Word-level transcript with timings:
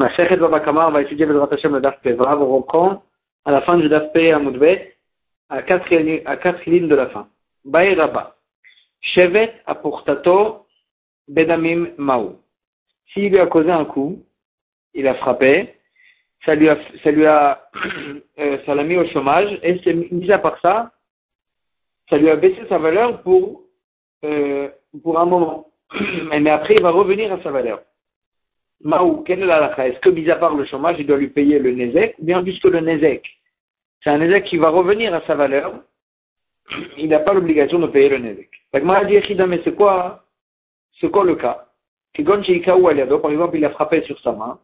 Ma 0.00 0.08
Sechet 0.16 0.38
Babakama, 0.38 0.88
on 0.88 0.92
va 0.92 1.02
étudier 1.02 1.26
le 1.26 1.42
Hashem 1.42 1.74
le 1.74 1.80
Daf. 1.82 1.98
On 2.06 2.56
reprend 2.56 3.02
à 3.44 3.50
la 3.50 3.60
fin 3.60 3.76
du 3.76 3.86
Daf 3.90 4.16
Amoudbet, 4.16 4.96
à 5.50 5.56
à 5.56 5.62
quatre 5.62 6.64
lignes 6.64 6.88
de 6.88 6.94
la 6.94 7.08
fin. 7.08 7.28
Baï 7.66 7.92
Rabba. 7.94 8.34
Shevet 9.02 9.52
apurtato 9.66 10.64
bedamim 11.28 11.88
maou. 11.98 12.38
S'il 13.12 13.28
lui 13.28 13.40
a 13.40 13.46
causé 13.46 13.70
un 13.70 13.84
coup, 13.84 14.24
il 14.94 15.06
a 15.06 15.16
frappé, 15.16 15.74
ça 16.46 16.54
lui 16.54 16.70
a, 16.70 16.78
ça 17.04 17.10
lui 17.10 17.26
a, 17.26 17.68
euh, 18.38 18.56
ça 18.64 18.74
l'a 18.74 18.84
mis 18.84 18.96
au 18.96 19.06
chômage, 19.08 19.58
et 19.62 19.82
c'est 19.84 19.92
mis 19.92 20.32
à 20.32 20.38
part 20.38 20.58
ça, 20.62 20.92
ça 22.08 22.16
lui 22.16 22.30
a 22.30 22.36
baissé 22.36 22.62
sa 22.70 22.78
valeur 22.78 23.20
pour, 23.20 23.64
euh, 24.24 24.70
pour 25.02 25.20
un 25.20 25.26
moment. 25.26 25.68
Mais 26.30 26.48
après, 26.48 26.76
il 26.76 26.82
va 26.82 26.90
revenir 26.90 27.30
à 27.34 27.42
sa 27.42 27.50
valeur. 27.50 27.82
Maou, 28.82 29.22
quelle 29.24 29.42
est 29.42 29.46
la 29.46 29.86
Est-ce 29.86 29.98
que, 30.00 30.08
mis 30.08 30.30
à 30.30 30.36
part 30.36 30.54
le 30.54 30.64
chômage, 30.64 30.96
il 30.98 31.06
doit 31.06 31.18
lui 31.18 31.28
payer 31.28 31.58
le 31.58 31.72
Nezek 31.72 32.16
Ou 32.18 32.24
bien, 32.24 32.42
puisque 32.42 32.64
le 32.64 32.80
Nezek, 32.80 33.26
c'est 34.02 34.10
un 34.10 34.18
Nezek 34.18 34.44
qui 34.44 34.56
va 34.56 34.70
revenir 34.70 35.14
à 35.14 35.20
sa 35.26 35.34
valeur, 35.34 35.74
il 36.96 37.08
n'a 37.08 37.18
pas 37.18 37.34
l'obligation 37.34 37.78
de 37.78 37.88
payer 37.88 38.08
le 38.08 38.18
Nezek. 38.18 38.50
La 38.72 39.04
dit, 39.04 39.18
mais 39.48 39.60
c'est 39.64 39.74
quoi, 39.74 40.24
c'est 41.00 41.10
quoi 41.10 41.24
le 41.24 41.34
cas? 41.34 41.66
Par 42.16 43.30
exemple, 43.30 43.56
il 43.56 43.64
a 43.64 43.70
frappé 43.70 44.02
sur 44.02 44.18
sa 44.20 44.32
main, 44.32 44.58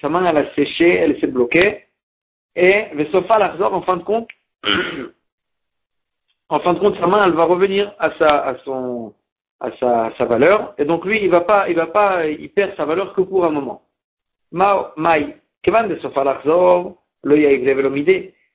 sa 0.00 0.08
main 0.08 0.24
elle 0.24 0.36
a 0.36 0.54
séché, 0.54 0.94
elle 0.94 1.18
s'est 1.20 1.26
bloquée, 1.26 1.84
et 2.54 2.86
Vesofa 2.94 3.38
Larzor, 3.38 3.74
en 3.74 3.82
fin 3.82 3.96
de 3.96 4.02
compte, 4.02 4.28
en 6.48 6.60
fin 6.60 6.74
de 6.74 6.78
compte, 6.78 6.98
sa 6.98 7.06
main 7.06 7.24
elle 7.24 7.32
va 7.32 7.44
revenir 7.44 7.92
à 7.98 8.10
sa, 8.18 8.26
à 8.26 8.56
son, 8.64 9.14
à 9.60 9.70
sa, 9.78 10.12
sa, 10.16 10.24
valeur, 10.24 10.74
et 10.78 10.84
donc 10.84 11.04
lui, 11.04 11.22
il 11.22 11.30
va 11.30 11.42
pas, 11.42 11.68
il 11.68 11.76
va 11.76 11.86
pas, 11.86 12.26
il 12.26 12.50
perd 12.50 12.74
sa 12.76 12.84
valeur 12.86 13.12
que 13.12 13.20
pour 13.20 13.44
un 13.44 13.50
moment. 13.50 13.82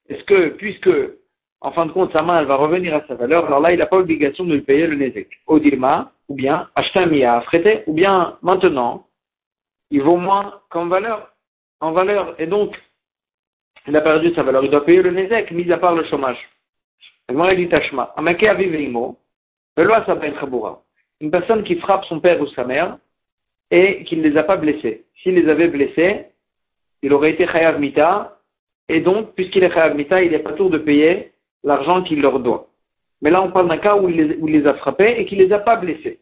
Est-ce 0.08 0.23
que, 0.23 0.50
puisque, 0.50 0.89
en 1.62 1.72
fin 1.72 1.86
de 1.86 1.92
compte, 1.92 2.12
sa 2.12 2.22
main, 2.22 2.39
elle 2.39 2.47
va 2.47 2.56
revenir 2.56 2.95
à 2.95 3.06
sa 3.08 3.16
valeur, 3.16 3.45
alors 3.45 3.59
là, 3.59 3.72
il 3.72 3.80
n'a 3.80 3.86
pas 3.86 3.97
l'obligation 3.97 4.44
de 4.45 4.53
lui 4.53 4.62
payer 4.62 4.88
le 4.88 4.95
Nezek. 4.95 5.30
Odilma, 5.47 6.12
ou 6.28 6.36
bien, 6.36 6.70
acheter 6.75 7.00
un 7.00 7.06
Mia 7.06 7.38
affrété, 7.38 7.84
ou 7.88 7.94
bien, 7.94 8.38
maintenant, 8.42 9.08
il 9.92 10.02
vaut 10.02 10.17
moins 10.17 10.62
qu'en 10.69 10.88
valeur, 10.88 11.34
en 11.81 11.92
valeur, 11.92 12.36
et 12.40 12.47
donc, 12.47 12.75
il 13.88 13.95
a 13.95 14.02
perdu 14.02 14.34
sa 14.34 14.44
valeur, 14.44 14.64
il 14.64 14.72
doit 14.72 14.86
payer 14.86 15.02
le 15.02 15.12
Nezek, 15.12 15.52
mis 15.52 15.72
à 15.72 15.78
part 15.78 15.94
le 15.95 16.03
chômage. 16.06 16.40
Il 17.30 17.56
dit 17.56 17.69
Tashma, 17.69 18.14
Amake 18.17 18.44
Aviveimo, 18.44 19.17
une 21.22 21.32
personne 21.32 21.64
qui 21.64 21.76
frappe 21.76 22.06
son 22.06 22.20
père 22.20 22.42
ou 22.42 22.48
sa 22.48 22.64
mère 22.64 22.98
et 23.72 24.04
qui 24.04 24.18
ne 24.18 24.24
les 24.28 24.38
a 24.38 24.44
pas 24.44 24.58
blessés. 24.58 25.06
S'il 25.22 25.36
les 25.36 25.50
avait 25.50 25.68
blessés, 25.68 26.26
il 27.02 27.14
aurait 27.14 27.32
été 27.32 27.48
chayav 27.48 27.80
mita, 27.80 28.40
et 28.90 29.02
donc, 29.02 29.34
puisqu'il 29.34 29.64
est 29.64 29.72
chayav 29.72 29.96
mita, 29.96 30.22
il 30.22 30.32
n'est 30.32 30.40
pas 30.40 30.54
tour 30.54 30.70
de 30.70 30.78
payer 30.78 31.32
l'argent 31.64 32.04
qu'il 32.04 32.22
leur 32.22 32.40
doit. 32.40 32.68
Mais 33.22 33.32
là, 33.32 33.42
on 33.42 33.52
parle 33.52 33.68
d'un 33.68 33.78
cas 33.78 33.96
où 33.96 34.10
il, 34.10 34.18
les, 34.18 34.68
a 34.68 34.76
frappés 34.76 35.16
et 35.18 35.26
qu'il 35.26 35.40
ne 35.40 35.46
les 35.46 35.54
a 35.54 35.60
pas 35.60 35.78
blessés. 35.78 36.20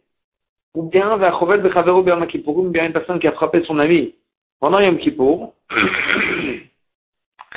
Ou 0.73 0.83
bien, 0.83 1.11
ou 1.13 2.69
bien 2.69 2.85
une 2.85 2.93
personne 2.93 3.19
qui 3.19 3.27
a 3.27 3.31
frappé 3.33 3.63
son 3.63 3.79
ami 3.79 4.15
pendant 4.59 4.79
Yom 4.79 4.97
Kippour, 4.97 5.53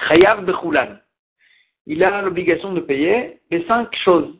chayav 0.08 0.44
bechulan. 0.44 0.96
Il 1.86 2.02
a 2.02 2.22
l'obligation 2.22 2.72
de 2.72 2.80
payer 2.80 3.38
les 3.50 3.64
cinq 3.66 3.94
choses. 4.04 4.34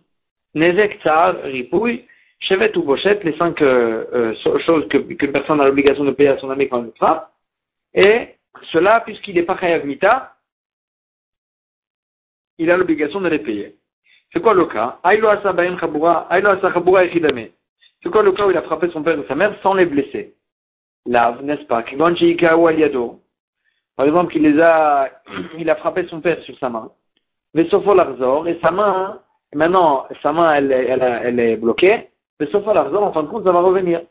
Nezek, 0.55 1.01
tsar, 1.03 1.37
ripouille, 1.45 2.05
Chevet 2.41 2.77
ou 2.77 2.83
Bochet, 2.83 3.21
les 3.25 3.37
cinq 3.37 3.63
euh, 3.63 4.05
euh, 4.13 4.35
choses 4.61 4.87
qu'une 4.89 5.33
personne 5.33 5.61
a 5.61 5.65
l'obligation 5.65 6.05
de 6.05 6.13
payer 6.13 6.31
à 6.31 6.39
son 6.39 6.51
ami 6.51 6.69
quand 6.69 6.85
il 6.85 6.93
frappe. 6.93 7.33
Et 7.95 8.29
cela, 8.73 9.01
puisqu'il 9.01 9.35
n'est 9.35 9.43
pas 9.43 9.59
Chayav 9.59 9.85
Mita, 9.87 10.35
il 12.59 12.71
a 12.71 12.77
l'obligation 12.77 13.21
de 13.21 13.29
les 13.29 13.39
payer. 13.39 13.77
C'est 14.33 14.41
quoi 14.41 14.55
le 14.55 14.67
cas? 14.67 14.99
C'est 18.03 18.11
quoi 18.11 18.23
le 18.23 18.33
cas 18.33 18.47
où 18.47 18.51
il 18.51 18.57
a 18.57 18.63
frappé 18.63 18.89
son 18.91 19.03
père 19.03 19.19
ou 19.19 19.25
sa 19.27 19.35
mère 19.35 19.55
sans 19.63 19.75
les 19.75 19.87
blesser? 19.87 20.35
Là, 21.07 21.39
n'est-ce 21.43 21.65
pas? 21.65 21.83
Par 21.83 22.09
exemple, 24.07 24.37
il, 24.37 24.43
les 24.43 24.61
a, 24.61 25.11
il 25.59 25.71
a 25.71 25.77
frappé 25.77 26.07
son 26.09 26.21
père 26.21 26.43
sur 26.43 26.59
sa 26.59 26.69
main. 26.69 26.91
et 27.55 27.69
sa 28.61 28.71
main, 28.71 29.23
maintenant, 29.55 30.07
sa 30.23 30.33
main, 30.33 30.55
elle, 30.55 30.73
elle, 30.73 31.21
elle 31.25 31.41
est 31.41 31.57
bloquée. 31.57 32.09
Mais 32.39 32.47
sauf 32.49 32.67
à 32.69 32.75
l'argent, 32.75 33.03
en 33.03 33.13
fin 33.13 33.23
de 33.23 33.29
compte, 33.29 33.45
ça 33.45 33.53
va 33.53 33.61
revenir. 33.61 34.03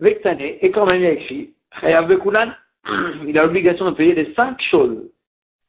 Vektane, 0.00 0.40
et 0.40 0.70
quand 0.70 0.86
même 0.86 1.04
écrit, 1.04 1.54
il 1.82 3.38
a 3.38 3.42
l'obligation 3.42 3.90
de 3.90 3.96
payer 3.96 4.14
les 4.14 4.34
cinq 4.34 4.60
choses. 4.62 5.10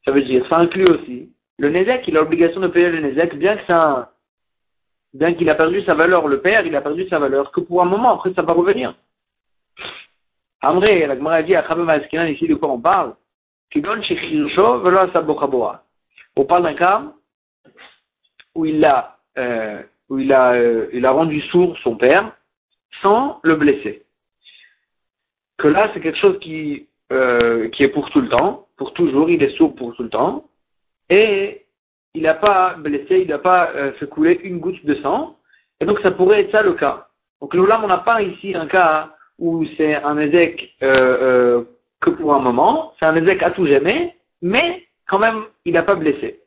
Ça 0.05 0.11
veut 0.11 0.23
dire, 0.23 0.45
ça 0.47 0.57
inclut 0.57 0.89
aussi 0.89 1.33
le 1.59 1.69
Nezek, 1.69 2.07
il 2.07 2.17
a 2.17 2.21
l'obligation 2.21 2.61
de 2.61 2.67
payer 2.67 2.89
le 2.89 2.99
Nezek, 2.99 3.35
bien 3.37 3.57
que 3.57 3.65
ça, 3.65 4.11
bien 5.13 5.33
qu'il 5.33 5.49
a 5.49 5.55
perdu 5.55 5.81
sa 5.83 5.93
valeur, 5.93 6.27
le 6.27 6.41
père, 6.41 6.65
il 6.65 6.75
a 6.75 6.81
perdu 6.81 7.07
sa 7.07 7.19
valeur, 7.19 7.51
que 7.51 7.61
pour 7.61 7.81
un 7.81 7.85
moment, 7.85 8.15
après 8.15 8.33
ça 8.33 8.41
va 8.41 8.53
revenir. 8.53 8.95
Amré, 10.61 11.05
la 11.05 11.15
Gemara 11.15 11.43
dit 11.43 11.55
à 11.55 11.67
Chabem 11.67 11.89
ici 12.29 12.47
de 12.47 12.55
quoi 12.55 12.69
on 12.69 12.79
parle, 12.79 13.15
on 16.35 16.45
parle 16.45 16.63
d'un 16.63 16.73
cas 16.73 17.03
où 18.55 18.65
il 18.65 18.85
a, 18.85 19.17
euh, 19.37 19.83
où 20.13 20.19
il 20.19 20.31
a, 20.31 20.53
euh, 20.53 20.87
il 20.93 21.05
a 21.07 21.11
rendu 21.11 21.41
sourd 21.41 21.75
son 21.83 21.95
père 21.95 22.31
sans 23.01 23.39
le 23.43 23.55
blesser. 23.55 24.03
Que 25.57 25.67
là, 25.67 25.89
c'est 25.93 26.01
quelque 26.01 26.19
chose 26.19 26.37
qui, 26.39 26.87
euh, 27.11 27.67
qui 27.69 27.83
est 27.83 27.87
pour 27.87 28.11
tout 28.11 28.21
le 28.21 28.29
temps, 28.29 28.67
pour 28.77 28.93
toujours, 28.93 29.31
il 29.31 29.41
est 29.41 29.57
sourd 29.57 29.73
pour 29.75 29.95
tout 29.95 30.03
le 30.03 30.09
temps, 30.09 30.45
et 31.09 31.65
il 32.13 32.21
n'a 32.21 32.35
pas 32.35 32.75
blessé, 32.75 33.21
il 33.21 33.27
n'a 33.27 33.39
pas 33.39 33.71
euh, 33.71 33.93
fait 33.93 34.07
couler 34.07 34.39
une 34.43 34.59
goutte 34.59 34.85
de 34.85 34.93
sang, 34.95 35.35
et 35.79 35.85
donc 35.85 35.99
ça 36.01 36.11
pourrait 36.11 36.41
être 36.41 36.51
ça 36.51 36.61
le 36.61 36.73
cas. 36.73 37.07
Donc 37.41 37.55
là, 37.55 37.81
on 37.83 37.87
n'a 37.87 37.97
pas 37.97 38.21
ici 38.21 38.53
un 38.55 38.67
cas 38.67 39.15
où 39.39 39.65
c'est 39.77 39.95
un 39.95 40.17
ézec 40.19 40.75
que 40.79 42.09
pour 42.17 42.35
un 42.35 42.39
moment, 42.39 42.93
c'est 42.99 43.05
un 43.05 43.15
ézec 43.15 43.41
à 43.41 43.49
tout 43.49 43.65
jamais, 43.65 44.15
mais 44.43 44.87
quand 45.07 45.19
même, 45.19 45.43
il 45.65 45.73
n'a 45.73 45.83
pas 45.83 45.95
blessé. 45.95 46.41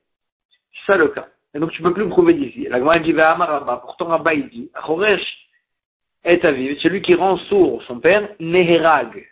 C'est 0.73 0.93
ça 0.93 0.97
le 0.97 1.09
cas. 1.09 1.27
Et 1.57 1.59
donc 1.59 1.71
tu 1.71 1.83
ne 1.83 1.89
peux 1.89 1.95
plus 1.95 2.09
prouver 2.11 2.35
d'ici. 2.35 2.67
La 2.69 2.79
Gemara 2.79 2.99
dit 2.99 3.15
Rabba, 3.15 3.79
pourtant 3.79 4.09
Rabba 4.09 4.35
il 4.35 4.47
dit, 4.51 4.71
Choresh 4.75 5.25
est 6.23 6.45
aviv, 6.45 6.79
celui 6.81 7.01
qui 7.01 7.15
rend 7.15 7.39
sourd 7.49 7.83
son 7.85 7.99
père, 7.99 8.29
Neherag. 8.39 9.27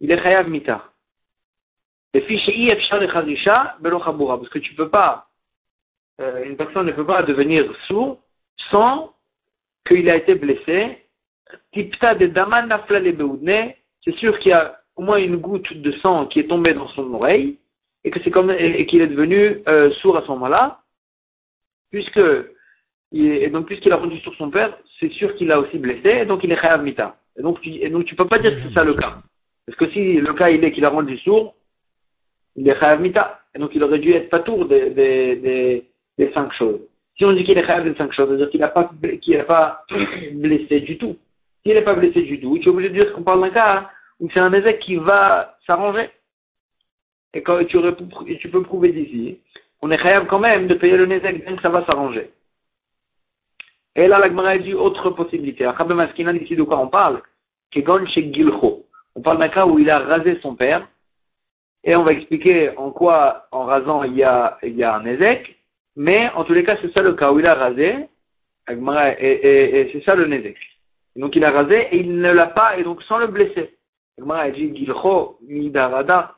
Il 0.00 0.10
est 0.10 0.22
chayav 0.22 0.48
mita. 0.48 0.84
Et 2.14 2.22
fiché 2.22 2.70
efshar 2.70 3.02
echazisha 3.02 3.76
belo 3.80 4.00
chabura, 4.02 4.38
parce 4.38 4.48
que 4.48 4.58
tu 4.58 4.72
peux 4.72 4.88
pas, 4.88 5.26
euh, 6.22 6.44
une 6.44 6.56
personne 6.56 6.86
ne 6.86 6.92
peut 6.92 7.04
pas 7.04 7.22
devenir 7.22 7.70
sourd 7.88 8.22
sans 8.70 9.12
qu'il 9.86 10.08
a 10.08 10.16
été 10.16 10.36
blessé. 10.36 10.96
Tipta 11.74 12.14
de 12.14 12.26
daman 12.26 12.68
naflale 12.68 13.12
beudne, 13.12 13.74
c'est 14.02 14.16
sûr 14.16 14.38
qu'il 14.38 14.52
y 14.52 14.54
a 14.54 14.80
au 14.96 15.02
moins 15.02 15.18
une 15.18 15.36
goutte 15.36 15.74
de 15.74 15.92
sang 15.98 16.24
qui 16.24 16.40
est 16.40 16.48
tombée 16.48 16.72
dans 16.72 16.88
son 16.88 17.12
oreille 17.12 17.58
et 18.02 18.10
que 18.10 18.18
c'est 18.22 18.30
comme 18.30 18.50
et 18.50 18.86
qu'il 18.86 19.02
est 19.02 19.08
devenu 19.08 19.62
euh, 19.68 19.90
sourd 20.00 20.16
à 20.16 20.22
ce 20.22 20.28
moment-là 20.28 20.80
puisque 21.90 22.20
et 23.12 23.48
donc 23.48 23.66
puisqu'il 23.66 23.92
a 23.92 23.96
rendu 23.96 24.18
sur 24.20 24.34
son 24.34 24.50
père, 24.50 24.76
c'est 24.98 25.10
sûr 25.12 25.34
qu'il 25.36 25.52
a 25.52 25.60
aussi 25.60 25.78
blessé, 25.78 26.24
donc 26.26 26.42
il 26.42 26.52
est 26.52 26.60
chayav 26.60 26.82
mita. 26.82 27.16
Et 27.36 27.42
donc, 27.42 27.60
tu, 27.60 27.70
et 27.70 27.88
donc 27.88 28.04
tu 28.04 28.14
peux 28.14 28.26
pas 28.26 28.38
dire 28.38 28.54
que 28.54 28.68
c'est 28.68 28.74
ça 28.74 28.84
le 28.84 28.94
cas. 28.94 29.18
Parce 29.66 29.78
que 29.78 29.88
si 29.90 30.14
le 30.14 30.34
cas 30.34 30.50
il 30.50 30.64
est 30.64 30.72
qu'il 30.72 30.84
a 30.84 30.90
rendu 30.90 31.16
sourd, 31.18 31.54
il 32.56 32.68
est 32.68 32.78
chayav 32.78 33.00
mita. 33.00 33.40
Et 33.54 33.58
donc 33.58 33.70
il 33.74 33.82
aurait 33.82 34.00
dû 34.00 34.12
être 34.12 34.30
patour 34.30 34.66
des, 34.66 34.90
des, 34.90 35.36
des, 35.36 35.84
des 36.18 36.32
cinq 36.32 36.52
choses. 36.54 36.80
Si 37.16 37.24
on 37.24 37.32
dit 37.32 37.44
qu'il 37.44 37.56
est 37.56 37.66
chayav 37.66 37.84
des 37.84 37.96
cinq 37.96 38.12
choses, 38.12 38.28
c'est-à-dire 38.28 38.50
qu'il 38.50 38.60
n'a 38.60 38.68
pas, 38.68 38.90
qu'il 39.20 39.44
pas 39.44 39.84
blessé 40.32 40.80
du 40.80 40.98
tout. 40.98 41.16
S'il 41.62 41.74
n'est 41.74 41.82
pas 41.82 41.94
blessé 41.94 42.22
du 42.22 42.40
tout, 42.40 42.58
tu 42.58 42.66
es 42.66 42.68
obligé 42.68 42.90
de 42.90 42.94
dire 42.94 43.12
qu'on 43.12 43.22
parle 43.22 43.40
d'un 43.40 43.50
cas 43.50 43.90
où 44.20 44.28
c'est 44.32 44.40
un 44.40 44.52
évêque 44.52 44.80
qui 44.80 44.96
va 44.96 45.56
s'arranger. 45.66 46.10
Et 47.32 47.42
quand 47.42 47.64
tu, 47.64 47.78
tu 48.38 48.48
peux 48.48 48.62
prouver 48.62 48.92
d'ici 48.92 49.38
on 49.84 49.90
est 49.90 49.98
capable 49.98 50.28
quand 50.28 50.38
même 50.38 50.66
de 50.66 50.72
payer 50.72 50.96
le 50.96 51.04
Nezek, 51.04 51.44
bien 51.44 51.56
que 51.56 51.60
ça 51.60 51.68
va 51.68 51.84
s'arranger. 51.84 52.30
Et 53.94 54.08
là, 54.08 54.18
la 54.18 54.28
Gemara 54.28 54.56
dit 54.56 54.72
autre 54.72 55.10
possibilité. 55.10 55.66
Achabe 55.66 55.92
Maskinan, 55.92 56.34
ici 56.36 56.56
de 56.56 56.62
quoi 56.62 56.78
on 56.78 56.88
parle 56.88 57.20
Kegon 57.70 58.06
chez 58.06 58.32
Gilcho. 58.32 58.86
On 59.14 59.20
parle 59.20 59.40
d'un 59.40 59.50
cas 59.50 59.66
où 59.66 59.78
il 59.78 59.90
a 59.90 59.98
rasé 59.98 60.40
son 60.40 60.54
père. 60.54 60.88
Et 61.84 61.94
on 61.94 62.02
va 62.02 62.12
expliquer 62.12 62.74
en 62.78 62.92
quoi, 62.92 63.46
en 63.52 63.64
rasant, 63.64 64.04
il 64.04 64.14
y 64.14 64.22
a, 64.22 64.56
il 64.62 64.74
y 64.74 64.82
a 64.82 64.96
un 64.96 65.02
Nezek. 65.02 65.54
Mais 65.96 66.30
en 66.30 66.44
tous 66.44 66.54
les 66.54 66.64
cas, 66.64 66.78
c'est 66.80 66.92
ça 66.94 67.02
le 67.02 67.12
cas 67.12 67.30
où 67.30 67.38
il 67.38 67.46
a 67.46 67.54
rasé. 67.54 68.08
Et, 68.70 69.90
c'est 69.92 70.04
ça 70.04 70.14
le 70.14 70.26
Nezek. 70.26 70.56
Donc 71.14 71.36
il 71.36 71.44
a 71.44 71.50
rasé 71.50 71.88
et 71.92 71.98
il 71.98 72.20
ne 72.20 72.32
l'a 72.32 72.46
pas, 72.46 72.78
et 72.78 72.84
donc 72.84 73.02
sans 73.02 73.18
le 73.18 73.26
blesser. 73.26 73.76
Gemara 74.18 74.48
dit 74.48 74.74
Gilcho, 74.74 75.36
Midarada, 75.42 76.36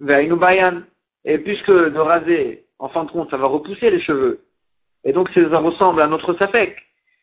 Veinu 0.00 0.36
Bayan. 0.36 0.84
Et 1.24 1.38
puisque 1.38 1.70
de 1.70 1.98
raser, 1.98 2.64
en 2.78 2.88
fin 2.88 3.04
de 3.04 3.10
compte, 3.10 3.30
ça 3.30 3.36
va 3.36 3.46
repousser 3.46 3.90
les 3.90 4.00
cheveux, 4.00 4.40
et 5.04 5.12
donc 5.12 5.30
ça 5.30 5.58
ressemble 5.58 6.02
à 6.02 6.06
notre 6.06 6.34
safek. 6.34 6.76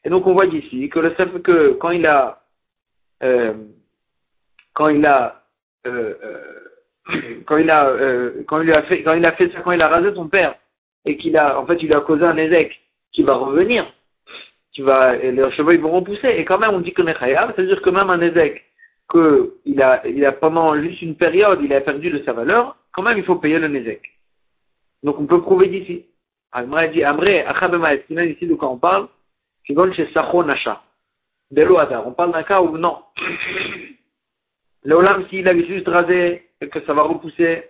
Et 0.04 0.10
donc 0.10 0.26
on 0.26 0.34
voit 0.34 0.48
d'ici 0.48 0.90
que 0.90 1.00
le 1.00 1.12
que 1.40 1.74
quand 1.74 1.92
il 1.92 2.08
a 2.08 2.42
euh, 3.24 3.54
quand 4.74 4.90
il 4.90 5.06
a, 5.06 5.44
euh, 5.88 6.14
euh, 6.24 7.42
quand 7.46 7.58
il 7.58 7.70
a, 7.70 7.88
euh, 7.88 8.44
quand 8.48 8.62
il 8.62 8.72
a 8.72 8.84
fait, 8.84 9.04
quand 9.04 9.14
il 9.14 9.26
a 9.26 9.34
fait 9.34 9.52
ça, 9.52 9.62
quand 9.62 9.72
il 9.72 9.82
a 9.82 9.88
rasé 9.88 10.14
son 10.16 10.28
père, 10.28 10.56
et 11.06 11.18
qu'il 11.18 11.38
a, 11.38 11.60
en 11.60 11.66
fait, 11.66 11.82
il 11.82 11.94
a 11.94 12.02
causé 12.02 12.24
un 12.24 12.38
ézec 12.38 12.80
qui 13.12 13.24
va 13.24 13.34
revenir, 13.36 13.92
qui 14.74 14.82
va, 14.82 15.18
et 15.18 15.32
les 15.32 15.52
cheveux 15.52 15.74
ils 15.74 15.82
vont 15.82 15.92
repousser, 15.92 16.30
et 16.30 16.46
quand 16.46 16.60
même 16.60 16.74
on 16.74 16.80
dit 16.80 16.94
qu'on 16.94 17.08
est 17.08 17.18
c'est-à-dire 17.20 17.82
que 17.82 17.90
même 17.90 18.10
un 18.10 18.22
ézec, 18.22 18.64
que 19.10 19.56
il 19.66 19.82
a, 19.82 20.06
il 20.08 20.24
a 20.26 20.32
pendant 20.32 20.80
juste 20.82 21.02
une 21.02 21.16
période, 21.16 21.60
il 21.62 21.74
a 21.74 21.82
perdu 21.82 22.10
de 22.10 22.24
sa 22.24 22.34
valeur, 22.34 22.78
quand 22.92 23.04
même 23.04 23.18
il 23.18 23.24
faut 23.24 23.36
payer 23.36 23.60
le 23.60 23.68
nézek. 23.68 24.02
Donc 25.04 25.20
on 25.20 25.26
peut 25.26 25.42
prouver 25.42 25.68
d'ici. 25.68 26.06
Amré 26.52 26.90
dit, 26.90 27.04
Amré, 27.04 27.42
Achabema 27.46 27.94
ici 27.96 28.46
de 28.46 28.56
quoi 28.56 28.70
on 28.70 28.78
parle, 28.78 29.08
donne 29.74 29.94
chez 29.94 30.12
Sacho 30.14 30.44
Nasha. 30.44 30.82
De 31.52 31.64
l'Oadar. 31.64 32.08
On 32.08 32.14
parle 32.14 32.32
d'un 32.32 32.44
cas 32.44 32.62
où 32.62 32.78
non. 32.78 33.00
L'Olam, 34.84 35.28
s'il 35.30 35.48
avait 35.48 35.68
juste 35.68 35.88
rasé 35.88 36.50
et 36.60 36.70
que 36.70 36.82
ça 36.86 36.94
va 36.94 37.04
repousser, 37.04 37.70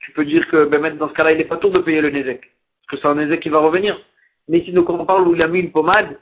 tu 0.00 0.12
peux 0.12 0.24
dire 0.24 0.46
que 0.48 0.64
ben, 0.66 0.96
dans 0.96 1.08
ce 1.08 1.14
cas-là, 1.14 1.32
il 1.32 1.38
n'est 1.38 1.44
pas 1.44 1.56
tour 1.56 1.70
de 1.70 1.80
payer 1.80 2.00
le 2.00 2.10
Nézek. 2.10 2.40
Parce 2.40 2.88
que 2.90 2.96
c'est 2.96 3.08
un 3.08 3.16
Nézek 3.16 3.40
qui 3.40 3.48
va 3.48 3.58
revenir. 3.58 4.00
Mais 4.48 4.60
ici, 4.60 4.72
donc, 4.72 4.88
on 4.88 5.04
parle 5.04 5.26
où 5.26 5.34
il 5.34 5.42
a 5.42 5.48
mis 5.48 5.60
une 5.60 5.72
pommade, 5.72 6.18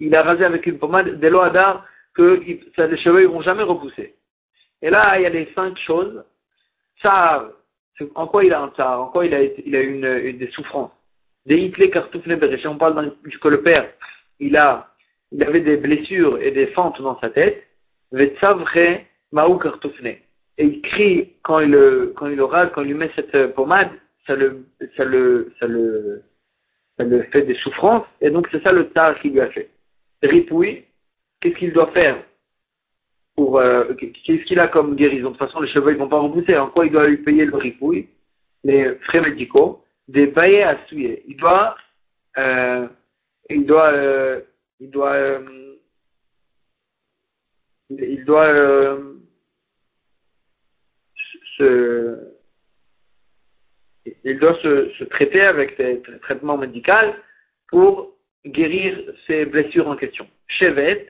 il 0.00 0.14
a 0.16 0.22
rasé 0.22 0.44
avec 0.44 0.66
une 0.66 0.78
pommade, 0.78 1.20
de 1.20 1.28
l'Oadar, 1.28 1.86
que 2.14 2.40
les 2.42 2.96
cheveux 2.96 3.22
ne 3.22 3.26
vont 3.26 3.42
jamais 3.42 3.62
repousser. 3.62 4.16
Et 4.82 4.90
là, 4.90 5.18
il 5.18 5.22
y 5.22 5.26
a 5.26 5.30
les 5.30 5.52
cinq 5.54 5.78
choses. 5.78 6.24
Ça, 7.02 7.48
en 8.14 8.26
quoi 8.26 8.44
il 8.44 8.52
a 8.52 8.60
un 8.60 8.68
tsar, 8.70 9.00
en 9.00 9.06
quoi 9.06 9.26
il 9.26 9.34
a, 9.34 9.42
il 9.42 9.76
a 9.76 9.80
une, 9.80 10.38
des 10.38 10.50
souffrances? 10.52 10.92
Des 11.46 11.72
on 12.66 12.76
parle 12.76 13.14
que 13.40 13.48
le 13.48 13.62
père, 13.62 13.88
il 14.38 14.56
a, 14.56 14.88
il 15.32 15.42
avait 15.42 15.60
des 15.60 15.76
blessures 15.76 16.38
et 16.40 16.50
des 16.50 16.66
fentes 16.68 17.00
dans 17.00 17.18
sa 17.20 17.30
tête. 17.30 17.64
Et 18.12 18.32
il 20.58 20.82
crie 20.82 21.32
quand 21.42 21.60
il 21.60 22.12
quand 22.16 22.26
il 22.26 22.40
rase, 22.42 22.70
quand 22.74 22.82
il 22.82 22.88
lui 22.88 22.94
met 22.94 23.10
cette 23.14 23.54
pommade, 23.54 23.90
ça 24.26 24.34
le, 24.36 24.66
ça 24.96 25.04
le, 25.04 25.52
ça 25.58 25.66
le, 25.66 26.22
ça 26.96 27.04
le 27.04 27.22
fait 27.24 27.42
des 27.42 27.54
souffrances. 27.56 28.06
Et 28.20 28.30
donc 28.30 28.48
c'est 28.50 28.62
ça 28.62 28.72
le 28.72 28.84
tsar 28.84 29.18
qui 29.20 29.30
lui 29.30 29.40
a 29.40 29.48
fait. 29.48 29.70
Ripouille, 30.22 30.84
qu'est-ce 31.40 31.56
qu'il 31.56 31.72
doit 31.72 31.92
faire? 31.92 32.16
Pour 33.38 33.60
euh, 33.60 33.94
qu'est-ce 33.94 34.42
qu'il 34.46 34.58
a 34.58 34.66
comme 34.66 34.96
guérison? 34.96 35.30
De 35.30 35.36
toute 35.36 35.46
façon, 35.46 35.60
les 35.60 35.68
cheveux 35.68 35.92
ils 35.92 35.96
vont 35.96 36.08
pas 36.08 36.18
repousser. 36.18 36.56
En 36.56 36.70
quoi 36.70 36.86
il 36.86 36.90
doit 36.90 37.06
lui 37.06 37.18
payer 37.18 37.44
le 37.44 37.54
ripouille, 37.54 38.08
les 38.64 38.96
frais 39.04 39.20
médicaux, 39.20 39.84
des 40.08 40.26
paillets 40.26 40.64
à 40.64 40.76
souiller. 40.88 41.22
Il 41.28 41.36
doit, 41.36 41.76
euh, 42.36 42.88
il 43.48 43.64
doit, 43.64 43.92
euh, 43.92 44.40
il 44.80 44.90
doit, 44.90 45.16
il 47.90 48.24
doit 48.24 48.98
se, 51.56 52.18
il 54.24 54.38
doit 54.40 54.58
se 54.64 55.04
traiter 55.04 55.42
avec 55.42 55.78
des 55.78 56.02
traitements 56.22 56.58
médicaux 56.58 57.14
pour 57.68 58.16
guérir 58.44 58.98
ses 59.28 59.44
blessures 59.44 59.86
en 59.86 59.94
question. 59.94 60.26
Chevet, 60.48 61.06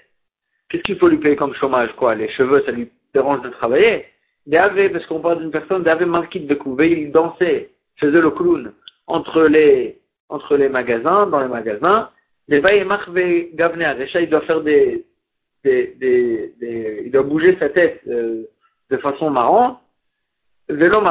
Qu'est-ce 0.69 0.83
qu'il 0.83 0.99
faut 0.99 1.09
lui 1.09 1.19
payer 1.19 1.37
comme 1.37 1.55
chômage 1.55 1.93
quoi? 1.97 2.15
Les 2.15 2.29
cheveux, 2.31 2.63
ça 2.65 2.73
lui 2.73 2.91
dérange 3.15 3.43
de 3.43 3.49
travailler? 3.49 4.05
Avait, 4.53 4.89
parce 4.89 5.05
qu'on 5.07 5.21
parle 5.21 5.41
d'une 5.41 5.51
personne, 5.51 5.87
avait 5.87 6.07
marqué 6.07 6.41
de 6.41 6.55
couver, 6.55 7.03
il 7.03 7.13
dansait, 7.13 7.71
faisait 7.97 8.21
le 8.21 8.31
clown 8.31 8.73
entre 9.07 9.43
les, 9.43 9.99
entre 10.29 10.57
les 10.57 10.69
magasins, 10.69 11.27
dans 11.27 11.41
les 11.41 11.49
magasins. 11.49 12.11
Les 12.49 12.63
et 12.65 13.51
Gavne 13.55 13.83
Arecha, 13.83 14.23
il 14.23 14.31
doit 14.31 14.41
faire 14.43 14.63
des, 14.63 15.05
des, 15.65 15.95
des, 15.99 17.03
il 17.05 17.11
doit 17.11 17.23
bouger 17.23 17.57
sa 17.59 17.69
tête 17.69 18.01
euh, 18.09 18.45
de 18.91 18.97
façon 18.99 19.31
marrante. 19.31 19.81
Vélo 20.71 21.03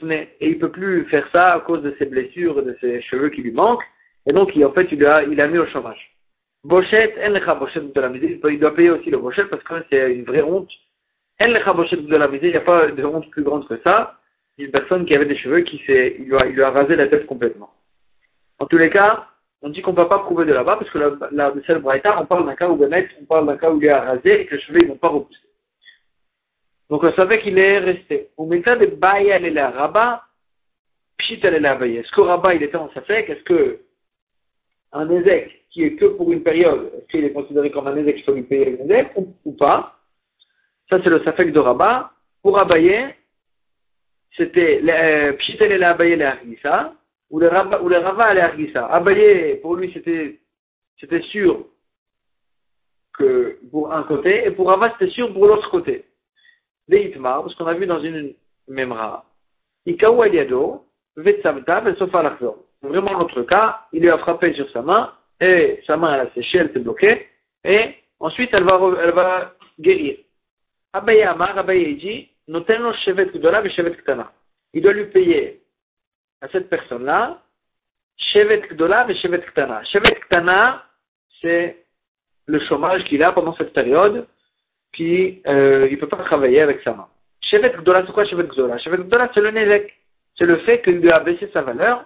Et 0.00 0.28
il 0.40 0.58
peut 0.58 0.70
plus 0.70 1.04
faire 1.06 1.26
ça 1.32 1.54
à 1.54 1.60
cause 1.60 1.82
de 1.82 1.94
ses 1.98 2.06
blessures 2.06 2.62
de 2.62 2.76
ses 2.80 3.00
cheveux 3.02 3.30
qui 3.30 3.42
lui 3.42 3.52
manquent. 3.52 3.84
Et 4.26 4.32
donc, 4.32 4.52
en 4.56 4.72
fait, 4.72 4.88
il 4.92 5.04
a, 5.04 5.24
il 5.24 5.40
a 5.40 5.48
mis 5.48 5.58
au 5.58 5.66
chômage. 5.66 6.13
De 6.64 8.00
la 8.00 8.08
misère, 8.08 8.30
il 8.50 8.58
doit 8.58 8.74
payer 8.74 8.90
aussi 8.90 9.10
le 9.10 9.18
bochet 9.18 9.44
parce 9.44 9.62
que 9.62 9.74
c'est 9.90 10.14
une 10.14 10.24
vraie 10.24 10.42
honte. 10.42 10.70
De 11.38 12.16
la 12.16 12.28
misère, 12.28 12.48
il 12.48 12.50
n'y 12.50 12.56
a 12.56 12.60
pas 12.60 12.86
de 12.88 13.04
honte 13.04 13.28
plus 13.30 13.42
grande 13.42 13.68
que 13.68 13.78
ça. 13.82 14.18
Une 14.56 14.70
personne 14.70 15.04
qui 15.04 15.14
avait 15.14 15.26
des 15.26 15.36
cheveux 15.36 15.60
qui 15.60 15.82
s'est, 15.84 16.16
il 16.18 16.26
lui 16.26 16.36
a, 16.36 16.46
il 16.46 16.54
lui 16.54 16.62
a 16.62 16.70
rasé 16.70 16.96
la 16.96 17.08
tête 17.08 17.26
complètement. 17.26 17.70
En 18.58 18.66
tous 18.66 18.78
les 18.78 18.88
cas, 18.88 19.26
on 19.62 19.68
dit 19.68 19.82
qu'on 19.82 19.90
ne 19.90 19.96
peut 19.96 20.08
pas 20.08 20.20
prouver 20.20 20.44
de 20.46 20.52
là-bas 20.52 20.76
parce 20.76 20.90
que 20.90 20.98
la, 20.98 21.10
la, 21.32 21.52
celle 21.66 21.80
Braïta, 21.80 22.20
on 22.20 22.26
parle 22.26 22.46
d'un 22.46 22.54
cas 22.54 22.68
où 22.68 22.76
Benet, 22.76 23.08
on 23.20 23.24
parle 23.24 23.46
d'un 23.46 23.56
cas 23.56 23.70
où 23.70 23.80
il 23.80 23.86
est 23.86 23.92
rasé 23.92 24.42
et 24.42 24.46
que 24.46 24.54
les 24.54 24.60
cheveux 24.60 24.78
ne 24.80 24.88
vont 24.88 24.96
pas 24.96 25.08
repousser. 25.08 25.40
Donc 26.88 27.02
on 27.02 27.12
savait 27.14 27.40
qu'il 27.40 27.58
est 27.58 27.78
resté. 27.78 28.28
Au 28.36 28.46
méta 28.46 28.76
de 28.76 28.84
est 28.84 29.50
là, 29.50 29.70
Rabat, 29.70 30.22
Est-ce 31.18 32.12
que 32.12 32.20
Rabat 32.20 32.54
il 32.54 32.62
était 32.62 32.76
en 32.76 32.90
Safek 32.92 33.28
Est-ce 33.28 33.42
que 33.42 33.80
un 34.92 35.10
Ezek 35.10 35.63
qui 35.74 35.82
est 35.82 35.96
que 35.96 36.04
pour 36.04 36.30
une 36.30 36.44
période, 36.44 36.92
est-ce 36.96 37.06
qu'il 37.08 37.24
est 37.24 37.32
considéré 37.32 37.72
comme 37.72 37.88
un 37.88 37.96
ézec 37.96 38.14
qu'il 38.14 38.24
faut 38.24 38.32
lui 38.32 38.44
payer 38.44 38.78
le 38.80 39.20
ou, 39.44 39.52
pas 39.52 39.98
Ça, 40.88 41.00
c'est 41.02 41.10
le 41.10 41.22
safek 41.24 41.52
de 41.52 41.58
Rabat. 41.58 42.12
Pour 42.42 42.60
Abaye, 42.60 43.12
c'était 44.36 44.80
euh, 44.88 45.32
Pchitel 45.32 45.72
et 45.72 45.82
Abaye 45.82 46.16
le 46.16 47.48
Rabat, 47.48 47.82
ou 47.82 47.88
le 47.88 47.98
Rava 47.98 48.34
les 48.34 48.40
Argissa. 48.40 48.86
Abaye, 48.86 49.56
pour 49.56 49.74
lui, 49.74 49.90
c'était, 49.92 50.38
c'était 51.00 51.22
sûr 51.22 51.66
que 53.18 53.58
pour 53.72 53.92
un 53.92 54.04
côté, 54.04 54.46
et 54.46 54.52
pour 54.52 54.68
Rabat, 54.68 54.92
c'était 54.92 55.12
sûr 55.12 55.32
pour 55.32 55.48
l'autre 55.48 55.70
côté. 55.70 56.04
Veitmar, 56.86 57.42
parce 57.42 57.54
qu'on 57.56 57.66
a 57.66 57.74
vu 57.74 57.86
dans 57.86 58.00
une 58.00 58.32
Memra, 58.68 59.24
Ikaou 59.86 60.22
Eliado, 60.22 60.84
Vetsamta, 61.16 61.80
Vetsofa 61.80 62.38
Vraiment, 62.82 63.18
notre 63.18 63.42
cas, 63.42 63.86
il 63.92 64.02
lui 64.02 64.10
a 64.10 64.18
frappé 64.18 64.52
sur 64.52 64.70
sa 64.70 64.82
main, 64.82 65.12
et 65.40 65.82
sa 65.86 65.96
main 65.96 66.14
elle 66.14 66.28
a 66.28 66.30
séché, 66.32 66.58
elle 66.58 66.72
s'est 66.72 66.80
bloquée, 66.80 67.28
et 67.64 67.94
ensuite 68.20 68.50
elle 68.52 68.64
va, 68.64 68.80
elle 69.02 69.12
va 69.12 69.54
guérir. 69.78 70.18
Abaye 70.92 71.22
Amar, 71.22 71.58
Abaye 71.58 71.96
dit, 71.96 72.28
notenno 72.48 72.92
shevet 73.04 73.26
gdola 73.34 73.64
et 73.64 73.70
shevet 73.70 73.96
ktana. 73.96 74.32
Il 74.72 74.82
doit 74.82 74.92
lui 74.92 75.06
payer 75.06 75.62
à 76.40 76.48
cette 76.48 76.68
personne-là, 76.68 77.42
shevet 78.16 78.62
gdola 78.70 79.06
et 79.08 79.14
shevet 79.16 79.40
ktana. 79.40 79.84
Shevet 79.84 80.14
ktana, 80.26 80.84
c'est 81.40 81.84
le 82.46 82.60
chômage 82.60 83.04
qu'il 83.04 83.22
a 83.22 83.32
pendant 83.32 83.54
cette 83.56 83.72
période, 83.72 84.26
qui 84.92 85.42
euh, 85.46 85.88
il 85.90 85.98
peut 85.98 86.08
pas 86.08 86.22
travailler 86.24 86.60
avec 86.60 86.80
sa 86.82 86.94
main. 86.94 87.08
Shevet 87.40 87.72
gdola, 87.78 88.04
c'est 88.06 88.12
quoi 88.12 88.24
shevet 88.24 88.44
gdola 88.44 88.78
Shevet 88.78 88.98
gdola, 88.98 89.30
c'est 89.34 89.40
le 89.40 89.50
nezek. 89.50 89.92
C'est 90.36 90.46
le 90.46 90.58
fait 90.58 90.82
qu'il 90.82 90.98
lui 90.98 91.10
a 91.10 91.20
baissé 91.20 91.48
sa 91.52 91.62
valeur 91.62 92.04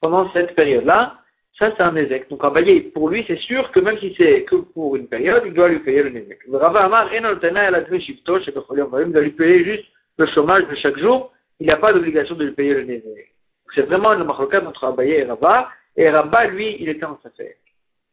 pendant 0.00 0.30
cette 0.32 0.54
période-là, 0.54 1.18
ça, 1.58 1.72
c'est 1.74 1.82
un 1.82 1.92
Nézek. 1.92 2.28
Donc, 2.28 2.44
Abaye, 2.44 2.82
pour 2.90 3.08
lui, 3.08 3.24
c'est 3.26 3.38
sûr 3.38 3.70
que 3.72 3.80
même 3.80 3.98
si 3.98 4.14
c'est 4.16 4.44
que 4.44 4.56
pour 4.56 4.96
une 4.96 5.08
période, 5.08 5.42
il 5.46 5.54
doit 5.54 5.68
lui 5.68 5.78
payer 5.78 6.02
le 6.02 6.10
Nézek. 6.10 6.40
Rava 6.52 6.84
Amar, 6.84 7.12
il 7.14 7.22
doit 7.22 9.22
lui 9.22 9.30
payer 9.30 9.64
juste 9.64 9.88
le 10.18 10.26
chômage 10.26 10.68
de 10.68 10.74
chaque 10.76 10.98
jour. 10.98 11.32
Il 11.58 11.66
n'y 11.66 11.72
a 11.72 11.78
pas 11.78 11.94
d'obligation 11.94 12.34
de 12.34 12.44
lui 12.44 12.52
payer 12.52 12.74
le 12.74 12.84
Nézek. 12.84 13.32
C'est 13.74 13.82
vraiment 13.82 14.12
le 14.12 14.24
marocain 14.24 14.64
entre 14.66 14.84
Abaye 14.84 15.12
et 15.12 15.24
Rava. 15.24 15.70
Et 15.96 16.10
Rava, 16.10 16.46
lui, 16.46 16.76
il 16.78 16.90
était 16.90 17.06
en 17.06 17.18
Safer. 17.22 17.56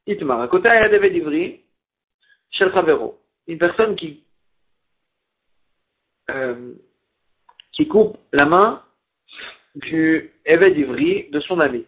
Itmar, 0.07 0.41
à 0.41 0.47
côté, 0.47 0.69
il 0.69 1.05
y 1.05 1.09
d'Ivri, 1.09 1.63
chez 2.53 2.71
Chavero. 2.71 3.19
Une 3.47 3.57
personne 3.57 3.95
qui, 3.95 4.23
euh, 6.29 6.73
qui 7.71 7.87
coupe 7.87 8.17
la 8.31 8.45
main 8.45 8.83
du 9.75 10.31
Eved 10.45 10.75
d'Ivri 10.75 11.29
de 11.31 11.39
son 11.41 11.59
ami. 11.59 11.85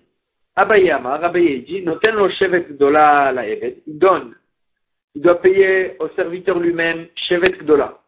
Abaye 0.55 0.89
Amar, 0.91 1.24
Abaye 1.24 1.65
dit, 1.67 1.81
noten 1.83 2.15
lo 2.15 2.29
shevet 2.29 2.69
gdola 2.69 3.31
la 3.33 3.45
il 3.45 3.75
donne, 3.88 4.35
il 5.13 5.21
doit 5.21 5.41
payer 5.41 5.97
au 6.00 6.07
serviteur 6.15 6.59
lui-même 6.59 7.07
shevet 7.15 7.57
gdola. 7.59 8.00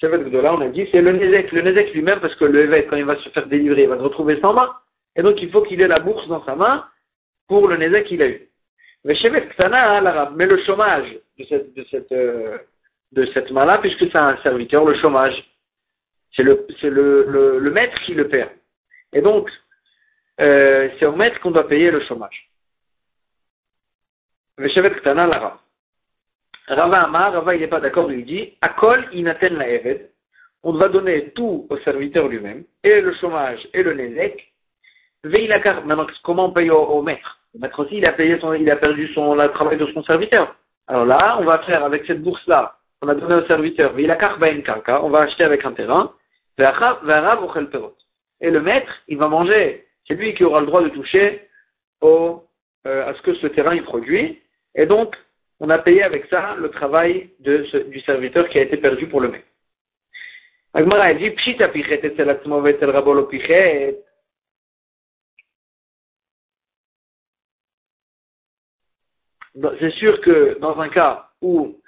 Shevet 0.00 0.24
gdola, 0.24 0.54
on 0.54 0.62
a 0.62 0.68
dit, 0.68 0.88
c'est 0.90 1.02
le 1.02 1.12
nezek, 1.12 1.52
le 1.52 1.60
nezek 1.60 1.92
lui-même, 1.92 2.20
parce 2.20 2.34
que 2.36 2.46
le 2.46 2.64
evet, 2.64 2.86
quand 2.88 2.96
il 2.96 3.04
va 3.04 3.16
se 3.18 3.28
faire 3.28 3.46
délivrer, 3.46 3.82
il 3.82 3.88
va 3.88 3.98
se 3.98 4.02
retrouver 4.02 4.40
sans 4.40 4.54
main, 4.54 4.70
et 5.14 5.22
donc 5.22 5.42
il 5.42 5.50
faut 5.50 5.60
qu'il 5.62 5.82
ait 5.82 5.88
la 5.88 5.98
bourse 5.98 6.26
dans 6.28 6.42
sa 6.44 6.56
main 6.56 6.86
pour 7.48 7.68
le 7.68 7.76
nezek 7.76 8.06
qu'il 8.06 8.22
a 8.22 8.28
eu. 8.28 8.48
Mais 9.04 9.14
shevet 9.14 9.48
ktana, 9.48 10.00
l'arabe, 10.00 10.34
mais 10.36 10.46
le 10.46 10.56
chômage 10.64 11.18
de 11.38 11.44
cette, 11.44 11.74
de 11.74 11.84
cette, 11.90 12.12
euh, 12.12 12.56
de 13.12 13.26
cette 13.26 13.50
main-là, 13.50 13.76
puisque 13.78 14.10
c'est 14.10 14.16
un 14.16 14.38
serviteur, 14.38 14.86
le 14.86 14.94
chômage, 14.94 15.34
c'est 16.32 16.44
le, 16.44 16.66
c'est 16.80 16.90
le, 16.90 17.58
le 17.58 17.70
maître 17.70 17.98
qui 18.06 18.14
le 18.14 18.28
perd. 18.28 18.50
Et 19.12 19.20
donc, 19.20 19.50
euh, 20.40 20.88
c'est 20.98 21.06
au 21.06 21.12
maître 21.12 21.40
qu'on 21.40 21.50
doit 21.50 21.68
payer 21.68 21.90
le 21.90 22.00
chômage. 22.00 22.50
Veshevet 24.58 24.90
Ktana 24.90 25.26
Lara. 25.26 25.60
Rava 26.68 27.02
Amar, 27.02 27.32
Rava 27.32 27.54
il 27.54 27.60
n'est 27.60 27.66
pas 27.66 27.80
d'accord, 27.80 28.12
il 28.12 28.24
dit, 28.24 28.56
Akol 28.60 29.08
inaten 29.12 29.56
la 29.56 29.68
Eved, 29.68 30.10
on 30.62 30.72
va 30.72 30.88
donner 30.88 31.30
tout 31.30 31.66
au 31.68 31.76
serviteur 31.78 32.28
lui-même, 32.28 32.64
et 32.84 33.00
le 33.00 33.12
chômage 33.14 33.66
et 33.72 33.82
le 33.82 33.94
nezek. 33.94 34.52
Veilakar, 35.24 35.84
maintenant 35.84 36.06
comment 36.22 36.46
on 36.46 36.52
paye 36.52 36.70
au, 36.70 37.02
maître? 37.02 37.38
Le 37.54 37.60
maître 37.60 37.80
aussi, 37.80 37.96
il 37.96 38.06
a 38.06 38.12
payé 38.12 38.38
son, 38.40 38.54
il 38.54 38.70
a 38.70 38.76
perdu 38.76 39.12
son, 39.14 39.34
le 39.34 39.48
travail 39.48 39.78
de 39.78 39.86
son 39.86 40.02
serviteur. 40.04 40.54
Alors 40.86 41.04
là, 41.04 41.36
on 41.40 41.44
va 41.44 41.58
faire 41.60 41.84
avec 41.84 42.06
cette 42.06 42.22
bourse-là, 42.22 42.76
on 43.02 43.08
a 43.08 43.14
donné 43.14 43.34
au 43.34 43.46
serviteur, 43.46 43.98
il 43.98 44.10
a 44.10 44.16
karka, 44.16 45.02
on 45.02 45.10
va 45.10 45.20
acheter 45.20 45.44
avec 45.44 45.64
un 45.64 45.72
terrain, 45.72 46.12
et 48.40 48.50
le 48.50 48.60
maître, 48.60 48.92
il 49.08 49.16
va 49.16 49.28
manger, 49.28 49.86
c'est 50.06 50.14
lui 50.14 50.34
qui 50.34 50.44
aura 50.44 50.60
le 50.60 50.66
droit 50.66 50.82
de 50.82 50.88
toucher 50.88 51.48
euh, 52.02 52.38
à 52.84 53.14
ce 53.14 53.22
que 53.22 53.34
ce 53.34 53.46
terrain 53.48 53.74
il 53.74 53.82
produit, 53.82 54.40
et 54.74 54.86
donc 54.86 55.16
on 55.60 55.68
a 55.70 55.78
payé 55.78 56.02
avec 56.02 56.26
ça 56.26 56.56
le 56.58 56.70
travail 56.70 57.30
du 57.40 58.00
serviteur 58.00 58.48
qui 58.48 58.58
a 58.58 58.62
été 58.62 58.76
perdu 58.78 59.06
pour 59.06 59.20
le 59.20 59.28
maître. 59.28 59.46
C'est 69.80 69.90
sûr 69.90 70.20
que 70.20 70.58
dans 70.60 70.78
un 70.80 70.88
cas 70.88 71.28
où 71.42 71.80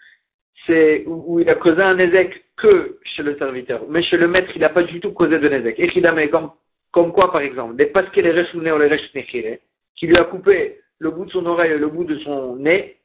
il 0.69 1.49
a 1.49 1.55
causé 1.55 1.83
un 1.83 1.99
ézec 1.99 2.45
que 2.57 2.99
chez 3.05 3.23
le 3.23 3.37
serviteur, 3.39 3.85
mais 3.89 4.03
chez 4.03 4.17
le 4.17 4.29
maître, 4.29 4.51
il 4.55 4.61
n'a 4.61 4.69
pas 4.69 4.83
du 4.83 5.01
tout 5.01 5.13
causé 5.13 5.39
de 5.39 5.49
nézek. 5.49 5.79
Et 5.79 5.89
qu'il 5.89 6.07
a 6.07 6.29
comme, 6.29 6.53
comme 6.93 7.13
quoi, 7.13 7.33
par 7.33 7.41
exemple, 7.41 7.75
des 7.77 7.87
parce 7.87 8.11
qu'il 8.11 8.27
est 8.27 8.55
ou 8.55 8.61
les 8.61 9.61
qui 9.97 10.07
lui 10.07 10.17
a 10.17 10.25
coupé 10.25 10.79
le 10.99 11.11
bout 11.11 11.25
de 11.25 11.31
son 11.31 11.45
oreille 11.47 11.73
et 11.73 11.79
le 11.79 11.89
bout 11.89 12.05
de 12.05 12.19
son 12.19 12.57
nez, 12.57 12.99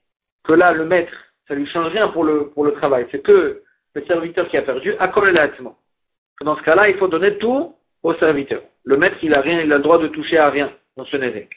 que 0.44 0.54
là, 0.54 0.74
le 0.74 0.86
maître, 0.86 1.14
ça 1.48 1.56
lui 1.56 1.66
change 1.68 1.92
rien 1.92 2.10
pour 2.10 2.24
le, 2.24 2.50
pour 2.50 2.66
le 2.66 2.74
travail. 2.74 3.08
C'est 3.12 3.24
que 3.24 3.64
le 3.96 4.06
serviteur 4.06 4.48
qui 4.50 4.58
a 4.58 4.62
perdu 4.62 4.94
a 5.00 5.08
collé 5.08 5.32
l'attiment. 5.32 5.78
Dans 6.42 6.56
ce 6.58 6.64
cas-là, 6.64 6.90
il 6.90 6.98
faut 6.98 7.08
donner 7.08 7.38
tout 7.38 7.76
au 8.04 8.14
serviteur. 8.16 8.62
Le 8.84 8.98
maître, 8.98 9.18
il 9.24 9.34
a 9.34 9.42
rien, 9.42 9.62
il 9.62 9.74
a 9.74 9.78
le 9.78 9.84
droit 9.84 9.98
de 9.98 10.08
toucher 10.08 10.38
à 10.38 10.50
rien 10.50 10.72
dans 10.96 11.06
ce 11.06 11.18
nézek. 11.18 11.50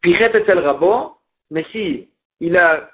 Puis 0.00 0.14
répète 0.14 0.48
le 0.48 0.60
rabot, 0.60 1.12
mais 1.50 1.64
si 1.72 2.08
il 2.40 2.56
a, 2.56 2.90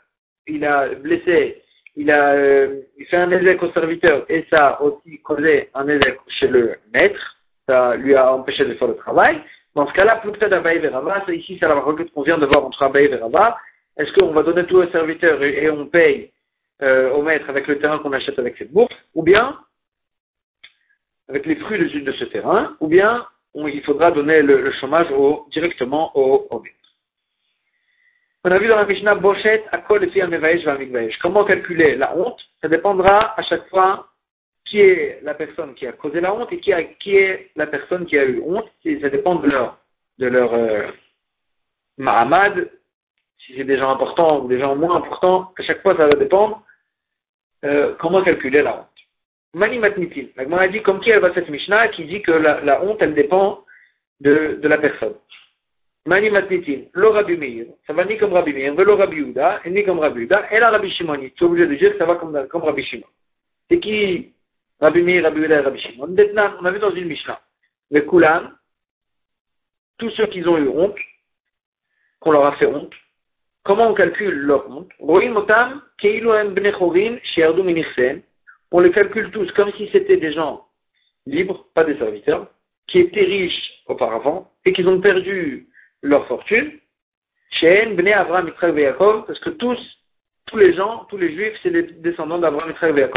il 0.46 0.64
a 0.64 0.88
blessé, 0.94 1.62
il 1.96 2.10
a 2.10 2.34
euh, 2.34 2.82
fait 3.08 3.16
un 3.16 3.30
ézec 3.30 3.62
au 3.62 3.72
serviteur 3.72 4.24
et 4.28 4.46
ça 4.50 4.68
a 4.68 4.82
aussi 4.82 5.20
causé 5.22 5.70
un 5.74 5.88
ézec 5.88 6.18
chez 6.28 6.48
le 6.48 6.76
maître, 6.92 7.36
ça 7.66 7.96
lui 7.96 8.14
a 8.14 8.32
empêché 8.32 8.64
de 8.64 8.74
faire 8.74 8.88
le 8.88 8.96
travail. 8.96 9.42
Dans 9.74 9.86
ce 9.86 9.92
cas-là, 9.92 10.16
plus 10.16 10.32
peut-être 10.32 10.52
Abaye 10.52 10.78
Verava, 10.78 11.24
ici, 11.28 11.56
c'est 11.58 11.68
la 11.68 11.74
requête 11.74 12.12
qu'on 12.12 12.22
vient 12.22 12.38
de 12.38 12.46
voir 12.46 12.64
entre 12.64 12.82
Abaye 12.82 13.06
et 13.06 13.18
est-ce 13.98 14.12
qu'on 14.14 14.32
va 14.32 14.42
donner 14.42 14.64
tout 14.66 14.76
au 14.76 14.86
serviteur 14.88 15.42
et, 15.42 15.70
on 15.70 15.86
paye 15.86 16.32
euh, 16.82 17.10
au 17.12 17.22
maître 17.22 17.48
avec 17.48 17.66
le 17.66 17.78
terrain 17.78 17.98
qu'on 17.98 18.12
achète 18.12 18.38
avec 18.38 18.56
cette 18.56 18.72
bourse, 18.72 18.94
ou 19.14 19.22
bien 19.22 19.58
avec 21.28 21.46
les 21.46 21.56
fruits 21.56 21.78
de, 21.78 22.12
ce 22.12 22.24
terrain, 22.24 22.76
ou 22.80 22.88
bien 22.88 23.26
il 23.54 23.82
faudra 23.82 24.10
donner 24.10 24.42
le, 24.42 24.72
chômage 24.72 25.08
directement 25.50 26.10
au, 26.16 26.48
maître. 26.62 26.76
On 28.44 28.50
a 28.50 28.58
vu 28.58 28.66
dans 28.66 28.76
la 28.76 28.86
Mishnah 28.86 29.14
Bochet, 29.14 29.64
Akol 29.70 30.04
et 30.04 31.10
Comment 31.20 31.44
calculer 31.44 31.96
la 31.96 32.16
honte? 32.16 32.40
Ça 32.60 32.68
dépendra 32.68 33.38
à 33.38 33.42
chaque 33.42 33.68
fois 33.68 34.08
qui 34.72 34.80
est 34.80 35.20
la 35.22 35.34
personne 35.34 35.74
qui 35.74 35.86
a 35.86 35.92
causé 35.92 36.22
la 36.22 36.34
honte 36.34 36.50
et 36.50 36.58
qui, 36.58 36.70
est 36.70 37.50
la 37.56 37.66
personne 37.66 38.06
qui 38.06 38.16
a 38.18 38.24
eu 38.24 38.40
honte. 38.40 38.70
Ça 39.02 39.10
dépend 39.10 39.34
de 39.34 39.50
leur, 39.50 39.78
de 40.18 40.26
leur 40.26 40.54
euh, 40.54 40.86
Mahamad, 41.98 42.70
si 43.36 43.54
c'est 43.54 43.64
des 43.64 43.76
gens 43.76 43.90
importants 43.90 44.40
ou 44.40 44.48
des 44.48 44.58
gens 44.58 44.74
moins 44.74 44.96
importants, 44.96 45.52
à 45.58 45.62
chaque 45.62 45.82
fois 45.82 45.94
ça 45.94 46.04
va 46.04 46.18
dépendre 46.18 46.64
euh, 47.66 47.94
comment 48.00 48.22
calculer 48.22 48.62
la 48.62 48.78
honte. 48.78 48.88
Mani 49.52 49.78
matnitin. 49.78 50.28
La 50.36 50.68
dit 50.68 50.80
comme 50.80 51.00
qui 51.00 51.10
elle 51.10 51.20
va 51.20 51.34
cette 51.34 51.50
Mishnah 51.50 51.88
qui 51.88 52.06
dit 52.06 52.22
que 52.22 52.32
la, 52.32 52.82
honte 52.82 53.02
elle 53.02 53.12
dépend 53.12 53.66
de, 54.20 54.58
la 54.62 54.78
personne. 54.78 55.16
Mani 56.06 56.30
matnitin. 56.30 56.84
Le 56.94 57.08
Rabbi 57.08 57.36
Meir. 57.36 57.66
Ça 57.86 57.92
va 57.92 58.06
ni 58.06 58.16
comme 58.16 58.32
Rabbi 58.32 58.54
Meir, 58.54 58.74
le 58.74 58.92
Rabbi 58.94 59.34
et 59.66 59.70
ni 59.70 59.84
comme 59.84 59.98
Rabbi 59.98 60.22
Yuda, 60.22 60.50
et 60.50 60.60
la 60.60 60.70
Rabbi 60.70 60.90
Shimon. 60.92 61.18
Tu 61.18 61.44
es 61.44 61.46
obligé 61.46 61.66
de 61.66 61.74
dire 61.74 61.92
que 61.92 61.98
ça 61.98 62.06
va 62.06 62.14
comme, 62.14 62.48
comme 62.48 62.62
Rabbi 62.62 62.82
Shimon. 62.84 63.04
C'est 63.68 63.78
qui 63.78 64.32
Rabbi 64.82 65.02
Meir, 65.02 65.22
Rabbi 65.22 65.40
Yuda 65.40 65.56
et 65.56 65.60
Rabbi 65.60 65.80
Shimon. 65.80 66.14
On 66.14 66.64
a 66.64 66.70
vu 66.70 66.78
dans 66.78 66.90
une 66.90 67.06
Mishnah. 67.06 67.40
Le 67.90 68.02
Kulan, 68.02 68.50
tous 69.98 70.10
ceux 70.10 70.26
qui 70.26 70.46
ont 70.46 70.58
eu 70.58 70.68
honte, 70.68 70.98
qu'on 72.20 72.32
leur 72.32 72.44
a 72.44 72.56
fait 72.56 72.66
honte, 72.66 72.92
Comment 73.64 73.90
on 73.90 73.94
calcule 73.94 74.34
leur 74.34 74.68
honte? 74.68 74.90
On 75.00 75.18
les 78.80 78.90
calcule 78.90 79.30
tous 79.30 79.52
comme 79.52 79.72
si 79.74 79.88
c'était 79.92 80.16
des 80.16 80.32
gens 80.32 80.66
libres, 81.26 81.68
pas 81.72 81.84
des 81.84 81.96
serviteurs, 81.96 82.48
qui 82.88 82.98
étaient 82.98 83.22
riches 83.22 83.84
auparavant 83.86 84.50
et 84.64 84.72
qui 84.72 84.84
ont 84.84 85.00
perdu 85.00 85.68
leur 86.02 86.26
fortune. 86.26 86.72
parce 87.60 89.38
que 89.38 89.50
tous, 89.50 89.78
tous 90.46 90.56
les 90.56 90.74
gens, 90.74 91.04
tous 91.08 91.18
les 91.18 91.32
juifs, 91.32 91.56
c'est 91.62 91.70
les 91.70 91.84
descendants 91.84 92.38
d'Abraham, 92.38 92.70
Yitzhak 92.70 92.98
et 92.98 93.08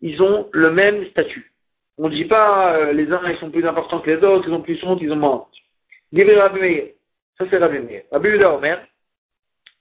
ils 0.00 0.22
ont 0.22 0.48
le 0.52 0.70
même 0.70 1.06
statut. 1.06 1.52
On 1.98 2.08
ne 2.08 2.14
dit 2.14 2.24
pas 2.24 2.74
euh, 2.76 2.92
les 2.92 3.12
uns 3.12 3.20
ils 3.28 3.38
sont 3.38 3.50
plus 3.50 3.66
importants 3.66 4.00
que 4.00 4.10
les 4.10 4.24
autres, 4.24 4.48
ils 4.48 4.54
ont 4.54 4.62
plus 4.62 4.82
honte, 4.84 5.00
ils 5.02 5.12
ont 5.12 5.16
moins 5.16 5.46
honte. 5.46 6.96
Ça 7.38 7.44
c'est 7.50 7.58
Rabbi 7.58 7.78
Meir. 7.78 8.02
Rabbi 8.10 8.42
Omer, 8.44 8.80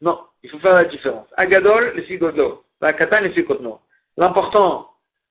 non, 0.01 0.19
il 0.43 0.49
faut 0.49 0.59
faire 0.59 0.75
la 0.75 0.85
différence. 0.85 1.27
Agadol, 1.35 1.93
le 1.95 2.01
figodlo. 2.03 2.63
Katan, 2.79 3.21
le 3.21 3.31
fikotno. 3.31 3.81
L'important, 4.17 4.89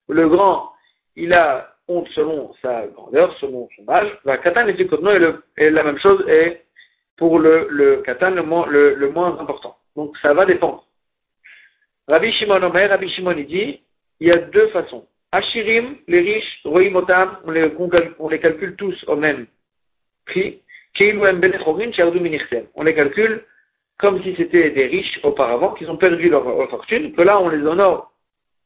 le 0.08 0.28
grand, 0.28 0.72
il 1.16 1.32
a 1.32 1.74
honte 1.88 2.08
selon 2.08 2.52
sa 2.60 2.86
grandeur, 2.88 3.34
selon 3.38 3.68
son 3.76 3.90
âge. 3.90 4.18
La 4.24 4.36
katan, 4.38 4.64
le 4.64 4.74
fikotno, 4.74 5.10
et, 5.56 5.70
la 5.70 5.82
même 5.82 5.98
chose 5.98 6.22
est 6.28 6.64
pour 7.16 7.38
le, 7.38 7.68
le 7.70 8.02
katan, 8.02 8.30
le, 8.30 8.94
le, 8.94 9.10
moins 9.10 9.38
important. 9.38 9.76
Donc 9.96 10.16
ça 10.18 10.34
va 10.34 10.44
dépendre. 10.44 10.84
Rabbi 12.06 12.32
Shimon 12.32 12.62
Omer, 12.62 12.90
Rabbi 12.90 13.08
Shimon, 13.08 13.36
il 13.36 13.46
dit, 13.46 13.82
il 14.20 14.28
y 14.28 14.32
a 14.32 14.38
deux 14.38 14.68
façons. 14.68 15.06
Ashirim, 15.32 15.96
les 16.06 16.20
riches, 16.20 16.60
Roimotam, 16.64 17.38
on 17.44 17.50
les, 17.50 17.70
on 18.18 18.28
les 18.28 18.40
calcule 18.40 18.76
tous 18.76 19.04
au 19.06 19.16
même 19.16 19.46
prix. 20.26 20.62
On 21.00 22.82
les 22.82 22.94
calcule 22.94 23.44
comme 23.98 24.22
si 24.22 24.34
c'était 24.36 24.70
des 24.70 24.86
riches 24.86 25.20
auparavant, 25.22 25.74
qui 25.74 25.84
ont 25.86 25.96
perdu 25.96 26.28
leur, 26.28 26.44
fortune, 26.70 27.12
que 27.12 27.22
là 27.22 27.40
on 27.40 27.48
les 27.48 27.66
honore 27.66 28.12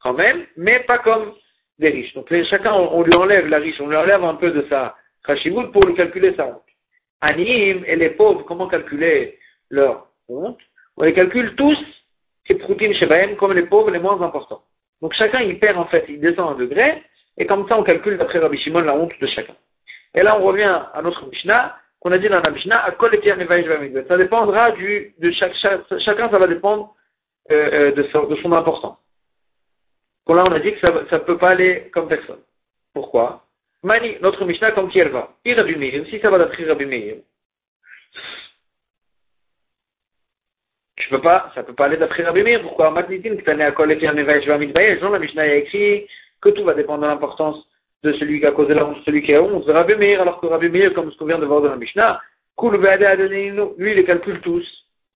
quand 0.01 0.13
même, 0.13 0.45
mais 0.57 0.81
pas 0.81 0.99
comme 0.99 1.33
des 1.79 1.89
riches. 1.89 2.13
Donc 2.13 2.31
chacun, 2.45 2.73
on, 2.73 3.03
lui 3.03 3.15
enlève 3.15 3.47
la 3.47 3.57
riche, 3.57 3.79
on 3.81 3.87
lui 3.87 3.95
enlève 3.95 4.23
un 4.23 4.35
peu 4.35 4.51
de 4.51 4.65
sa 4.69 4.95
khashivut 5.25 5.71
pour 5.71 5.85
lui 5.85 5.95
calculer 5.95 6.35
sa 6.35 6.47
honte. 6.47 6.61
Anim 7.21 7.83
et 7.85 7.95
les 7.95 8.11
pauvres, 8.11 8.43
comment 8.43 8.67
calculer 8.67 9.39
leur 9.69 10.07
honte? 10.27 10.59
On 10.97 11.03
les 11.03 11.13
calcule 11.13 11.55
tous, 11.55 11.79
et 12.47 12.55
Proutim 12.55 12.93
Shebaem, 12.93 13.35
comme 13.37 13.53
les 13.53 13.65
pauvres 13.65 13.89
les 13.89 13.99
moins 13.99 14.21
importants. 14.21 14.61
Donc 15.03 15.13
chacun 15.13 15.41
il 15.41 15.59
perd 15.59 15.77
en 15.77 15.85
fait, 15.85 16.05
il 16.07 16.21
descend 16.21 16.53
un 16.53 16.55
degré, 16.55 17.03
et 17.37 17.45
comme 17.45 17.67
ça 17.67 17.77
on 17.77 17.83
calcule 17.83 18.17
d'après 18.17 18.39
Rabbi 18.39 18.57
Shimon 18.57 18.79
la 18.79 18.95
honte 18.95 19.11
de 19.19 19.27
chacun. 19.27 19.53
Et 20.15 20.23
là 20.23 20.39
on 20.39 20.43
revient 20.43 20.81
à 20.93 21.01
notre 21.03 21.27
Mishnah, 21.27 21.77
qu'on 21.99 22.13
a 22.13 22.17
dit 22.17 22.29
dans 22.29 22.41
la 22.41 22.51
Mishnah, 22.51 22.85
ça 24.07 24.17
dépendra 24.17 24.71
du, 24.71 25.13
de 25.19 25.31
chaque, 25.31 25.55
chacun, 25.55 26.29
ça 26.29 26.37
va 26.37 26.47
dépendre 26.47 26.95
euh, 27.51 27.91
euh, 27.91 27.91
de, 27.91 28.03
son, 28.37 28.51
importance. 28.53 28.97
Pour 30.25 30.35
là, 30.35 30.43
on 30.49 30.53
a 30.53 30.59
dit 30.59 30.73
que 30.73 30.79
ça 30.79 30.91
ne 30.91 31.17
peut 31.19 31.37
pas 31.37 31.49
aller 31.49 31.89
comme 31.93 32.07
personne. 32.07 32.39
Pourquoi? 32.93 33.43
Mani, 33.83 34.15
notre 34.21 34.45
Mishnah, 34.45 34.71
comme 34.71 34.89
qui 34.89 34.99
elle 34.99 35.09
va? 35.09 35.33
Meir, 35.45 36.05
si 36.09 36.19
ça 36.19 36.29
va 36.29 36.37
d'après 36.37 36.63
Rabbi 36.63 36.85
Meir, 36.85 37.15
je 41.03 41.09
peux 41.09 41.21
pas, 41.21 41.51
ça 41.53 41.63
peut 41.63 41.73
pas 41.73 41.85
aller 41.85 41.97
d'après 41.97 42.23
Rabbi 42.23 42.43
Meir. 42.43 42.61
Pourquoi 42.61 42.91
Matnitin, 42.91 43.35
que 43.35 43.61
à 43.61 43.71
Kol 43.71 43.91
et 43.91 44.99
Non, 45.01 45.09
la 45.09 45.19
Mishnah 45.19 45.41
a 45.41 45.55
écrit 45.55 46.07
que 46.41 46.49
tout 46.49 46.63
va 46.63 46.73
dépendre 46.73 47.03
de 47.03 47.07
l'importance 47.07 47.67
de 48.03 48.13
celui 48.13 48.39
qui 48.39 48.45
a 48.45 48.51
causé 48.51 48.73
la 48.73 48.85
honte, 48.85 48.97
celui 49.05 49.21
qui 49.21 49.33
a 49.33 49.41
honte, 49.41 49.65
Rabbi 49.65 49.95
Meir, 49.95 50.21
alors 50.21 50.39
que 50.39 50.47
Rabbi 50.47 50.69
Meir, 50.69 50.93
comme 50.93 51.11
ce 51.11 51.17
qu'on 51.17 51.25
vient 51.25 51.39
de 51.39 51.45
voir 51.45 51.61
dans 51.61 51.69
la 51.69 51.75
Mishnah, 51.77 52.21
lui, 52.61 53.91
il 53.91 53.95
les 53.95 54.03
calcule 54.05 54.39
tous, 54.41 54.65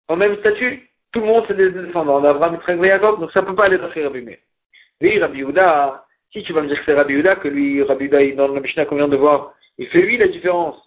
en 0.08 0.16
même 0.16 0.38
statut, 0.38 0.90
tout 1.12 1.20
le 1.20 1.26
monde 1.26 1.44
c'est 1.48 1.56
des 1.56 1.70
descendants 1.70 2.22
d'Abraham, 2.22 2.58
et 2.68 2.88
Jacob, 2.88 3.20
donc 3.20 3.32
ça 3.32 3.42
peut 3.44 3.56
pas 3.56 3.66
aller 3.66 3.78
d'après 3.78 4.04
Rabbi 4.04 4.22
Meir. 4.22 4.38
Oui, 5.02 5.20
Rabbi 5.20 5.40
Yehuda, 5.40 6.06
si 6.32 6.44
tu 6.44 6.54
vas 6.54 6.62
me 6.62 6.68
dire 6.68 6.80
que 6.80 6.86
c'est 6.86 6.94
Rabbi 6.94 7.14
Yehuda, 7.14 7.36
que 7.38 7.48
lui, 7.48 7.84
Rabbi 7.84 8.06
Yehuda, 8.06 8.36
dans 8.36 8.54
la 8.54 8.62
Mishnah 8.62 8.86
qu'on 8.86 8.96
vient 8.96 9.08
de 9.08 9.18
voir, 9.18 9.54
il 9.78 9.88
fait 9.88 10.02
lui 10.02 10.18
la 10.18 10.28
différence 10.28 10.78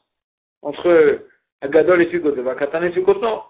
entre 0.63 1.21
Agadol 1.61 2.03
et 2.03 2.07
Fugot, 2.07 2.35
Vakatan 2.43 2.83
et 2.83 2.93
Fugot, 2.93 3.21
non. 3.21 3.43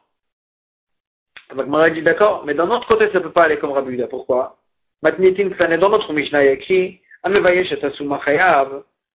Donc 1.55 1.93
dit 1.95 2.03
d'accord, 2.03 2.45
mais 2.47 2.55
dans 2.55 2.67
notre 2.67 2.87
côté, 2.87 3.09
ça 3.09 3.19
ne 3.19 3.25
peut 3.25 3.33
pas 3.33 3.45
aller 3.45 3.59
comme 3.59 3.73
Rabbi 3.73 3.91
Yehuda. 3.91 4.09
Pourquoi? 4.09 4.57
Matnitin 5.03 5.49
dans 5.79 5.89
notre 5.89 6.13
Mishnah, 6.13 6.45
il 6.45 6.47
y 6.47 6.51
a 6.53 6.57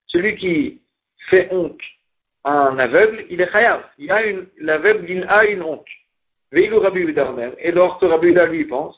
celui 0.07 0.37
qui 0.37 0.81
fait 1.29 1.49
honte 1.51 1.81
à 2.45 2.53
un 2.53 2.79
aveugle, 2.79 3.27
il 3.31 3.41
est 3.41 3.51
chayav. 3.51 3.83
Il 3.99 4.13
a 4.13 4.25
une, 4.25 4.47
l'aveugle, 4.59 5.11
il 5.11 5.25
a 5.25 5.45
une 5.47 5.63
honte. 5.63 5.87
Et 6.53 6.69
lorsque 6.69 8.03
Rabbi 8.03 8.29
Uda 8.29 8.47
lui 8.47 8.65
pense, 8.67 8.97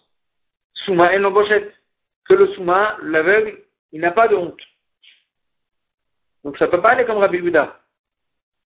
Souma 0.85 1.14
et 1.14 1.19
l'embochette. 1.19 1.73
Que 2.28 2.35
le 2.35 2.49
Souma, 2.49 2.99
l'aveugle, 3.02 3.57
il 3.93 4.00
n'a 4.00 4.11
pas 4.11 4.28
de 4.28 4.35
honte. 4.35 4.61
Donc 6.45 6.59
ça 6.59 6.66
ne 6.66 6.71
peut 6.71 6.83
pas 6.83 6.90
aller 6.90 7.05
comme 7.05 7.19
Rabbi 7.19 7.38
Uda. 7.38 7.78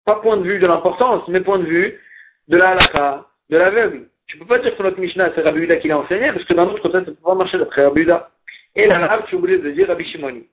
Pas 0.04 0.16
point 0.16 0.36
de 0.36 0.42
vue 0.42 0.58
de 0.58 0.66
l'importance, 0.66 1.26
mais 1.28 1.40
point 1.40 1.60
de 1.60 1.64
vue 1.64 2.00
de 2.48 2.56
la 2.56 2.70
halakha, 2.70 3.28
de 3.48 3.56
l'aveugle. 3.56 4.08
Tu 4.26 4.36
ne 4.36 4.42
peux 4.42 4.48
pas 4.48 4.58
dire 4.58 4.76
que 4.76 4.82
notre 4.82 4.98
Mishnah, 4.98 5.32
c'est 5.34 5.42
Rabbi 5.42 5.60
Uda 5.60 5.76
qui 5.76 5.88
l'a 5.88 5.98
enseigné, 5.98 6.32
parce 6.32 6.44
que 6.44 6.54
dans 6.54 6.66
notre 6.66 6.80
côté, 6.82 6.94
ça 6.94 7.00
ne 7.00 7.04
peut 7.06 7.14
pas 7.14 7.34
marcher 7.34 7.58
d'après 7.58 7.84
Rabbi 7.84 8.02
Uda. 8.02 8.30
Et 8.76 8.86
là, 8.86 9.22
tu 9.28 9.36
oublies 9.36 9.58
dire 9.72 9.88
Rabbi 9.88 10.04
Shimoni. 10.04 10.48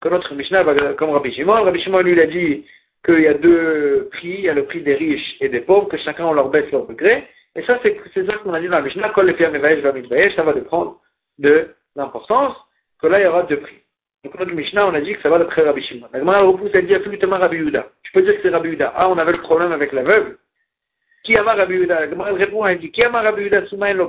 Que 0.00 0.08
notre 0.08 0.34
Mishnah 0.34 0.64
va 0.64 0.74
comme 0.94 1.10
Rabbi 1.10 1.32
Shimon. 1.32 1.62
Rabbi 1.62 1.80
Shimon, 1.80 2.00
lui, 2.00 2.12
il 2.12 2.20
a 2.20 2.26
dit 2.26 2.66
qu'il 3.04 3.20
y 3.20 3.28
a 3.28 3.34
deux 3.34 4.08
prix. 4.10 4.34
Il 4.38 4.40
y 4.40 4.48
a 4.48 4.54
le 4.54 4.64
prix 4.64 4.82
des 4.82 4.94
riches 4.94 5.36
et 5.40 5.48
des 5.48 5.60
pauvres, 5.60 5.88
que 5.88 5.96
chacun 5.98 6.26
on 6.26 6.32
leur 6.32 6.48
baisse 6.48 6.70
leur 6.72 6.86
degré. 6.86 7.28
Et 7.54 7.62
ça, 7.62 7.78
c'est 7.82 8.26
ça 8.26 8.32
qu'on 8.38 8.54
a 8.54 8.60
dit 8.60 8.66
dans 8.66 8.78
la 8.78 8.82
Mishnah. 8.82 9.10
Quand 9.10 9.22
les 9.22 9.34
pierres 9.34 9.52
ça 9.52 10.42
va 10.42 10.52
dépendre 10.54 11.00
de 11.38 11.68
l'importance, 11.94 12.56
que 13.00 13.06
là, 13.06 13.20
il 13.20 13.24
y 13.24 13.26
aura 13.26 13.44
deux 13.44 13.58
prix. 13.58 13.76
Donc, 14.24 14.38
notre 14.38 14.52
Mishnah, 14.52 14.86
on 14.86 14.94
a 14.94 15.00
dit 15.00 15.14
que 15.14 15.22
ça 15.22 15.28
va 15.28 15.38
d'après 15.38 15.62
Rabbi 15.62 15.82
Shimon. 15.82 16.08
La 16.12 16.18
Gemara 16.18 16.42
repousse, 16.42 16.70
elle 16.74 16.86
dit 16.86 16.94
absolument 16.94 17.38
Rabbi 17.38 17.58
Yuda. 17.58 17.86
Tu 18.02 18.12
peux 18.12 18.22
dire 18.22 18.34
que 18.34 18.42
c'est 18.42 18.50
Rabbi 18.50 18.70
Yuda. 18.70 18.92
Ah, 18.96 19.08
on 19.08 19.18
avait 19.18 19.32
le 19.32 19.38
problème 19.38 19.70
avec 19.70 19.92
l'aveugle. 19.92 20.38
Qui 21.22 21.36
a 21.36 21.42
Rabbi 21.42 21.74
Yuda 21.74 22.06
La 22.06 22.24
répond, 22.32 22.66
elle 22.66 22.78
dit, 22.78 22.90
qui 22.90 23.02
a 23.02 23.10
Rabbi 23.10 23.42
Yuda 23.42 23.66
Soumaïn 23.66 23.94
le 23.94 24.06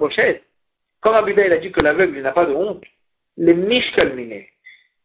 Quand 1.01 1.11
Rabbi 1.11 1.39
a 1.39 1.57
dit 1.57 1.71
que 1.71 1.81
l'aveugle, 1.81 2.19
n'a 2.21 2.31
pas 2.31 2.45
de 2.45 2.53
honte, 2.53 2.83
les 3.37 3.53
mishkalminés. 3.53 4.49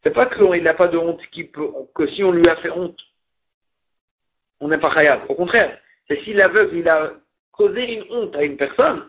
C'est 0.03 0.13
pas 0.13 0.25
qu'il 0.27 0.63
n'a 0.63 0.73
pas 0.73 0.87
de 0.87 0.97
honte, 0.97 1.21
que 1.93 2.07
si 2.07 2.23
on 2.23 2.31
lui 2.31 2.47
a 2.47 2.55
fait 2.57 2.71
honte, 2.71 2.97
on 4.59 4.69
n'est 4.69 4.77
pas 4.77 4.93
khayab. 4.93 5.21
Au 5.29 5.35
contraire, 5.35 5.77
c'est 6.07 6.21
si 6.23 6.33
l'aveugle, 6.33 6.87
a 6.87 7.11
causé 7.51 7.93
une 7.93 8.05
honte 8.09 8.35
à 8.35 8.43
une 8.43 8.57
personne, 8.57 9.05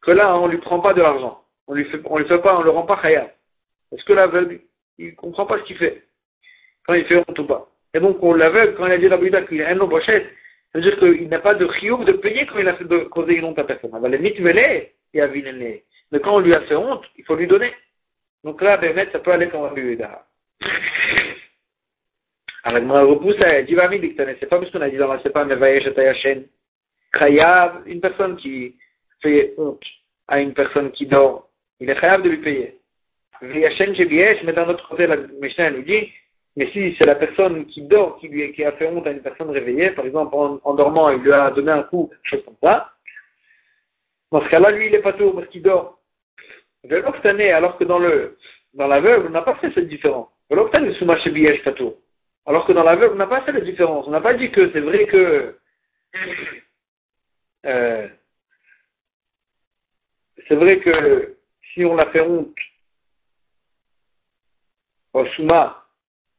que 0.00 0.10
là, 0.10 0.36
on 0.38 0.46
lui 0.46 0.58
prend 0.58 0.80
pas 0.80 0.94
de 0.94 1.02
l'argent. 1.02 1.42
On 1.66 1.74
lui 1.74 1.84
pas, 1.84 2.58
on 2.58 2.62
le 2.62 2.70
rend 2.70 2.82
pas 2.82 3.00
khayab. 3.02 3.30
Parce 3.90 4.02
que 4.04 4.12
l'aveugle, 4.12 4.60
il 4.98 5.14
comprend 5.16 5.46
pas 5.46 5.58
ce 5.58 5.64
qu'il 5.64 5.76
fait. 5.76 6.04
Quand 6.86 6.94
il 6.94 7.04
fait 7.04 7.16
honte 7.16 7.38
ou 7.38 7.44
pas. 7.44 7.68
Et 7.94 8.00
donc, 8.00 8.22
on 8.22 8.32
l'aveugle, 8.32 8.74
quand 8.76 8.86
il 8.86 8.92
a 8.92 8.98
dit 8.98 9.06
à 9.06 9.10
Rabbi 9.10 9.30
qu'il 9.46 9.62
a 9.62 9.68
un 9.68 9.74
nom 9.74 9.88
pochette, 10.72 10.98
ça 10.98 11.06
veut 11.06 11.14
dire 11.14 11.18
qu'il 11.18 11.28
n'a 11.28 11.38
pas 11.40 11.54
de 11.54 11.68
chiouk 11.78 12.04
de 12.04 12.12
payer 12.12 12.46
quand 12.46 12.58
il 12.58 12.68
a 12.68 12.74
fait 12.74 12.84
de 12.84 12.98
causer 13.04 13.34
une 13.34 13.44
honte 13.44 13.58
à 13.58 13.64
personne. 13.64 13.90
va 13.90 14.08
vu 15.28 15.44
Mais 16.10 16.20
quand 16.20 16.36
on 16.36 16.40
lui 16.40 16.54
a 16.54 16.60
fait 16.62 16.76
honte, 16.76 17.04
il 17.16 17.24
faut 17.24 17.36
lui 17.36 17.46
donner. 17.46 17.72
Donc 18.44 18.60
là, 18.60 18.76
Bémet, 18.76 19.08
ça 19.12 19.20
peut 19.20 19.32
aller 19.32 19.48
comme 19.48 19.62
Rabbi 19.62 19.80
Yehuda. 19.80 20.26
Alors, 22.64 22.82
moi, 22.82 23.02
repousse, 23.02 23.36
elle 23.44 23.66
dit, 23.66 23.76
c'est 24.16 24.46
pas 24.46 24.58
parce 24.58 24.70
qu'on 24.70 24.80
a 24.80 24.88
dit 24.88 24.96
dans 24.96 25.12
la 25.12 25.18
pas, 25.18 25.44
mais 25.44 25.56
vayesh 25.56 25.86
et 25.86 26.48
Chayav, 27.18 27.82
une 27.86 28.00
personne 28.00 28.36
qui 28.36 28.76
fait 29.20 29.54
honte 29.58 29.84
à 30.28 30.40
une 30.40 30.54
personne 30.54 30.92
qui 30.92 31.06
dort, 31.06 31.48
il 31.80 31.90
est 31.90 32.00
chayav 32.00 32.22
de 32.22 32.30
lui 32.30 32.38
payer. 32.38 32.78
Vayashen 33.40 33.94
Jebiesh, 33.94 34.42
mais 34.44 34.52
d'un 34.52 34.68
autre 34.68 34.88
côté, 34.88 35.06
la 35.06 35.16
Mishnah 35.16 35.70
nous 35.70 35.82
dit, 35.82 36.10
mais 36.56 36.70
si 36.72 36.94
c'est 36.98 37.06
la 37.06 37.14
personne 37.14 37.66
qui 37.66 37.82
dort 37.82 38.18
qui, 38.18 38.28
lui, 38.28 38.52
qui 38.52 38.64
a 38.64 38.72
fait 38.72 38.86
honte 38.86 39.06
à 39.06 39.10
une 39.10 39.22
personne 39.22 39.50
réveillée, 39.50 39.90
par 39.90 40.04
exemple, 40.04 40.34
en, 40.34 40.74
dormant, 40.74 41.10
il 41.10 41.22
lui 41.22 41.32
a 41.32 41.50
donné 41.50 41.72
un 41.72 41.82
coup, 41.82 42.10
chose 42.24 42.44
comme 42.44 42.56
ça, 42.62 42.92
dans 44.30 44.42
ce 44.42 44.48
cas-là, 44.48 44.70
lui, 44.70 44.86
il 44.86 44.94
est 44.94 45.02
pas 45.02 45.12
tout 45.12 45.32
parce 45.32 45.48
qu'il 45.48 45.62
dort 45.62 45.98
alors 46.90 47.78
que 47.78 47.84
dans 47.84 47.98
le 47.98 48.36
dans 48.74 48.88
l'aveugle, 48.88 49.28
on 49.28 49.30
n'a 49.30 49.42
pas 49.42 49.54
fait 49.56 49.72
cette 49.72 49.88
différence. 49.88 50.28
Alors 50.50 50.70
que 52.66 52.72
dans 52.72 52.82
l'aveugle, 52.82 53.14
on 53.14 53.18
n'a 53.18 53.26
pas 53.26 53.42
fait 53.42 53.52
la 53.52 53.60
différence. 53.60 54.06
On 54.08 54.10
n'a 54.10 54.20
pas 54.20 54.34
dit 54.34 54.50
que 54.50 54.72
c'est 54.72 54.80
vrai 54.80 55.06
que 55.06 55.56
euh, 57.66 58.08
c'est 60.48 60.56
vrai 60.56 60.80
que 60.80 61.36
si 61.72 61.84
on 61.84 61.98
a 61.98 62.06
fait 62.06 62.20
honte 62.20 62.56
au 65.12 65.24
Souma, 65.26 65.81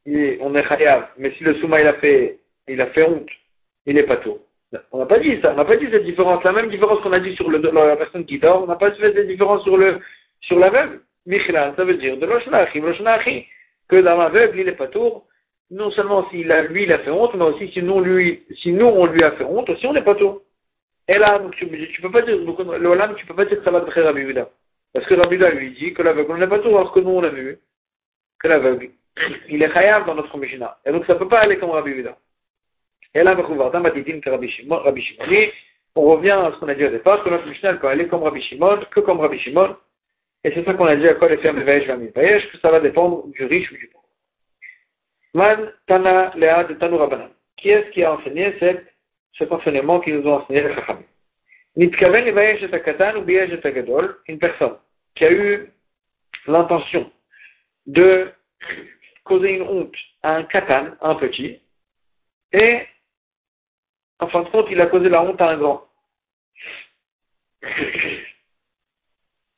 on 0.06 0.54
est 0.54 0.68
chayav, 0.68 1.08
mais 1.18 1.32
si 1.32 1.44
le 1.44 1.54
Souma 1.56 1.80
il 1.80 1.86
a 1.86 1.94
fait 1.94 2.38
il 2.68 2.80
a 2.80 2.86
fait 2.88 3.02
honte, 3.02 3.28
il 3.86 3.94
n'est 3.94 4.04
pas 4.04 4.16
tout. 4.18 4.38
On 4.90 4.98
n'a 4.98 5.06
pas 5.06 5.18
dit 5.18 5.38
ça, 5.40 5.52
on 5.52 5.56
n'a 5.56 5.64
pas 5.64 5.76
dit 5.76 5.86
cette 5.90 6.04
différence, 6.04 6.42
la 6.42 6.52
même 6.52 6.68
différence 6.68 7.00
qu'on 7.00 7.12
a 7.12 7.20
dit 7.20 7.34
sur 7.36 7.50
la 7.50 7.96
personne 7.96 8.24
qui 8.26 8.38
dort, 8.38 8.64
on 8.64 8.66
n'a 8.66 8.76
pas 8.76 8.90
fait 8.92 9.12
cette 9.12 9.26
différence 9.28 9.62
sur 9.62 9.76
le 9.76 10.00
sur 10.40 10.58
l'aveugle, 10.58 11.00
Michla, 11.26 11.74
ça 11.76 11.84
veut 11.84 11.96
dire 11.96 12.16
de 12.16 12.26
l'Oshnachi, 12.26 12.80
l'Oshnachi, 12.80 13.46
que 13.88 13.96
dans 13.96 14.16
l'aveugle, 14.16 14.60
il 14.60 14.68
est 14.68 14.72
pas 14.72 14.88
tour, 14.88 15.26
non 15.70 15.90
seulement 15.90 16.28
s'il 16.30 16.50
a, 16.52 16.62
lui, 16.62 16.84
il 16.84 16.92
a 16.92 16.98
fait 16.98 17.10
honte, 17.10 17.34
mais 17.34 17.44
aussi 17.44 17.70
si 17.72 17.82
nous, 17.82 18.00
lui, 18.00 18.44
si 18.62 18.72
nous, 18.72 18.86
on 18.86 19.06
lui 19.06 19.22
a 19.22 19.32
fait 19.32 19.44
honte, 19.44 19.70
aussi 19.70 19.86
on 19.86 19.92
n'est 19.92 20.02
pas 20.02 20.14
tour. 20.14 20.42
Et 21.08 21.18
là, 21.18 21.38
donc, 21.38 21.54
tu, 21.56 21.66
tu 21.88 22.02
peux 22.02 22.10
pas 22.10 22.22
dire, 22.22 22.36
le 22.36 22.88
Olam, 22.88 23.14
tu 23.16 23.26
peux 23.26 23.34
pas 23.34 23.44
dire 23.44 23.60
ça 23.64 23.70
va 23.70 23.80
de 23.80 23.90
Rabbi. 23.90 24.34
Parce 24.92 25.06
que 25.06 25.14
Rabbi 25.14 25.36
lui 25.36 25.70
dit 25.72 25.92
que 25.94 26.02
l'aveugle, 26.02 26.32
on 26.32 26.38
n'est 26.38 26.46
pas 26.46 26.60
tour, 26.60 26.76
alors 26.76 26.92
que 26.92 27.00
nous, 27.00 27.10
on 27.10 27.22
a 27.22 27.28
vu. 27.28 27.58
Que 28.40 28.48
l'aveugle, 28.48 28.90
il 29.48 29.62
est 29.62 29.72
khayab 29.72 30.06
dans 30.06 30.14
notre 30.14 30.36
Mishnah. 30.36 30.78
Et 30.84 30.92
donc, 30.92 31.06
ça 31.06 31.14
peut 31.14 31.28
pas 31.28 31.40
aller 31.40 31.58
comme 31.58 31.70
Rabbi 31.70 31.90
Yuda. 31.90 32.16
Et 33.14 33.22
là, 33.22 33.34
Rabbi 33.34 34.50
Shimon, 34.50 34.80
on 35.96 36.02
revient 36.02 36.30
à 36.30 36.50
ce 36.52 36.58
qu'on 36.58 36.68
a 36.68 36.74
dit 36.74 36.84
au 36.84 36.90
départ, 36.90 37.22
que 37.22 37.30
notre 37.30 37.46
Mishnah 37.46 37.74
peut 37.74 37.86
aller 37.86 38.08
comme 38.08 38.24
Rabbi 38.24 38.42
Shimon, 38.42 38.80
que 38.90 39.00
comme 39.00 39.20
Rabbi 39.20 39.38
Shimon, 39.38 39.76
et 40.44 40.52
c'est 40.52 40.64
ça 40.64 40.74
qu'on 40.74 40.84
a 40.84 40.96
dit 40.96 41.08
à 41.08 41.14
quoi 41.14 41.28
les 41.28 41.38
fermes 41.38 41.62
Vesh 41.62 41.86
va 41.86 41.96
Vesh, 41.96 42.50
que 42.50 42.58
ça 42.58 42.70
va 42.70 42.80
dépendre 42.80 43.26
du 43.28 43.44
riche 43.46 43.70
ou 43.72 43.76
du 43.76 43.88
pauvre. 43.88 44.04
Man 45.32 45.72
Tana 45.86 46.32
Lea 46.36 46.64
de 46.68 46.74
Tanu 46.74 46.96
Rabbanan. 46.96 47.30
Qui 47.56 47.70
est-ce 47.70 47.90
qui 47.90 48.04
a 48.04 48.12
enseigné 48.12 48.54
cette, 48.60 48.84
cet 49.38 49.50
enseignement 49.50 50.00
qui 50.00 50.12
nous 50.12 50.28
ont 50.28 50.34
enseigné 50.34 50.62
les 50.62 50.74
Chachamim? 50.74 51.02
Nitkaven 51.76 52.30
Vesh 52.30 52.62
et 52.62 52.82
Katan 52.82 53.16
ou 53.16 53.22
Beyesh 53.22 53.52
et 53.52 53.72
Gadol, 53.72 54.18
une 54.28 54.38
personne 54.38 54.76
qui 55.14 55.24
a 55.24 55.32
eu 55.32 55.72
l'intention 56.46 57.10
de 57.86 58.30
causer 59.24 59.50
une 59.50 59.62
honte 59.62 59.96
à 60.22 60.36
un 60.36 60.44
katan, 60.44 60.94
à 61.00 61.10
un 61.10 61.14
petit, 61.16 61.60
et 62.52 62.86
en 64.20 64.28
fin 64.28 64.42
de 64.42 64.48
compte, 64.48 64.68
il 64.70 64.80
a 64.80 64.86
causé 64.86 65.08
la 65.08 65.22
honte 65.22 65.40
à 65.40 65.50
un 65.50 65.58
grand. 65.58 65.88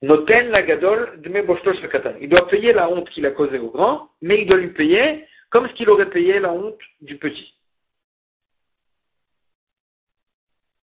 Noten 0.03 0.51
la 0.51 0.63
gadol 0.63 1.21
de 1.21 1.87
katan. 1.89 2.15
Il 2.21 2.29
doit 2.29 2.49
payer 2.49 2.73
la 2.73 2.89
honte 2.89 3.09
qu'il 3.11 3.27
a 3.27 3.31
causée 3.33 3.59
au 3.59 3.71
grand, 3.71 4.11
mais 4.23 4.43
il 4.43 4.47
doit 4.47 4.57
lui 4.57 4.73
payer 4.73 5.27
comme 5.51 5.69
ce 5.69 5.75
qu'il 5.75 5.91
aurait 5.91 6.11
payé 6.11 6.39
la 6.39 6.53
honte 6.53 6.81
du 7.01 7.19
petit. 7.19 7.55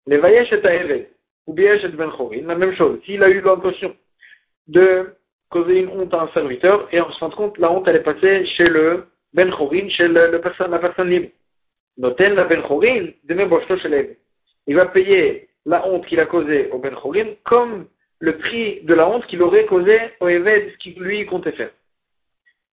Les 0.06 0.18
vayesh 0.18 0.52
et 0.52 1.10
ou 1.46 1.54
bien 1.54 1.78
ben 1.90 2.12
la 2.46 2.56
même 2.56 2.76
chose. 2.76 3.02
S'il 3.06 3.24
a 3.24 3.30
eu 3.30 3.42
l'intention 3.42 3.96
de 4.68 5.16
causer 5.54 5.80
une 5.80 5.90
honte 5.90 6.14
à 6.14 6.24
un 6.24 6.28
serviteur, 6.30 6.88
et 6.92 7.00
en 7.00 7.10
fin 7.14 7.30
de 7.30 7.36
compte, 7.36 7.58
la 7.60 7.72
honte 7.72 7.88
elle 7.88 7.98
est 7.98 8.04
passée 8.12 8.46
chez 8.58 8.68
le 8.68 9.06
ben 9.34 9.52
chorin, 9.52 9.88
chez 9.90 10.08
personne, 10.42 10.72
la 10.72 10.80
personne 10.80 11.10
libre. 11.10 11.30
Noten 11.98 12.34
la 12.34 12.46
ben 12.46 12.62
chorin 12.64 13.08
de 13.24 14.18
Il 14.68 14.76
va 14.76 14.88
payer 14.88 15.50
la 15.66 15.88
honte 15.88 16.06
qu'il 16.08 16.20
a 16.20 16.26
causée 16.26 16.70
au 16.72 16.80
ben 16.80 16.96
chorin 16.96 17.28
comme 17.44 17.88
le 18.20 18.38
prix 18.38 18.82
de 18.84 18.94
la 18.94 19.08
honte 19.08 19.26
qu'il 19.28 19.42
aurait 19.42 19.66
causé 19.66 20.00
au 20.20 20.28
évêque 20.28 20.72
ce 20.72 20.78
qu'il 20.78 21.00
lui 21.00 21.26
comptait 21.26 21.52
faire. 21.52 21.72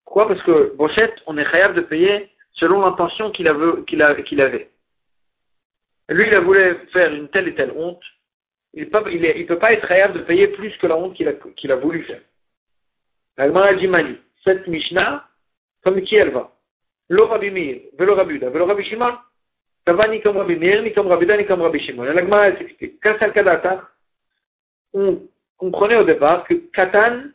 Pourquoi? 0.05 0.27
Parce 0.27 0.41
que 0.43 0.75
Bochette, 0.75 1.15
on 1.27 1.37
est 1.37 1.49
capable 1.49 1.75
de 1.75 1.81
payer 1.81 2.29
selon 2.53 2.81
l'intention 2.81 3.31
qu'il 3.31 3.47
avait. 3.47 4.69
Lui, 6.09 6.27
il 6.27 6.33
a 6.33 6.39
voulu 6.39 6.75
faire 6.91 7.13
une 7.13 7.29
telle 7.29 7.47
et 7.47 7.55
telle 7.55 7.73
honte. 7.75 8.03
Il 8.73 8.83
ne 8.83 9.45
peut 9.45 9.59
pas 9.59 9.73
être 9.73 9.87
capable 9.87 10.19
de 10.19 10.23
payer 10.23 10.47
plus 10.47 10.75
que 10.77 10.87
la 10.87 10.97
honte 10.97 11.15
qu'il 11.15 11.71
a, 11.71 11.75
voulu 11.75 12.03
faire. 12.03 12.21
La 13.37 13.73
dit 13.73 13.87
Mali, 13.87 14.17
cette 14.43 14.67
Mishnah, 14.67 15.25
comme 15.83 16.01
qui 16.01 16.15
elle 16.15 16.31
va? 16.31 16.51
Le 17.09 17.23
Rabbi 17.23 17.51
Meir, 17.51 17.81
le 17.97 18.11
Rabbi 18.11 18.35
Uda, 18.35 18.49
Rabbi 18.49 18.83
Shimon, 18.83 19.13
ça 19.85 19.93
va 19.93 20.07
ni 20.07 20.21
comme 20.21 20.37
Rabbi 20.37 20.55
Meir, 20.55 20.83
ni 20.83 20.93
comme 20.93 21.07
Rabbi 21.07 21.25
Uda, 21.25 21.37
ni 21.37 21.45
comme 21.45 21.61
Rabbi 21.61 21.79
Shimon. 21.79 22.03
La 22.03 22.21
Gemara, 22.21 22.55
s'explique. 22.57 23.03
Le 23.03 23.57
cas 23.61 23.81
on 24.93 25.21
comprenez 25.57 25.95
au 25.95 26.03
départ 26.03 26.43
que 26.45 26.53
Katan, 26.53 27.29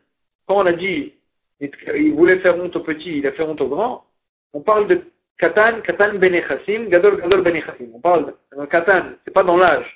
quand 0.47 0.57
on 0.57 0.67
a 0.67 0.73
dit 0.73 1.15
il 1.61 2.13
voulait 2.13 2.39
faire 2.41 2.57
honte 2.59 2.77
au 2.77 2.81
petit, 2.81 3.19
il 3.19 3.27
a 3.27 3.33
fait 3.33 3.43
honte 3.43 3.61
au 3.61 3.69
grand, 3.69 4.05
on 4.53 4.61
parle 4.61 4.89
de 4.89 5.01
Katan, 5.39 5.81
Katan 5.83 6.15
Benechassim, 6.15 6.89
Gadol 6.89 7.21
Gadol 7.21 7.43
Benechassim. 7.43 7.91
On 7.95 8.01
parle 8.01 8.27
de 8.27 8.67
Katan, 8.67 9.13
c'est 9.25 9.33
pas 9.33 9.45
dans 9.45 9.57
l'âge, 9.57 9.87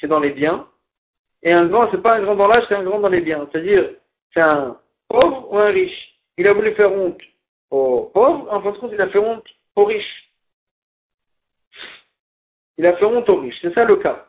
c'est 0.00 0.06
dans 0.06 0.20
les 0.20 0.30
biens. 0.30 0.66
Et 1.42 1.52
un 1.52 1.66
grand, 1.66 1.90
c'est 1.90 2.02
pas 2.02 2.16
un 2.16 2.22
grand 2.22 2.36
dans 2.36 2.48
l'âge, 2.48 2.64
c'est 2.68 2.74
un 2.74 2.84
grand 2.84 3.00
dans 3.00 3.08
les 3.08 3.20
biens. 3.20 3.46
C'est-à-dire, 3.50 3.90
c'est 4.32 4.40
un 4.40 4.78
pauvre 5.10 5.52
ou 5.52 5.58
un 5.58 5.70
riche? 5.70 6.14
Il 6.38 6.46
a 6.46 6.54
voulu 6.54 6.72
faire 6.74 6.92
honte 6.92 7.20
aux 7.70 8.10
pauvres, 8.14 8.48
en 8.50 8.62
fin 8.62 8.72
de 8.72 8.78
compte, 8.78 8.92
il 8.92 9.00
a 9.00 9.08
fait 9.08 9.18
honte 9.18 9.46
aux 9.76 9.84
riches. 9.84 10.32
Il 12.78 12.86
a 12.86 12.96
fait 12.96 13.04
honte 13.04 13.28
aux 13.28 13.40
riches. 13.40 13.58
C'est 13.60 13.74
ça 13.74 13.84
le 13.84 13.96
cas. 13.96 14.26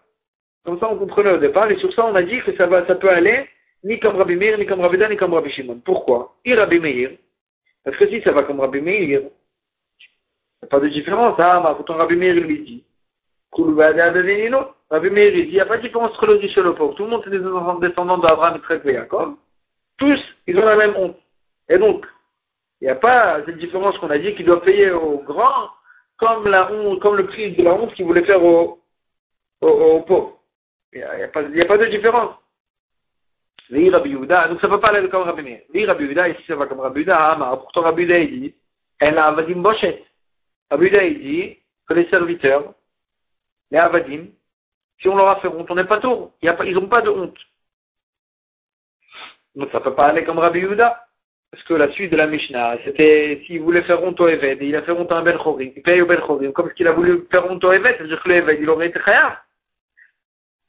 Comme 0.66 0.80
ça, 0.80 0.92
on 0.92 0.98
comprenait 0.98 1.32
au 1.32 1.38
départ, 1.38 1.72
et 1.72 1.78
sur 1.78 1.92
ça, 1.94 2.06
on 2.06 2.16
a 2.16 2.22
dit 2.22 2.42
que 2.42 2.56
ça, 2.56 2.68
peut 2.68 3.10
aller 3.10 3.48
ni 3.84 4.00
comme 4.00 4.16
Rabbi 4.16 4.36
Meir, 4.36 4.58
ni 4.58 4.66
comme 4.66 4.82
Rabbi 4.82 4.98
Dan, 4.98 5.10
ni 5.10 5.18
comme 5.18 5.34
Rabbi 5.34 5.50
Shimon. 5.52 5.82
Pourquoi? 5.84 6.36
Et 6.46 6.54
Rabbi 6.54 6.80
Meir. 6.80 7.12
Parce 7.84 7.98
que 7.98 8.08
si 8.08 8.22
ça 8.22 8.32
va 8.32 8.44
comme 8.44 8.60
Rabbi 8.60 8.82
Meir, 8.82 9.02
il 9.02 9.10
n'y 9.10 9.16
a 9.16 10.68
pas 10.68 10.80
de 10.80 10.88
différence. 10.90 11.36
Ah, 11.40 11.64
mais 11.66 11.76
pourtant 11.76 11.96
Rabbi 11.96 12.16
Meir, 12.16 12.36
lui 12.36 12.60
dit. 12.62 12.84
Rabbi 13.54 15.10
Meir, 15.10 15.36
il 15.36 15.46
dit, 15.46 15.52
il 15.52 15.54
n'y 15.54 15.60
a 15.60 15.66
pas 15.66 15.78
de 15.78 15.82
différence 15.82 16.12
entre 16.12 16.28
le 16.28 16.34
riche 16.34 16.58
et 16.58 16.62
le 16.62 16.76
pauvre. 16.76 16.94
Tout 16.94 17.06
le 17.06 17.10
monde 17.10 17.24
est 17.26 17.32
des 17.32 17.88
descendants 17.88 18.20
d'Abraham 18.20 18.62
et 18.70 18.78
de 18.78 18.92
Jacob. 18.92 19.36
Tous, 20.02 20.20
ils 20.48 20.58
ont 20.58 20.66
la 20.66 20.78
même 20.78 20.96
honte. 20.96 21.18
Et 21.70 21.78
donc, 21.78 22.08
il 22.82 22.86
n'y 22.86 22.90
a 22.90 22.96
pas 22.96 23.46
cette 23.46 23.60
différence 23.60 23.96
qu'on 24.00 24.10
a 24.10 24.18
dit 24.18 24.34
qu'il 24.34 24.48
doit 24.48 24.64
payer 24.64 24.90
au 24.90 25.20
grand 25.20 25.70
comme, 26.18 26.48
la 26.48 26.72
honte, 26.72 27.00
comme 27.00 27.18
le 27.18 27.28
prix 27.28 27.52
de 27.52 27.62
la 27.62 27.76
honte 27.76 27.94
qu'il 27.94 28.06
voulait 28.06 28.26
faire 28.26 28.44
au, 28.44 28.80
au, 29.62 29.68
au 29.68 30.02
pauvre. 30.02 30.40
Il 30.92 30.98
n'y 30.98 31.24
a, 31.24 31.28
pas, 31.28 31.44
de 31.44 31.86
différence. 31.86 32.34
Donc 33.70 34.60
ça 34.60 34.68
ne 34.68 34.74
peut 34.74 34.80
pas 34.80 34.88
aller 34.88 35.08
comme 35.08 35.22
Rabbi 35.22 35.44
Meir. 35.44 35.88
Rabbi 35.88 36.06
ici 36.06 36.44
ça 36.48 36.56
va 36.56 36.66
comme 36.66 36.80
Rabbi 36.80 37.02
Yehuda, 37.02 37.58
pourtant 37.62 37.82
Rabbi 37.82 38.02
il 38.02 38.42
dit, 38.42 38.56
elle 39.00 39.20
a 39.20 39.28
Avadim 39.28 39.62
Bochet. 39.62 40.04
Rabbi 40.72 40.88
il 40.88 41.20
dit 41.20 41.60
que 41.88 41.94
les 41.94 42.10
serviteurs, 42.10 42.74
les 43.70 43.78
Avadim, 43.78 44.30
si 45.00 45.08
on 45.08 45.16
leur 45.16 45.28
a 45.28 45.36
fait 45.42 45.48
honte, 45.48 45.70
on 45.70 45.76
n'est 45.76 45.84
pas 45.84 46.00
tour. 46.00 46.34
Ils 46.42 46.74
n'ont 46.74 46.88
pas 46.88 47.02
de 47.02 47.10
honte. 47.12 47.38
Donc 49.56 49.70
ça 49.72 49.80
ne 49.80 49.84
peut 49.84 49.96
pas 49.96 50.08
aller 50.08 50.24
comme 50.24 50.40
Rabbi 50.40 50.60
Yehuda. 50.60 51.08
Parce 51.52 51.64
que 51.64 51.74
la 51.74 51.92
suite 51.92 52.12
de 52.12 52.16
la 52.16 52.28
Mishnah, 52.28 52.78
c'était 52.86 53.44
s'il 53.46 53.62
voulait 53.62 53.82
faire 53.84 54.02
honte 54.02 54.20
au 54.22 54.28
Eved, 54.30 54.62
il 54.62 54.74
a 54.74 54.84
fait 54.84 54.94
honte 54.94 55.12
à 55.12 55.18
un 55.18 55.22
Ben 55.22 55.38
Chorim, 55.38 55.74
il 55.76 55.82
paye 55.82 56.02
au 56.02 56.06
Ben 56.06 56.22
Chorim, 56.22 56.54
comme 56.54 56.72
qu'il 56.72 56.88
a 56.88 56.94
voulu 56.94 57.28
faire 57.30 57.46
honte 57.52 57.62
au 57.66 57.74
Eved, 57.74 57.98
c'est-à-dire 57.98 58.24
que 58.24 58.30
le 58.30 58.36
Eved, 58.36 58.60
il 58.62 58.70
aurait 58.70 58.88
été 58.88 59.02
khayab. 59.02 59.34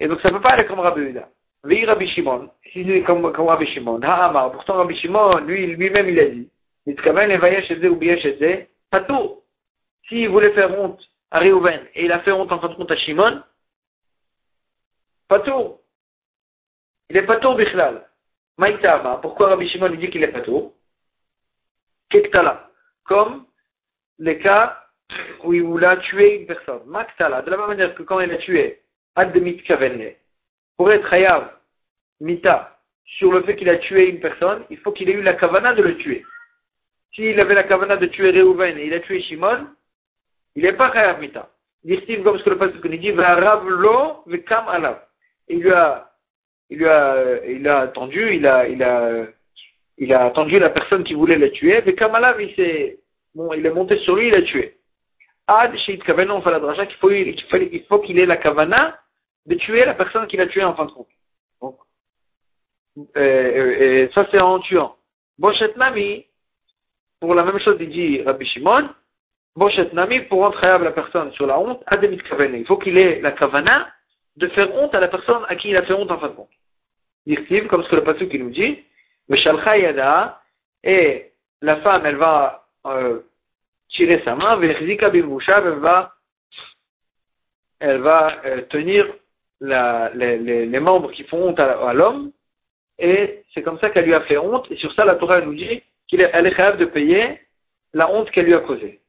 Et 0.01 0.09
donc 0.09 0.21
ça 0.23 0.29
ne 0.29 0.35
peut 0.35 0.41
pas 0.41 0.51
aller 0.51 0.67
comme 0.67 0.81
Rabbi 0.81 1.03
Yehuda. 1.03 1.29
Oui, 1.63 1.85
Rabbi 1.85 2.09
Shimon, 2.09 2.51
si 2.73 2.85
c'est 2.85 3.03
comme, 3.03 3.33
comme 3.33 3.47
Rabbi 3.47 3.67
Shimon, 3.67 4.03
Ha'amar, 4.03 4.51
pourtant 4.51 4.75
Rabbi 4.75 4.97
Shimon, 4.97 5.31
lui, 5.47 5.69
lui-même, 5.77 6.09
il 6.09 6.19
a 6.19 6.27
dit, 6.27 6.51
Nitkaven 6.87 7.29
levayesh 7.29 7.71
et 7.71 7.89
ou 7.89 7.95
biyesh 7.95 8.25
et 8.25 8.69
pas 8.91 9.03
tout. 9.03 9.43
S'il 10.09 10.29
voulait 10.31 10.51
faire 10.51 10.77
honte 10.77 11.01
à 11.31 11.39
Reuven, 11.39 11.83
et 11.95 12.07
il 12.07 12.11
a 12.11 12.19
fait 12.21 12.33
honte 12.33 12.51
en 12.51 12.59
fin 12.59 12.69
de 12.69 12.75
compte 12.75 12.91
à 12.91 12.97
Shimon, 12.97 13.41
pas 15.29 15.39
tout. 15.39 15.79
Il 17.09 17.17
est 17.17 17.23
pas 17.23 17.37
tout, 17.37 17.55
Bichlal. 17.55 18.05
Maïtama, 18.59 19.19
pourquoi 19.23 19.49
Rabbi 19.49 19.69
Shimon 19.69 19.89
lui 19.89 19.99
dit 19.99 20.11
qu'il 20.11 20.23
est 20.23 20.29
pas 20.29 20.41
tout 20.41 20.73
Kektala, 22.11 22.69
comme 23.05 23.47
les 24.19 24.39
cas 24.39 24.79
où 25.45 25.55
il 25.55 25.85
a 25.85 25.97
tué 25.97 26.41
une 26.41 26.47
personne. 26.47 26.83
Maktala, 26.87 27.43
de 27.43 27.51
la 27.51 27.57
même 27.57 27.69
manière 27.69 27.95
que 27.95 28.03
quand 28.03 28.21
il 28.21 28.31
a 28.31 28.37
tué 28.37 28.83
Ad 29.15 29.33
Kavenne, 29.65 30.13
pour 30.77 30.91
être 30.91 31.13
Hayav, 31.13 31.51
Mita, 32.21 32.79
sur 33.05 33.33
le 33.33 33.43
fait 33.43 33.57
qu'il 33.57 33.69
a 33.69 33.79
tué 33.79 34.09
une 34.09 34.21
personne, 34.21 34.65
il 34.71 34.79
faut 34.79 34.93
qu'il 34.93 35.11
ait 35.11 35.15
eu 35.15 35.23
la 35.23 35.35
kavana 35.35 35.75
de 35.75 35.83
le 35.83 35.97
tuer. 35.97 36.25
S'il 37.15 37.39
avait 37.41 37.55
la 37.55 37.65
kavana 37.65 37.97
de 37.97 38.07
tuer 38.07 38.31
Reuven 38.31 38.79
et 38.79 38.87
il 38.87 38.95
a 38.95 39.01
tué 39.01 39.21
Shimon, 39.23 39.67
il 40.55 40.63
n'est 40.63 40.73
pas 40.75 40.89
Hayav 40.89 41.21
Mita. 41.21 41.51
Dit-il 41.85 42.23
comme 42.23 42.39
ce 42.39 42.45
que 42.45 42.51
le 42.51 42.59
pasteur 42.59 42.81
dit, 42.81 43.11
va 43.11 43.61
lo 43.65 44.23
vekam 44.27 44.69
alav. 44.69 45.01
Il 45.49 45.61
lui 45.61 45.73
a 45.73 46.12
il 46.73 46.87
a, 46.87 47.77
a 47.77 47.81
attendu, 47.81 48.35
il 48.35 48.47
a, 48.47 48.61
a, 48.61 50.15
a 50.15 50.25
attendu 50.25 50.59
la 50.59 50.71
personne 50.71 51.05
qui 51.05 51.15
voulait 51.15 51.37
le 51.37 51.51
tuer, 51.51 51.83
mais 51.85 51.95
Kamalav, 51.95 52.41
il 52.41 52.55
s'est, 52.55 52.99
bon, 53.35 53.53
il 53.53 53.65
est 53.67 53.71
monté 53.71 53.99
sur 53.99 54.17
lui, 54.17 54.29
il 54.29 54.33
l'a 54.33 54.43
tué. 54.43 54.77
Ad, 55.47 55.77
Sheit 55.77 56.03
Kavana, 56.03 56.35
on 56.35 56.41
fait 56.43 56.51
la 56.51 56.87
qu'il 56.87 56.97
faut, 56.97 57.11
il 57.11 57.85
faut 57.89 57.99
qu'il 57.99 58.19
ait 58.19 58.27
la 58.27 58.37
Kavana 58.37 58.99
de 59.47 59.55
tuer 59.57 59.85
la 59.85 59.95
personne 59.95 60.27
qui 60.27 60.37
l'a 60.37 60.47
tué 60.47 60.65
en 60.65 60.75
fin 60.75 60.87
de 60.87 60.93
compte. 60.93 61.09
Donc, 61.61 61.77
et, 63.17 64.09
ça 64.15 64.27
c'est 64.31 64.41
en 64.41 64.61
tuant. 64.61 64.97
Boshet 65.39 65.75
Nami, 65.77 66.27
pour 67.21 67.35
la 67.35 67.45
même 67.45 67.59
chose, 67.59 67.77
il 67.81 67.91
dit 67.91 68.23
Rabbi 68.23 68.47
Shimon, 68.47 68.89
Boshet 69.57 69.91
Nami, 69.93 70.21
pour 70.23 70.47
à 70.47 70.79
la 70.79 70.93
personne 70.93 71.33
sur 71.33 71.47
la 71.47 71.59
honte, 71.59 71.83
Ademit 71.87 72.19
Kavana. 72.19 72.57
Il 72.57 72.67
faut 72.67 72.79
qu'il 72.79 72.97
ait 72.97 73.21
la 73.21 73.33
Kavana 73.33 73.89
de 74.37 74.47
faire 74.49 74.75
honte 74.75 74.95
à 74.95 75.01
la 75.01 75.09
personne 75.09 75.43
à 75.49 75.57
qui 75.57 75.71
il 75.71 75.77
a 75.77 75.83
fait 75.83 75.93
honte 75.93 76.11
en 76.11 76.19
fin 76.19 76.29
de 76.29 76.35
compte 76.35 76.49
comme 77.69 77.85
ce 77.85 77.89
que 77.89 77.97
le 77.97 78.05
passage 78.05 78.29
qui 78.29 78.39
nous 78.39 78.51
dit, 78.51 78.85
Yada, 79.29 80.41
et 80.85 81.33
la 81.61 81.77
femme, 81.77 82.05
elle 82.05 82.17
va 82.17 82.67
euh, 82.87 83.21
tirer 83.91 84.23
sa 84.25 84.35
main, 84.35 84.61
elle 84.61 85.79
va, 85.79 86.15
elle 87.79 88.01
va 88.01 88.45
euh, 88.45 88.63
tenir 88.63 89.07
les, 89.61 90.81
membres 90.81 91.13
qui 91.13 91.25
font 91.25 91.49
honte 91.49 91.61
à, 91.61 91.93
l'homme, 91.93 92.33
et 92.99 93.45
c'est 93.55 93.63
comme 93.63 93.79
ça 93.79 93.91
qu'elle 93.91 94.07
lui 94.07 94.15
a 94.15 94.23
fait 94.23 94.39
honte, 94.39 94.71
et 94.71 94.77
sur 94.77 94.93
ça 94.95 95.05
la 95.05 95.15
Torah 95.15 95.41
nous 95.41 95.55
dit 95.55 95.83
qu'elle 96.09 96.23
est, 96.23 96.31
elle 96.33 96.47
est 96.47 96.55
capable 96.55 96.79
de 96.79 96.87
payer 96.87 97.41
la 97.93 98.11
honte 98.11 98.31
qu'elle 98.31 98.47
lui 98.47 98.55
a 98.55 98.61
causée. 98.61 99.01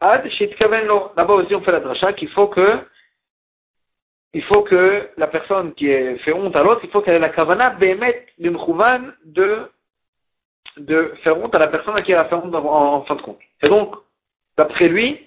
Ad, 0.00 0.24
là-bas 0.24 1.34
aussi 1.34 1.54
on 1.54 1.62
fait 1.62 1.72
la 1.72 1.80
dracha 1.80 2.12
qu'il 2.12 2.28
faut 2.28 2.48
que 2.48 2.80
il 4.36 4.42
faut 4.42 4.60
que 4.60 5.08
la 5.16 5.28
personne 5.28 5.72
qui 5.72 5.88
ait 5.88 6.18
fait 6.18 6.34
honte 6.34 6.54
à 6.56 6.62
l'autre, 6.62 6.82
il 6.84 6.90
faut 6.90 7.00
qu'elle 7.00 7.14
ait 7.14 7.18
la 7.18 7.30
kavana 7.30 7.70
bémet 7.70 8.26
de, 8.38 9.70
de 10.76 11.14
faire 11.22 11.38
honte 11.38 11.54
à 11.54 11.58
la 11.58 11.68
personne 11.68 11.96
à 11.96 12.02
qui 12.02 12.12
elle 12.12 12.18
a 12.18 12.26
fait 12.26 12.34
honte 12.34 12.54
en, 12.54 13.00
fin 13.04 13.14
de 13.14 13.22
compte. 13.22 13.38
Et 13.62 13.68
donc, 13.68 13.94
d'après 14.58 14.88
lui, 14.88 15.26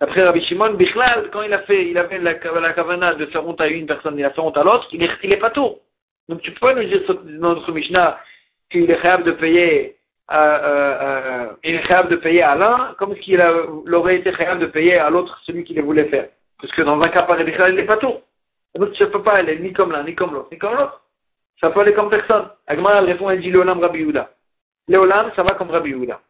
d'après 0.00 0.22
Rabbi 0.22 0.42
Shimon, 0.42 0.74
Bichlal, 0.74 1.30
quand 1.32 1.42
il 1.42 1.52
a 1.52 1.62
fait, 1.62 1.90
il 1.90 1.98
avait 1.98 2.18
la, 2.18 2.34
la 2.34 2.72
kavana 2.72 3.16
de 3.16 3.26
faire 3.26 3.44
honte 3.44 3.60
à 3.60 3.66
une 3.66 3.86
personne, 3.86 4.16
il 4.16 4.24
a 4.24 4.30
fait 4.30 4.40
honte 4.40 4.56
à 4.56 4.62
l'autre, 4.62 4.86
il 4.92 5.02
est, 5.02 5.10
est 5.24 5.36
pas 5.36 5.50
tout. 5.50 5.78
Donc 6.28 6.40
tu 6.42 6.52
peux 6.52 6.72
nous 6.72 6.84
dire 6.84 7.02
dans 7.08 7.54
notre 7.54 7.72
Mishnah 7.72 8.20
qu'il 8.70 8.88
est 8.88 9.02
capable 9.02 9.24
de 9.24 9.32
payer 9.32 9.96
euh, 10.30 10.36
euh, 10.36 10.98
euh, 11.02 11.52
il 11.64 11.74
est 11.74 12.08
de 12.08 12.14
payer 12.14 12.42
à 12.42 12.54
l'un 12.54 12.94
comme 12.96 13.16
s'il 13.16 13.42
aurait 13.92 14.18
été 14.18 14.30
capable 14.30 14.60
de 14.60 14.66
payer 14.66 14.98
à 14.98 15.10
l'autre 15.10 15.40
celui 15.44 15.64
qui 15.64 15.74
le 15.74 15.82
voulait 15.82 16.04
faire. 16.04 16.28
Parce 16.60 16.72
que 16.74 16.82
dans 16.82 17.00
un 17.00 17.08
cas 17.08 17.22
pareil, 17.22 17.46
il 17.48 17.74
n'est 17.74 17.84
pas 17.84 17.96
tout. 17.96 18.14
Donc 18.74 18.94
ça 18.96 19.04
ne 19.04 19.10
peut 19.10 19.22
pas 19.22 19.34
aller 19.34 19.58
ni 19.58 19.72
comme 19.72 19.92
l'un, 19.92 20.04
ni 20.04 20.14
comme 20.14 20.34
l'autre, 20.34 20.48
ni 20.52 20.58
comme 20.58 20.76
l'autre. 20.76 21.02
Ça 21.60 21.70
peut 21.70 21.80
aller 21.80 21.94
comme 21.94 22.10
personne. 22.10 22.50
Agmar, 22.66 22.96
elle 22.98 23.04
répond, 23.06 23.28
elle 23.30 23.40
dit 23.40 23.50
Léolam 23.50 23.80
Rabbi 23.80 24.00
Yehuda. 24.00 24.30
Léolam, 24.88 25.32
ça 25.34 25.42
va 25.42 25.54
comme 25.54 25.70
Rabbi 25.70 25.90
Yehuda. 25.90 26.20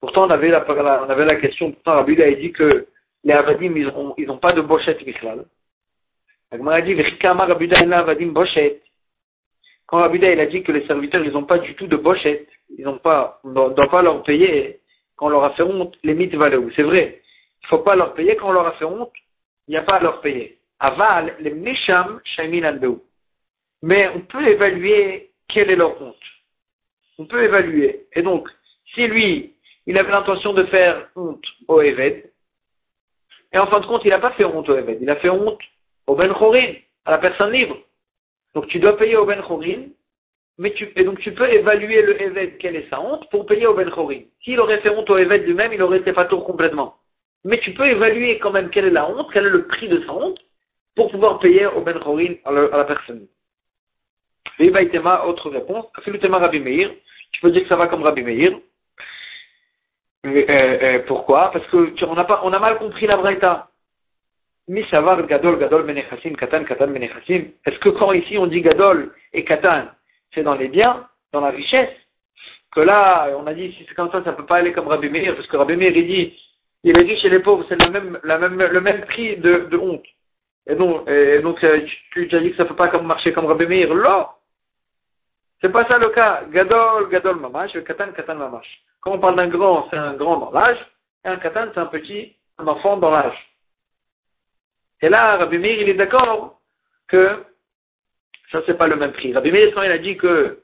Pourtant, 0.00 0.26
on 0.26 0.30
avait 0.30 0.48
la, 0.48 0.60
la 0.60 1.36
question, 1.36 1.72
pourtant 1.72 1.94
Rabbi 1.94 2.12
Yehuda 2.12 2.26
a 2.26 2.40
dit 2.40 2.52
que 2.52 2.86
les 3.24 3.32
Avadim, 3.32 3.74
ils 3.76 3.86
n'ont 3.86 4.14
ils 4.16 4.38
pas 4.38 4.52
de 4.52 4.60
bochette 4.60 5.04
Bichlal. 5.04 5.44
Agmar 6.50 6.74
a 6.74 6.82
dit, 6.82 6.94
Vechikama 6.94 7.46
Rabbi 7.46 7.66
Yehuda, 7.66 7.98
Avadim 7.98 8.28
bochette. 8.28 8.82
Quand 9.86 9.98
Rabbi 9.98 10.18
il 10.18 10.40
a 10.40 10.46
dit 10.46 10.62
que 10.62 10.72
les 10.72 10.86
serviteurs, 10.86 11.24
ils 11.24 11.32
n'ont 11.32 11.44
pas 11.44 11.58
du 11.58 11.74
tout 11.74 11.86
de 11.86 11.96
bochette, 11.96 12.48
ils 12.76 12.84
n'ont 12.84 12.98
pas, 12.98 13.40
on 13.44 13.50
ne 13.50 13.74
doit 13.74 13.88
pas 13.88 14.02
leur 14.02 14.22
payer 14.22 14.80
quand 15.16 15.26
on 15.26 15.30
leur 15.30 15.44
a 15.44 15.50
fait 15.50 15.62
honte, 15.62 15.96
les 16.02 16.14
mythes 16.14 16.34
valent 16.34 16.68
C'est 16.74 16.82
vrai. 16.82 17.20
Il 17.66 17.74
ne 17.74 17.78
faut 17.78 17.84
pas 17.84 17.96
leur 17.96 18.14
payer 18.14 18.36
quand 18.36 18.50
on 18.50 18.52
leur 18.52 18.68
a 18.68 18.72
fait 18.72 18.84
honte, 18.84 19.12
il 19.66 19.72
n'y 19.72 19.76
a 19.76 19.82
pas 19.82 19.96
à 19.96 20.00
leur 20.00 20.20
payer. 20.20 20.56
Aval, 20.78 21.34
les 21.40 21.50
Mesham, 21.50 22.20
Shaimin 22.22 22.78
Mais 23.82 24.08
on 24.14 24.20
peut 24.20 24.46
évaluer 24.46 25.32
quelle 25.48 25.72
est 25.72 25.76
leur 25.76 26.00
honte. 26.00 26.14
On 27.18 27.26
peut 27.26 27.42
évaluer. 27.42 28.06
Et 28.12 28.22
donc, 28.22 28.48
si 28.94 29.08
lui, 29.08 29.54
il 29.86 29.98
avait 29.98 30.12
l'intention 30.12 30.52
de 30.52 30.62
faire 30.66 31.08
honte 31.16 31.44
au 31.66 31.80
Eved, 31.80 32.30
et 33.52 33.58
en 33.58 33.66
fin 33.66 33.80
de 33.80 33.86
compte, 33.86 34.04
il 34.04 34.10
n'a 34.10 34.20
pas 34.20 34.32
fait 34.32 34.44
honte 34.44 34.68
au 34.68 34.76
Eved, 34.76 34.98
il 35.00 35.10
a 35.10 35.16
fait 35.16 35.30
honte 35.30 35.60
au 36.06 36.14
Ben 36.14 36.32
Chorin, 36.34 36.72
à 37.04 37.10
la 37.10 37.18
personne 37.18 37.50
libre. 37.50 37.78
Donc 38.54 38.68
tu 38.68 38.78
dois 38.78 38.96
payer 38.96 39.16
au 39.16 39.26
Ben 39.26 39.42
Chorin, 39.42 39.86
mais 40.58 40.72
tu, 40.72 40.92
et 40.94 41.02
donc 41.02 41.18
tu 41.18 41.34
peux 41.34 41.52
évaluer 41.52 42.02
le 42.02 42.22
Eved, 42.22 42.58
quelle 42.58 42.76
est 42.76 42.88
sa 42.90 43.00
honte, 43.00 43.28
pour 43.30 43.44
payer 43.44 43.66
au 43.66 43.74
Ben 43.74 43.90
Chorin. 43.90 44.20
S'il 44.44 44.60
aurait 44.60 44.80
fait 44.82 44.90
honte 44.90 45.10
au 45.10 45.16
Eved 45.16 45.44
lui-même, 45.44 45.72
il 45.72 45.82
aurait 45.82 45.98
été 45.98 46.12
pas 46.12 46.26
complètement 46.26 46.94
mais 47.44 47.58
tu 47.58 47.72
peux 47.74 47.86
évaluer 47.86 48.38
quand 48.38 48.50
même 48.50 48.70
quelle 48.70 48.86
est 48.86 48.90
la 48.90 49.08
honte, 49.08 49.28
quel 49.32 49.46
est 49.46 49.50
le 49.50 49.66
prix 49.66 49.88
de 49.88 50.02
sa 50.04 50.12
honte, 50.12 50.38
pour 50.94 51.10
pouvoir 51.10 51.38
payer 51.38 51.66
au 51.66 51.82
Ben 51.82 51.98
Chorin 52.00 52.34
à, 52.44 52.52
la 52.52 52.84
personne. 52.84 53.26
Tema, 54.58 55.24
autre 55.26 55.50
réponse, 55.50 55.86
Tema 56.20 56.38
Rabbi 56.38 56.60
Meir, 56.60 56.90
tu 57.32 57.40
peux 57.40 57.50
dire 57.50 57.62
que 57.62 57.68
ça 57.68 57.76
va 57.76 57.86
comme 57.86 58.02
Rabbi 58.02 58.22
Meir. 58.22 58.58
Euh, 60.24 60.44
euh, 60.48 60.98
pourquoi? 61.06 61.50
Parce 61.52 61.66
que 61.66 61.90
tu, 61.90 62.04
on, 62.04 62.16
a 62.16 62.24
pas, 62.24 62.40
on 62.42 62.52
a 62.52 62.58
mal 62.58 62.78
compris 62.78 63.06
la 63.06 63.16
Braïta. 63.16 63.68
Misavar 64.68 65.24
Gadol, 65.26 65.58
Gadol 65.60 65.84
Menechassim, 65.84 66.34
Katan, 66.34 66.64
Katan 66.64 66.88
Menechassim. 66.88 67.52
Est-ce 67.64 67.78
que 67.78 67.90
quand 67.90 68.12
ici 68.12 68.36
on 68.36 68.48
dit 68.48 68.62
Gadol 68.62 69.14
et 69.32 69.44
Katan, 69.44 69.84
c'est 70.34 70.42
dans 70.42 70.56
les 70.56 70.68
biens, 70.68 71.06
dans 71.32 71.40
la 71.40 71.50
richesse? 71.50 71.94
Que 72.72 72.80
là, 72.80 73.28
on 73.38 73.46
a 73.46 73.54
dit 73.54 73.72
si 73.72 73.84
c'est 73.86 73.94
comme 73.94 74.10
ça, 74.10 74.24
ça 74.24 74.32
ne 74.32 74.36
peut 74.36 74.46
pas 74.46 74.56
aller 74.56 74.72
comme 74.72 74.88
Rabbi 74.88 75.08
Meir, 75.08 75.36
parce 75.36 75.46
que 75.46 75.56
Rabbi 75.56 75.76
Meir 75.76 75.96
il 75.96 76.06
dit 76.06 76.36
il 76.86 76.96
est 76.96 77.04
dit 77.04 77.16
chez 77.16 77.28
les 77.28 77.40
pauvres, 77.40 77.66
c'est 77.68 77.82
la 77.82 77.90
même, 77.90 78.16
le 78.22 78.80
même 78.80 79.04
prix 79.06 79.36
de, 79.38 79.76
honte. 79.76 80.04
Et 80.68 80.76
donc, 80.76 81.08
et 81.08 81.40
donc 81.40 81.62
euh, 81.64 81.84
tu, 82.12 82.28
as 82.32 82.38
dit 82.38 82.52
que 82.52 82.56
ça 82.56 82.62
ne 82.62 82.68
peut 82.68 82.76
pas 82.76 82.96
marcher 83.00 83.32
comme 83.32 83.46
Rabbi 83.46 83.66
Meir. 83.66 83.92
Là, 83.92 84.36
c'est 85.60 85.72
pas 85.72 85.84
ça 85.88 85.98
le 85.98 86.10
cas. 86.10 86.44
Gadol, 86.48 87.08
Gadol 87.08 87.40
Mamash, 87.40 87.72
Katan, 87.72 88.12
Katan 88.12 88.36
Mamash. 88.36 88.84
Quand 89.00 89.12
on 89.12 89.18
parle 89.18 89.34
d'un 89.34 89.48
grand, 89.48 89.88
c'est 89.90 89.96
un 89.96 90.14
grand 90.14 90.38
dans 90.38 90.52
l'âge, 90.52 90.78
et 91.24 91.28
un 91.28 91.38
Katan, 91.38 91.70
c'est 91.74 91.80
un 91.80 91.86
petit, 91.86 92.36
un 92.58 92.68
enfant 92.68 92.96
dans 92.98 93.10
l'âge. 93.10 93.36
Et 95.02 95.08
là, 95.08 95.38
Rabbi 95.38 95.58
Meir, 95.58 95.80
il 95.80 95.88
est 95.88 95.94
d'accord 95.94 96.60
que 97.08 97.44
ça, 98.52 98.62
c'est 98.64 98.78
pas 98.78 98.86
le 98.86 98.94
même 98.94 99.12
prix. 99.12 99.34
Rabbi 99.34 99.50
Meir, 99.50 99.74
quand 99.74 99.82
il 99.82 99.90
a 99.90 99.98
dit 99.98 100.16
que 100.16 100.62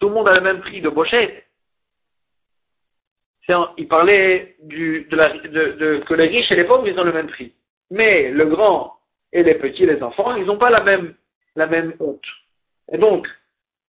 tout 0.00 0.08
le 0.08 0.14
monde 0.14 0.28
a 0.28 0.34
le 0.34 0.40
même 0.40 0.60
prix 0.60 0.80
de 0.80 0.88
bochette, 0.88 1.44
il 3.76 3.88
parlait 3.88 4.56
du, 4.62 5.06
de 5.10 5.16
la, 5.16 5.30
de, 5.30 6.02
que 6.06 6.14
les 6.14 6.26
riches 6.26 6.50
et 6.52 6.56
les 6.56 6.64
pauvres, 6.64 6.86
ils 6.86 6.98
ont 6.98 7.04
le 7.04 7.12
même 7.12 7.28
prix. 7.28 7.52
Mais 7.90 8.30
le 8.30 8.46
grand 8.46 8.94
et 9.32 9.42
les 9.42 9.54
petits, 9.54 9.86
les 9.86 10.02
enfants, 10.02 10.36
ils 10.36 10.44
n'ont 10.44 10.58
pas 10.58 10.70
la 10.70 10.82
même, 10.82 11.14
la 11.56 11.66
même 11.66 11.94
honte. 12.00 12.24
Et 12.92 12.98
donc, 12.98 13.26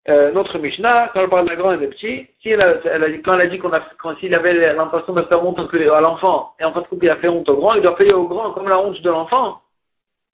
euh, 0.08 0.32
notre 0.32 0.58
Mishnah, 0.58 1.10
quand 1.12 1.20
elle 1.20 1.28
parle 1.28 1.50
de 1.50 1.54
grand 1.56 1.72
et 1.72 1.78
des 1.78 1.88
petits, 1.88 2.26
elle 2.44 2.80
elle 2.84 3.22
quand 3.22 3.34
elle 3.34 3.42
a 3.42 3.46
dit 3.46 3.58
qu'on 3.58 3.72
a, 3.72 3.80
quand 3.98 4.16
s'il 4.18 4.34
avait 4.34 4.72
l'impression 4.74 5.12
de 5.12 5.22
faire 5.22 5.44
honte 5.44 5.58
à 5.58 6.00
l'enfant, 6.00 6.54
et 6.60 6.64
en 6.64 6.72
fait, 6.72 6.86
il 7.02 7.10
a 7.10 7.16
fait 7.16 7.28
honte 7.28 7.48
au 7.48 7.56
grand, 7.56 7.74
il 7.74 7.82
doit 7.82 7.96
payer 7.96 8.14
au 8.14 8.26
grand 8.26 8.52
comme 8.52 8.68
la 8.68 8.80
honte 8.80 9.00
de 9.02 9.10
l'enfant. 9.10 9.60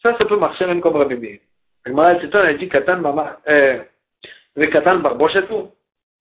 Ça, 0.02 0.16
ça 0.18 0.24
peut 0.26 0.36
marcher 0.36 0.66
même 0.66 0.80
comme 0.80 0.96
Rabbi 0.96 1.40
Le 1.86 1.94
c'est 2.20 2.34
a 2.34 2.54
dit 2.54 2.68
Katan 2.68 2.98
Mama, 2.98 3.40
euh, 3.48 3.78
Katan 4.70 5.00
tout. 5.48 5.70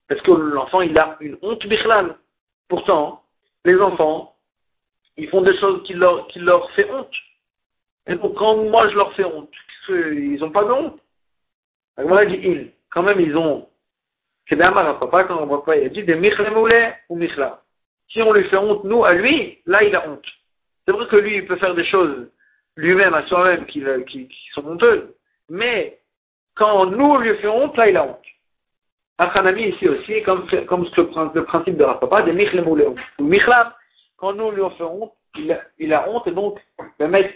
Parce 0.07 0.21
que 0.21 0.31
l'enfant, 0.31 0.81
il 0.81 0.97
a 0.97 1.17
une 1.19 1.37
honte 1.41 1.65
bichlal. 1.67 2.15
Pourtant, 2.73 3.21
les 3.65 3.79
enfants, 3.79 4.35
ils 5.15 5.29
font 5.29 5.43
des 5.43 5.55
choses 5.59 5.83
qui 5.83 5.93
leur, 5.93 6.25
qui 6.29 6.39
leur 6.39 6.71
fait 6.71 6.89
honte. 6.89 7.13
Et 8.07 8.15
donc, 8.15 8.33
quand 8.33 8.63
moi 8.63 8.89
je 8.89 8.95
leur 8.95 9.13
fais 9.13 9.25
honte, 9.25 9.51
ils 9.89 10.39
n'ont 10.39 10.49
pas 10.49 10.63
de 10.63 10.71
honte? 10.71 10.99
Alors, 11.97 12.25
dit 12.25 12.39
il. 12.41 12.71
Quand 12.89 13.03
même, 13.03 13.19
ils 13.19 13.37
ont. 13.37 13.69
C'est 14.49 14.55
bien 14.55 14.71
mal 14.71 14.97
papa, 14.97 15.25
quand 15.25 15.39
on 15.39 15.45
voit 15.45 15.63
pas, 15.63 15.77
il 15.77 15.85
a 15.85 15.89
dit 15.89 16.01
des 16.01 16.15
michlemoulé 16.15 16.93
ou 17.09 17.15
michla. 17.15 17.61
Si 18.09 18.23
on 18.23 18.33
lui 18.33 18.49
fait 18.49 18.57
honte, 18.57 18.83
nous, 18.85 19.05
à 19.05 19.13
lui, 19.13 19.59
là, 19.67 19.83
il 19.83 19.95
a 19.95 20.09
honte. 20.09 20.25
C'est 20.87 20.93
vrai 20.93 21.05
que 21.05 21.17
lui, 21.17 21.35
il 21.37 21.45
peut 21.45 21.57
faire 21.57 21.75
des 21.75 21.85
choses 21.85 22.27
lui-même, 22.75 23.13
à 23.13 23.23
soi-même, 23.27 23.67
qui, 23.67 23.83
qui, 24.07 24.27
sont 24.55 24.65
honteuses. 24.65 25.13
Mais, 25.47 25.99
quand 26.55 26.87
nous, 26.87 27.19
lui 27.19 27.37
fait 27.37 27.47
honte, 27.49 27.77
là, 27.77 27.87
il 27.87 27.97
a 27.97 28.07
honte. 28.07 28.25
Achanami 29.17 29.69
ici 29.69 29.87
aussi, 29.87 30.23
comme, 30.23 30.47
comme 30.67 30.87
le 30.95 31.43
principe 31.43 31.77
de 31.77 31.83
Rapapa, 31.83 32.23
des 32.23 32.33
michlemoulé 32.33 32.85
ou 32.85 33.23
michla. 33.23 33.77
Quand 34.17 34.33
nous, 34.33 34.51
lui 34.51 34.63
fait 34.77 34.83
honte, 34.83 35.13
il 35.35 35.51
a, 35.51 35.61
il 35.77 35.93
a 35.93 36.09
honte, 36.09 36.27
et 36.27 36.31
donc, 36.31 36.59
le 36.99 37.07
mec, 37.07 37.35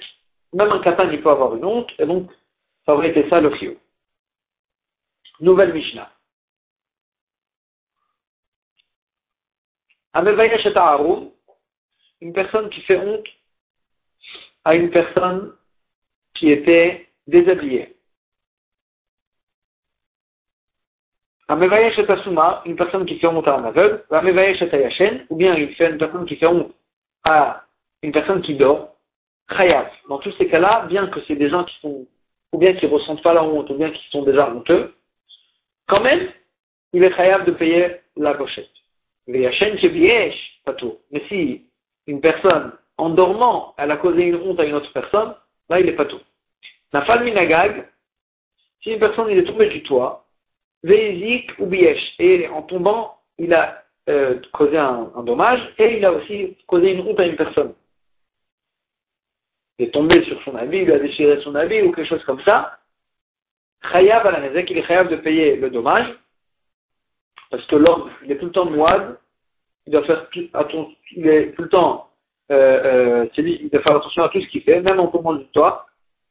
même 0.53 0.71
un 0.71 0.79
katan, 0.79 1.09
il 1.09 1.21
peut 1.21 1.29
avoir 1.29 1.55
une 1.55 1.65
honte, 1.65 1.91
et 1.99 2.05
donc, 2.05 2.31
ça 2.85 2.93
aurait 2.93 3.09
été 3.09 3.29
ça 3.29 3.41
le 3.41 3.51
fio. 3.51 3.75
Nouvelle 5.39 5.73
Mishnah. 5.73 6.11
une 12.21 12.33
personne 12.33 12.69
qui 12.69 12.81
fait 12.81 12.97
honte 12.97 13.27
à 14.63 14.75
une 14.75 14.89
personne 14.89 15.53
qui 16.33 16.49
était 16.49 17.07
déshabillée. 17.27 17.96
Amevayesh 21.49 21.97
Asuma, 21.99 22.61
une 22.65 22.75
personne 22.75 23.05
qui 23.05 23.17
fait 23.19 23.27
honte 23.27 23.47
à 23.47 23.55
un 23.55 23.63
aveugle, 23.63 24.03
Amevayesh 24.11 24.61
Ayashen, 24.61 25.25
ou 25.29 25.35
bien 25.37 25.55
une 25.55 25.97
personne 25.97 26.25
qui 26.25 26.35
fait 26.35 26.47
honte 26.47 26.73
à 27.27 27.63
une 28.03 28.11
personne 28.11 28.41
qui 28.41 28.55
dort, 28.55 28.95
Chayav. 29.49 29.89
Dans 30.09 30.19
tous 30.19 30.33
ces 30.33 30.47
cas-là, 30.47 30.85
bien 30.89 31.07
que 31.07 31.21
c'est 31.25 31.37
des 31.37 31.49
gens 31.49 31.63
qui 31.63 31.79
sont, 31.79 32.05
ou 32.51 32.57
bien 32.57 32.73
qui 32.73 32.85
ressentent 32.85 33.23
pas 33.23 33.33
la 33.33 33.43
honte, 33.43 33.69
ou 33.69 33.75
bien 33.75 33.91
qui 33.91 34.09
sont 34.09 34.23
déjà 34.23 34.49
honteux, 34.49 34.93
quand 35.87 36.01
même, 36.01 36.27
il 36.91 37.03
est 37.03 37.15
capable 37.15 37.45
de 37.45 37.51
payer 37.51 37.95
la 38.17 38.33
pochette. 38.33 38.69
Mais 39.27 39.49
si 41.29 41.65
une 42.07 42.21
personne, 42.21 42.73
en 42.97 43.09
dormant, 43.09 43.73
elle 43.77 43.91
a 43.91 43.97
causé 43.97 44.23
une 44.23 44.35
honte 44.35 44.59
à 44.59 44.65
une 44.65 44.73
autre 44.73 44.91
personne, 44.91 45.33
là, 45.69 45.79
il 45.79 45.87
est 45.87 45.95
pas 45.95 46.05
tout. 46.05 46.19
La 46.91 47.05
minagag, 47.21 47.87
si 48.81 48.91
une 48.91 48.99
personne 48.99 49.29
il 49.29 49.37
est 49.37 49.43
tombé 49.43 49.67
du 49.67 49.83
toit, 49.83 50.26
veizik 50.83 51.51
ou 51.59 51.65
biesh, 51.65 52.15
et 52.19 52.47
en 52.47 52.61
tombant, 52.61 53.17
il 53.37 53.53
a 53.53 53.83
euh, 54.09 54.39
causé 54.53 54.77
un, 54.77 55.11
dommage, 55.23 55.61
et 55.77 55.97
il 55.97 56.05
a 56.05 56.11
aussi 56.11 56.57
causé 56.67 56.91
une 56.91 57.01
honte 57.01 57.19
à 57.19 57.25
une 57.25 57.35
personne. 57.35 57.73
Il 59.79 59.87
est 59.87 59.91
tombé 59.91 60.23
sur 60.23 60.41
son 60.43 60.55
habit, 60.55 60.79
il 60.79 60.91
a 60.91 60.99
déchiré 60.99 61.39
son 61.41 61.55
habit, 61.55 61.81
ou 61.81 61.91
quelque 61.91 62.09
chose 62.09 62.23
comme 62.25 62.41
ça, 62.41 62.79
Chayav 63.91 64.25
à 64.25 64.31
la 64.31 64.47
il 64.47 64.77
est 64.77 64.83
chayav 64.83 65.07
de 65.07 65.17
payer 65.17 65.55
le 65.55 65.69
dommage, 65.69 66.07
parce 67.49 67.65
que 67.67 67.75
l'homme, 67.75 68.09
il 68.23 68.31
est 68.31 68.37
tout 68.37 68.47
le 68.47 68.51
temps 68.51 68.69
moide, 68.69 69.17
il 69.85 69.93
doit 69.93 70.03
faire 70.03 70.27
tout, 70.29 70.49
il 71.15 71.27
est 71.27 71.53
tout 71.53 71.63
le 71.63 71.69
temps, 71.69 72.09
euh, 72.51 73.25
euh, 73.25 73.27
il 73.37 73.69
doit 73.69 73.81
faire 73.81 73.95
attention 73.95 74.23
à 74.23 74.29
tout 74.29 74.41
ce 74.41 74.47
qu'il 74.47 74.63
fait, 74.63 74.81
même 74.81 74.99
en 74.99 75.07
tombant 75.07 75.33
du 75.33 75.45
toit, 75.47 75.85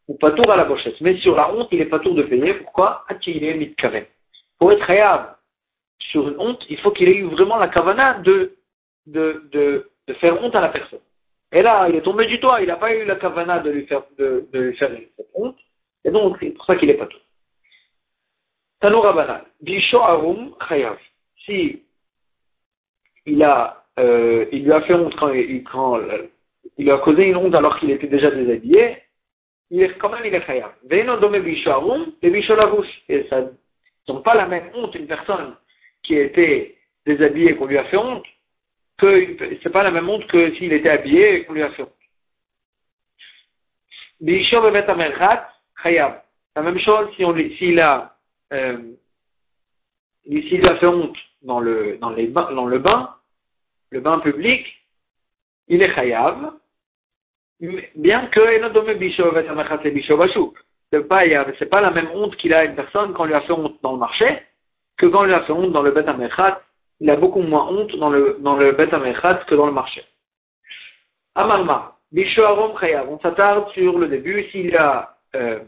ou 0.08 0.14
pas 0.14 0.32
tour 0.32 0.50
à 0.50 0.56
la 0.56 0.64
pochette. 0.64 1.00
Mais 1.00 1.16
sur 1.18 1.34
la 1.34 1.52
honte, 1.52 1.68
il 1.72 1.78
n'est 1.78 1.86
pas 1.86 1.98
tour 1.98 2.14
de 2.14 2.22
payer. 2.22 2.54
Pourquoi? 2.54 3.04
Pour 4.58 4.72
être 4.72 4.86
chayav 4.86 5.36
sur 5.98 6.28
une 6.28 6.38
honte, 6.38 6.64
il 6.68 6.78
faut 6.78 6.90
qu'il 6.90 7.08
ait 7.08 7.16
eu 7.16 7.24
vraiment 7.24 7.56
la 7.56 7.68
kavana 7.68 8.14
de, 8.20 8.56
de, 9.06 9.48
de, 9.52 10.14
faire 10.14 10.42
honte 10.42 10.54
à 10.54 10.60
la 10.60 10.68
personne. 10.68 11.00
Et 11.52 11.62
là, 11.62 11.88
il 11.88 11.96
est 11.96 12.02
tombé 12.02 12.26
du 12.26 12.40
toit, 12.40 12.60
il 12.60 12.68
n'a 12.68 12.76
pas 12.76 12.94
eu 12.94 13.04
la 13.04 13.16
kavana 13.16 13.60
de 13.60 13.70
lui 13.70 13.86
faire, 13.86 14.02
de, 14.18 14.46
lui 14.52 14.76
faire 14.76 14.90
cette 15.16 15.28
honte, 15.34 15.58
et 16.04 16.10
donc 16.10 16.36
c'est 16.40 16.50
pour 16.50 16.64
ça 16.64 16.76
qu'il 16.76 16.88
n'est 16.88 16.94
pas 16.94 17.06
tour. 17.06 17.20
Tanoura. 18.80 19.44
Bisho 19.60 19.98
arum 19.98 20.54
chayav. 20.68 20.98
Si 21.44 21.82
il 23.24 23.42
a, 23.42 23.84
euh, 23.98 24.46
il 24.52 24.64
lui 24.64 24.72
a 24.72 24.82
fait 24.82 24.94
honte 24.94 25.16
quand, 25.16 25.32
quand 25.70 26.00
il 26.76 26.90
a 26.90 26.98
causé 26.98 27.24
une 27.24 27.36
honte 27.36 27.54
alors 27.54 27.78
qu'il 27.78 27.90
était 27.90 28.06
déjà 28.06 28.30
déshabillé, 28.30 29.02
il 29.70 29.82
est 29.82 29.98
quand 29.98 30.10
même 30.10 30.24
il 30.24 30.34
est 30.34 30.46
chayav. 30.46 30.72
Veno 30.84 31.16
dome 31.16 31.40
bisho 31.40 31.70
arum 31.70 32.12
et 32.22 32.30
bisho. 32.30 32.54
Et 33.08 33.26
ça, 33.28 33.44
n'ont 34.08 34.22
pas 34.22 34.34
la 34.34 34.46
même 34.46 34.70
honte 34.74 34.94
une 34.94 35.06
personne 35.06 35.56
qui 36.02 36.16
a 36.16 36.22
été 36.22 36.78
déshabillée 37.04 37.56
qu'on 37.56 37.66
lui 37.66 37.78
a 37.78 37.84
fait 37.84 37.96
honte 37.96 38.24
que 38.98 39.36
c'est 39.62 39.70
pas 39.70 39.82
la 39.82 39.90
même 39.90 40.08
honte 40.08 40.26
que 40.26 40.54
s'il 40.54 40.72
était 40.72 40.88
habillé 40.88 41.34
et 41.34 41.44
qu'on 41.44 41.52
lui 41.52 41.62
a 41.62 41.70
fait 41.70 41.82
honte. 41.82 41.92
La 46.56 46.62
même 46.62 46.78
chose 46.78 47.08
si 47.16 47.24
on 47.24 47.34
s'il 47.34 47.80
a 47.80 48.16
euh, 48.52 48.78
s'il 50.24 50.66
a 50.66 50.76
fait 50.76 50.86
honte 50.86 51.16
dans 51.42 51.60
le, 51.60 51.98
dans, 51.98 52.10
les 52.10 52.28
dans 52.28 52.66
le 52.66 52.78
bain, 52.78 53.14
le 53.90 54.00
bain 54.00 54.18
public, 54.20 54.66
il 55.68 55.82
est 55.82 55.94
chayav, 55.94 56.54
bien 57.94 58.26
que 58.26 58.40
c'est 60.92 61.08
pas, 61.08 61.22
pas 61.70 61.80
la 61.80 61.90
même 61.90 62.10
honte 62.14 62.36
qu'il 62.36 62.54
a 62.54 62.64
une 62.64 62.74
personne 62.74 63.12
quand 63.12 63.24
on 63.24 63.26
lui 63.26 63.34
a 63.34 63.40
fait 63.42 63.52
honte 63.52 63.78
dans 63.82 63.92
le 63.92 63.98
marché 63.98 64.42
que 64.96 65.06
quand 65.06 65.22
on 65.22 65.24
lui 65.24 65.34
a 65.34 65.42
fait 65.42 65.52
honte 65.52 65.72
dans 65.72 65.82
le 65.82 65.90
Bet. 65.90 66.04
Il 67.00 67.10
a 67.10 67.16
beaucoup 67.16 67.42
moins 67.42 67.68
honte 67.68 67.94
dans 67.96 68.08
le, 68.08 68.38
dans 68.40 68.56
le 68.56 68.72
Bet 68.72 68.88
que 68.88 69.54
dans 69.54 69.66
le 69.66 69.72
marché. 69.72 70.02
Amarma, 71.34 71.96
Bisho 72.12 72.42
Arom 72.42 72.78
Chayav, 72.78 73.10
on 73.10 73.18
s'attarde 73.18 73.70
sur 73.72 73.98
le 73.98 74.08
début, 74.08 74.44
s'il 74.50 74.74
a, 74.76 75.18
euh, 75.34 75.60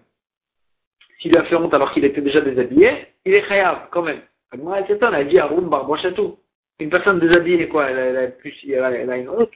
s'il 1.20 1.37
a 1.37 1.44
fait 1.44 1.57
honte 1.57 1.74
alors 1.74 1.92
qu'il 1.92 2.04
était 2.04 2.22
déjà 2.22 2.40
déshabillé, 2.40 3.09
il 3.26 3.35
est 3.35 3.46
chayav 3.46 3.88
quand 3.90 4.02
même. 4.02 4.22
C'est 4.50 5.02
elle 5.02 5.14
a 5.14 5.24
dit 5.24 5.38
Arum 5.38 5.70
tout. 6.16 6.38
Une 6.81 6.90
personne 6.90 7.18
déshabillée, 7.18 7.68
quoi, 7.68 7.90
elle, 7.90 8.16
a, 8.16 8.28
plus, 8.28 8.54
elle 8.66 9.11
a 9.11 9.16
une 9.16 9.28
honte. 9.28 9.50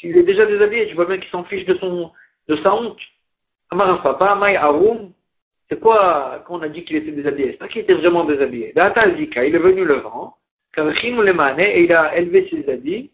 S'il 0.00 0.16
est 0.16 0.22
déjà 0.22 0.46
déshabillé, 0.46 0.88
tu 0.88 0.94
vois 0.94 1.04
bien 1.04 1.18
qu'il 1.18 1.30
s'en 1.30 1.44
fiche 1.44 1.66
de 1.66 1.74
son, 1.74 2.10
de 2.48 2.56
sa 2.56 2.74
honte. 2.74 2.98
Amar 3.70 4.02
papa, 4.02 4.34
Maï 4.34 4.56
Arum, 4.56 5.12
c'est 5.68 5.80
quoi 5.80 6.42
quand 6.46 6.58
on 6.58 6.62
a 6.62 6.68
dit 6.68 6.84
qu'il 6.84 6.96
était 6.96 7.12
déshabillé? 7.12 7.52
C'est 7.52 7.58
pas 7.58 7.68
qu'il 7.68 7.82
était 7.82 7.94
vraiment 7.94 8.24
déshabillé. 8.24 8.72
Il 8.74 8.80
est 8.80 9.58
venu 9.58 9.84
le 9.84 9.94
vent, 9.94 10.36
et 10.76 11.82
il 11.82 11.92
a 11.92 12.16
élevé 12.16 12.48
ses 12.50 12.68
habits, 12.68 13.10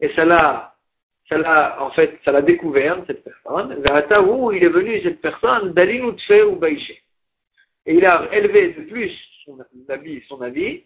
et 0.00 0.08
ça 0.10 0.24
l'a, 0.24 0.74
ça 1.28 1.38
l'a, 1.38 1.82
en 1.82 1.90
fait, 1.90 2.18
ça 2.24 2.32
l'a 2.32 2.42
découvert, 2.42 2.98
cette 3.06 3.24
personne. 3.24 3.80
Data 3.82 4.22
où 4.22 4.52
il 4.52 4.62
est 4.62 4.68
venu, 4.68 5.00
cette 5.02 5.20
personne, 5.20 5.72
Dalin 5.72 6.04
ou 6.04 6.56
Baïché 6.56 7.02
et 7.86 7.94
il 7.94 8.04
a 8.04 8.28
élevé 8.32 8.72
de 8.72 8.82
plus 8.82 9.12
son 9.44 9.58
avis, 9.88 10.22
son 10.28 10.42
avis, 10.42 10.82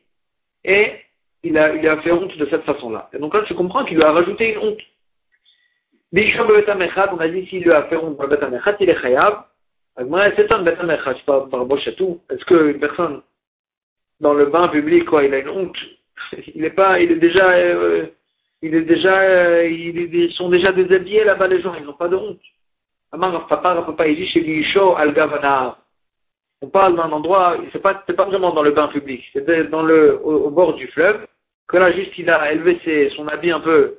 et 0.64 0.92
il 1.42 1.56
a, 1.56 1.74
il 1.74 1.88
a 1.88 2.00
fait 2.02 2.12
honte 2.12 2.36
de 2.36 2.46
cette 2.46 2.64
façon-là. 2.64 3.08
Et 3.14 3.18
donc 3.18 3.34
là, 3.34 3.42
tu 3.46 3.54
comprends 3.54 3.84
qu'il 3.84 3.96
lui 3.96 4.04
a 4.04 4.12
rajouté 4.12 4.52
une 4.52 4.58
honte. 4.58 4.80
On 6.12 7.18
a 7.18 7.28
dit 7.28 7.46
s'il 7.46 7.62
lui 7.62 7.72
a 7.72 7.84
fait 7.84 7.96
honte 7.96 8.20
le 8.20 8.26
Betamechat, 8.28 8.76
il 8.80 8.90
est 8.90 9.00
chayav. 9.00 9.44
C'est 9.96 10.52
un 10.52 10.62
Betamechat, 10.62 11.14
pas 11.26 11.46
par 11.50 11.66
tout. 11.96 12.20
Est-ce 12.30 12.44
qu'une 12.44 12.80
personne, 12.80 13.22
dans 14.20 14.34
le 14.34 14.46
bain 14.46 14.68
public, 14.68 15.04
quoi, 15.04 15.24
il 15.24 15.34
a 15.34 15.38
une 15.38 15.48
honte? 15.48 15.76
Il 16.54 16.64
est 16.66 16.70
pas, 16.70 17.00
il 17.00 17.12
est 17.12 17.16
déjà, 17.16 17.50
euh, 17.50 18.06
il 18.60 18.74
est 18.74 18.82
déjà, 18.82 19.20
euh, 19.20 19.66
ils 19.66 20.30
sont 20.34 20.50
déjà 20.50 20.70
déshabillés 20.70 21.24
là-bas 21.24 21.48
les 21.48 21.62
gens, 21.62 21.74
ils 21.74 21.84
n'ont 21.84 21.94
pas 21.94 22.08
de 22.08 22.16
honte. 22.16 22.42
Amar 23.10 23.46
papa, 23.46 23.82
papa, 23.86 24.06
il 24.06 24.16
dit 24.16 24.28
chez 24.28 24.40
Lisho 24.40 24.96
al 24.96 25.14
Gavanar 25.14 25.80
on 26.62 26.68
parle 26.68 26.96
d'un 26.96 27.10
endroit, 27.10 27.56
c'est 27.72 27.80
pas, 27.80 27.94
pas 27.94 28.24
vraiment 28.24 28.52
dans 28.52 28.62
le 28.62 28.72
bain 28.72 28.88
public, 28.88 29.22
c'est 29.32 29.70
dans 29.70 29.82
le, 29.82 30.20
au, 30.22 30.50
bord 30.50 30.74
du 30.74 30.86
fleuve, 30.88 31.26
que 31.68 31.76
là, 31.78 31.90
juste, 31.92 32.16
il 32.18 32.28
a 32.28 32.52
élevé 32.52 32.78
ses, 32.84 33.10
son 33.10 33.28
habit 33.28 33.50
un 33.50 33.60
peu 33.60 33.96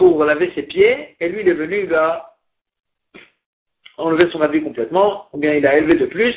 pour 0.00 0.24
laver 0.24 0.50
ses 0.54 0.62
pieds, 0.62 1.14
et 1.20 1.28
lui, 1.28 1.42
il 1.42 1.48
est 1.50 1.52
venu, 1.52 1.84
il 1.84 1.94
a 1.94 2.34
enlevé 3.98 4.30
son 4.30 4.40
habit 4.40 4.62
complètement, 4.62 5.28
ou 5.34 5.36
bien 5.36 5.52
il 5.52 5.66
a 5.66 5.76
élevé 5.76 5.96
de 5.96 6.06
plus, 6.06 6.34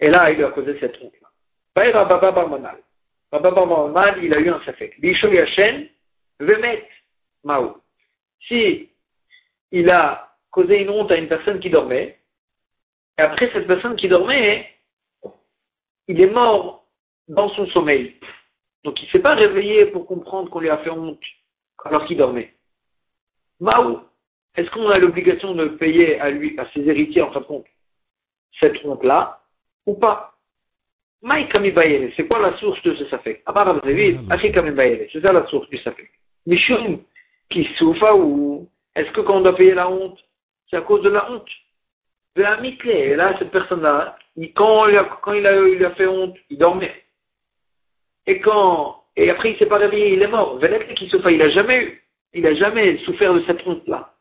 et 0.00 0.10
là, 0.10 0.30
il 0.30 0.36
lui 0.36 0.44
a 0.44 0.50
causé 0.50 0.78
cette 0.78 1.00
honte-là. 1.00 1.28
Baba 1.74 2.30
Barmanal. 2.30 2.76
Baba 3.32 3.52
Barmanal, 3.52 4.22
il 4.22 4.34
a 4.34 4.38
eu 4.38 4.50
un 4.50 4.60
safek. 4.66 4.98
Yashen, 5.02 5.88
Vemet 6.40 6.86
Mao. 7.42 7.78
Si 8.46 8.90
il 9.72 9.88
a 9.88 10.36
causé 10.50 10.82
une 10.82 10.90
honte 10.90 11.10
à 11.10 11.16
une 11.16 11.28
personne 11.28 11.58
qui 11.58 11.70
dormait, 11.70 12.18
et 13.16 13.22
après 13.22 13.50
cette 13.54 13.66
personne 13.66 13.96
qui 13.96 14.08
dormait, 14.08 14.68
il 16.06 16.20
est 16.20 16.30
mort 16.30 16.84
dans 17.28 17.48
son 17.48 17.66
sommeil. 17.68 18.16
Donc 18.84 19.00
il 19.00 19.06
ne 19.06 19.10
s'est 19.10 19.20
pas 19.20 19.36
réveillé 19.36 19.86
pour 19.86 20.06
comprendre 20.06 20.50
qu'on 20.50 20.60
lui 20.60 20.68
a 20.68 20.76
fait 20.78 20.90
honte 20.90 21.24
alors 21.82 22.04
qu'il 22.04 22.18
dormait. 22.18 22.52
Maou, 23.60 24.00
est-ce 24.56 24.70
qu'on 24.70 24.88
a 24.88 24.98
l'obligation 24.98 25.54
de 25.54 25.66
payer 25.66 26.18
à 26.20 26.30
lui, 26.30 26.58
à 26.58 26.66
ses 26.72 26.88
héritiers 26.88 27.22
en 27.22 27.30
fin 27.30 27.40
de 27.40 27.44
compte, 27.44 27.66
cette 28.58 28.84
honte-là 28.84 29.40
ou 29.86 29.94
pas? 29.94 30.34
C'est 31.22 32.26
quoi 32.26 32.40
la 32.40 32.56
source 32.58 32.82
de 32.82 32.94
ce 32.94 33.04
safek? 33.06 33.42
C'est 33.46 35.20
ça 35.20 35.32
la 35.32 35.46
source 35.48 35.68
du 35.68 35.76
safek. 35.78 36.10
Mishum 36.46 37.02
qui 37.50 37.64
souffre 37.76 38.14
ou 38.16 38.68
est-ce 38.94 39.10
que 39.12 39.20
quand 39.20 39.36
on 39.36 39.40
doit 39.42 39.54
payer 39.54 39.74
la 39.74 39.90
honte, 39.90 40.18
c'est 40.68 40.76
à 40.76 40.80
cause 40.80 41.02
de 41.02 41.10
la 41.10 41.30
honte? 41.30 41.48
De 42.36 42.42
la 42.42 42.58
Et 42.64 43.16
là, 43.16 43.36
cette 43.38 43.50
personne-là, 43.50 44.16
quand, 44.54 44.88
il 44.88 44.96
a, 44.96 45.04
quand 45.22 45.32
il, 45.34 45.46
a, 45.46 45.68
il 45.68 45.84
a 45.84 45.90
fait 45.90 46.06
honte, 46.06 46.36
il 46.48 46.58
dormait. 46.58 47.04
Et 48.26 48.40
quand, 48.40 49.04
et 49.16 49.28
après 49.30 49.52
il 49.52 49.58
s'est 49.58 49.66
pas 49.66 49.78
réveillé, 49.78 50.14
il 50.14 50.22
est 50.22 50.28
mort. 50.28 50.58
qui 50.96 51.08
souffre, 51.08 51.30
il 51.30 51.42
a 51.42 51.50
jamais 51.50 51.84
eu, 51.84 52.04
il 52.32 52.46
a 52.46 52.54
jamais 52.54 52.98
souffert 52.98 53.34
de 53.34 53.42
cette 53.46 53.66
honte-là. 53.66 54.14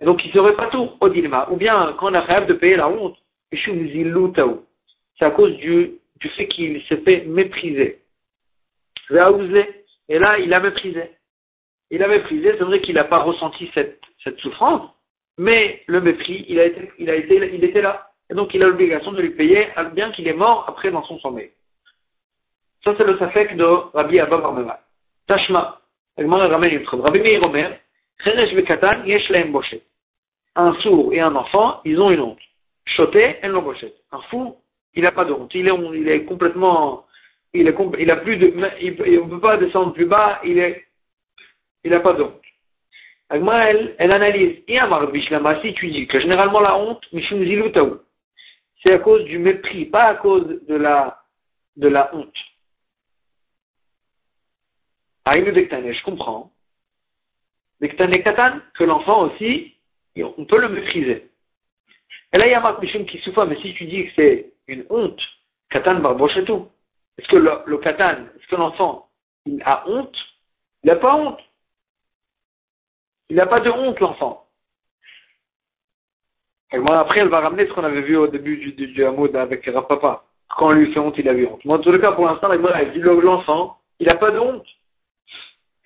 Et 0.00 0.04
donc 0.04 0.24
il 0.24 0.32
serait 0.32 0.54
pas 0.54 0.68
tout 0.68 0.90
au 1.00 1.08
dilemme. 1.08 1.44
Ou 1.50 1.56
bien, 1.56 1.94
quand 1.98 2.10
on 2.10 2.14
a 2.14 2.20
rêve 2.20 2.46
de 2.46 2.54
payer 2.54 2.76
la 2.76 2.88
honte, 2.88 3.16
c'est 3.50 5.24
à 5.24 5.30
cause 5.30 5.56
du, 5.56 5.92
du 6.20 6.28
fait 6.30 6.48
qu'il 6.48 6.82
s'est 6.84 6.98
fait 6.98 7.24
mépriser. 7.24 8.02
Et 9.10 10.18
là, 10.18 10.38
il 10.38 10.52
a 10.52 10.60
méprisé. 10.60 11.10
Il 11.90 12.02
a 12.02 12.08
méprisé, 12.08 12.52
c'est 12.58 12.64
vrai 12.64 12.80
qu'il 12.80 12.94
n'a 12.94 13.04
pas 13.04 13.22
ressenti 13.22 13.70
cette, 13.72 14.00
cette 14.22 14.38
souffrance, 14.40 14.90
mais 15.38 15.82
le 15.86 16.00
mépris, 16.00 16.44
il 16.48 16.60
a 16.60 16.66
été, 16.66 16.90
il 16.98 17.08
a 17.08 17.14
été, 17.14 17.54
il 17.54 17.64
était 17.64 17.80
là. 17.80 18.10
Et 18.30 18.34
donc, 18.34 18.52
il 18.52 18.62
a 18.62 18.66
l'obligation 18.66 19.12
de 19.12 19.22
lui 19.22 19.30
payer, 19.30 19.68
bien 19.94 20.10
qu'il 20.12 20.28
est 20.28 20.34
mort 20.34 20.66
après 20.68 20.90
dans 20.90 21.02
son 21.04 21.18
sommeil. 21.20 21.50
Ça, 22.84 22.94
c'est 22.98 23.04
le 23.04 23.16
safek 23.18 23.56
de 23.56 23.64
Rabbi 23.64 24.20
Abba 24.20 24.38
Barmeva. 24.38 24.80
Tashma. 25.26 25.77
Rabbi 26.18 27.20
Meir 27.20 27.40
Omer, 27.46 27.78
Yesh 29.06 29.32
Un 30.56 30.74
sourd 30.80 31.12
et 31.12 31.20
un 31.20 31.34
enfant, 31.36 31.80
ils 31.84 32.00
ont 32.00 32.10
une 32.10 32.20
honte. 32.20 32.38
Choté, 32.84 33.36
en 33.44 33.48
l'embauchette. 33.48 33.94
Un 34.10 34.20
fou, 34.22 34.56
il 34.94 35.02
n'a 35.02 35.12
pas 35.12 35.24
de 35.24 35.32
honte. 35.32 35.54
Il 35.54 35.68
est, 35.68 36.24
complètement, 36.24 37.04
il 37.54 37.68
est, 37.68 37.76
il 38.00 38.10
a 38.10 38.16
plus 38.16 38.36
de, 38.36 38.52
on 38.56 39.26
ne 39.26 39.30
peut 39.30 39.40
pas 39.40 39.58
descendre 39.58 39.92
plus 39.92 40.06
bas, 40.06 40.40
il 40.44 40.58
est, 40.58 40.86
il 41.84 41.92
n'a 41.92 42.00
pas 42.00 42.14
de 42.14 42.24
honte. 42.24 42.42
Elle, 43.30 43.94
analyse. 43.98 44.56
si 45.62 45.74
tu 45.74 45.88
dis 45.88 46.06
que 46.08 46.18
généralement 46.18 46.60
la 46.60 46.76
honte, 46.78 47.04
c'est 48.82 48.92
à 48.92 48.98
cause 48.98 49.24
du 49.24 49.38
mépris, 49.38 49.84
pas 49.84 50.04
à 50.04 50.14
cause 50.14 50.46
de 50.66 50.74
la, 50.74 51.20
de 51.76 51.88
la 51.88 52.14
honte. 52.14 52.34
Je 55.34 56.04
comprends. 56.04 56.50
Katan, 57.80 58.60
que 58.74 58.84
l'enfant 58.84 59.22
aussi, 59.22 59.74
on 60.16 60.44
peut 60.44 60.60
le 60.60 60.68
mépriser. 60.68 61.30
Et 62.32 62.38
là, 62.38 62.46
il 62.46 62.50
y 62.50 62.54
a 62.54 62.60
Marc 62.60 62.82
Mishum 62.82 63.06
qui 63.06 63.18
souffre, 63.18 63.44
mais 63.44 63.60
si 63.60 63.74
tu 63.74 63.86
dis 63.86 64.06
que 64.06 64.12
c'est 64.16 64.52
une 64.66 64.84
honte, 64.90 65.20
Katan 65.70 66.00
tout. 66.44 66.68
est-ce 67.18 67.28
que 67.28 67.36
le, 67.36 67.78
Katan, 67.78 68.24
est-ce 68.36 68.46
que 68.48 68.56
l'enfant, 68.56 69.08
il 69.46 69.62
a 69.64 69.88
honte? 69.88 70.16
Il 70.82 70.88
n'a 70.88 70.96
pas 70.96 71.14
honte. 71.14 71.40
Il 73.30 73.36
n'a 73.36 73.46
pas 73.46 73.60
de 73.60 73.70
honte, 73.70 74.00
l'enfant. 74.00 74.46
Après, 76.70 77.20
elle 77.20 77.28
va 77.28 77.40
ramener 77.40 77.66
ce 77.66 77.72
qu'on 77.72 77.84
avait 77.84 78.02
vu 78.02 78.16
au 78.16 78.26
début 78.26 78.56
du, 78.58 78.72
du, 78.72 79.04
hameau 79.04 79.34
avec 79.34 79.64
Rapapa. 79.66 80.24
Quand 80.56 80.68
on 80.68 80.72
lui 80.72 80.92
fait 80.92 81.00
honte, 81.00 81.16
il 81.18 81.28
a 81.28 81.32
eu 81.32 81.46
honte. 81.46 81.64
Moi, 81.64 81.78
en 81.78 81.80
tout 81.80 81.98
cas, 81.98 82.12
pour 82.12 82.26
l'instant, 82.26 82.48
l'enfant, 82.48 83.78
il 84.00 84.06
n'a 84.06 84.16
pas 84.16 84.30
de 84.30 84.38
honte. 84.38 84.66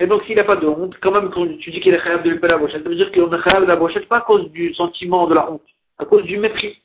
Et 0.02 0.06
donc, 0.08 0.24
s'il 0.24 0.34
n'a 0.34 0.42
pas 0.42 0.56
de 0.56 0.66
honte, 0.66 0.98
quand 1.00 1.12
même, 1.12 1.30
quand 1.30 1.46
tu 1.58 1.70
dis 1.70 1.78
qu'il 1.80 1.94
est 1.94 2.02
capable 2.02 2.24
de 2.24 2.30
lui 2.30 2.40
la 2.42 2.58
brochette, 2.58 2.82
ça 2.82 2.88
veut 2.88 2.96
dire 2.96 3.12
qu'il 3.12 3.22
est 3.22 3.42
capable 3.44 3.66
de 3.66 3.70
la 3.70 3.76
brochette 3.76 4.08
pas 4.08 4.16
à 4.16 4.22
cause 4.22 4.50
du 4.50 4.74
sentiment 4.74 5.28
de 5.28 5.34
la 5.34 5.48
honte, 5.48 5.62
à 5.96 6.04
cause 6.04 6.24
du 6.24 6.38
mépris. 6.38 6.82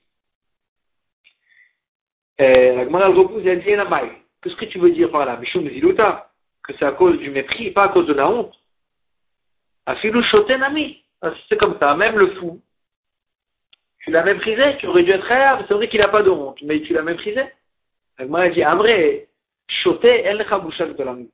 Et 2.37 2.75
la 2.75 2.83
Gemara 2.83 3.07
repousse, 3.07 3.41
elle 3.43 3.63
dit, 3.63 3.71
Qu'est-ce 4.43 4.55
que 4.55 4.65
tu 4.65 4.77
veux 4.77 4.91
dire 4.91 5.09
par 5.09 5.25
là? 5.25 5.35
Mishum 5.37 5.67
Ziluta, 5.67 6.29
que 6.63 6.73
c'est 6.77 6.85
à 6.85 6.91
cause 6.91 7.17
du 7.17 7.31
mépris, 7.31 7.71
pas 7.71 7.85
à 7.85 7.89
cause 7.89 8.05
de 8.05 8.13
la 8.13 8.29
honte. 8.29 8.53
Afilou 9.87 10.21
Shoten 10.21 10.61
Ami. 10.61 11.01
Ah, 11.23 11.33
c'est 11.49 11.57
comme 11.57 11.79
ça, 11.79 11.95
même 11.95 12.19
le 12.19 12.35
fou. 12.35 12.61
Tu 14.01 14.11
l'as 14.11 14.23
méprisé, 14.23 14.77
tu 14.77 14.85
aurais 14.85 15.01
dû 15.01 15.09
être 15.09 15.25
réel, 15.25 15.65
c'est 15.67 15.73
vrai 15.73 15.89
qu'il 15.89 16.01
n'a 16.01 16.09
pas 16.09 16.21
de 16.21 16.29
honte, 16.29 16.61
mais 16.61 16.81
tu 16.81 16.93
l'as 16.93 17.01
méprisé. 17.01 17.45
La 18.19 18.25
Gemara 18.25 18.49
dit, 18.49 18.61
vrai, 18.61 19.27
Shoté, 19.67 20.21
elle 20.23 20.37
de 20.37 21.03
l'ami. 21.03 21.31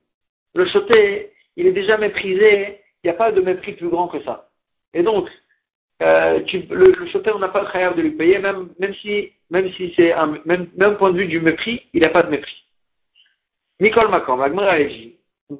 Le 0.54 0.66
Shoté, 0.66 1.33
il 1.56 1.66
est 1.66 1.72
déjà 1.72 1.96
méprisé, 1.98 2.80
il 3.02 3.06
n'y 3.08 3.10
a 3.10 3.14
pas 3.14 3.32
de 3.32 3.40
mépris 3.40 3.72
plus 3.72 3.88
grand 3.88 4.08
que 4.08 4.22
ça. 4.22 4.48
Et 4.92 5.02
donc, 5.02 5.28
euh, 6.02 6.40
le, 6.70 6.92
le 6.92 7.34
on 7.34 7.38
n'a 7.38 7.48
pas 7.48 7.62
le 7.62 7.66
travail 7.66 7.94
de 7.94 8.02
lui 8.02 8.12
payer, 8.12 8.38
même, 8.38 8.70
même 8.78 8.94
si, 8.94 9.32
même 9.50 9.70
si 9.72 9.92
c'est 9.96 10.12
un, 10.12 10.38
même, 10.44 10.68
même 10.76 10.96
point 10.96 11.12
de 11.12 11.18
vue 11.18 11.26
du 11.26 11.40
mépris, 11.40 11.82
il 11.92 12.02
n'a 12.02 12.08
pas 12.08 12.22
de 12.22 12.30
mépris. 12.30 12.64
Nicole 13.80 14.08
Macron, 14.08 14.40
Agmara 14.40 14.76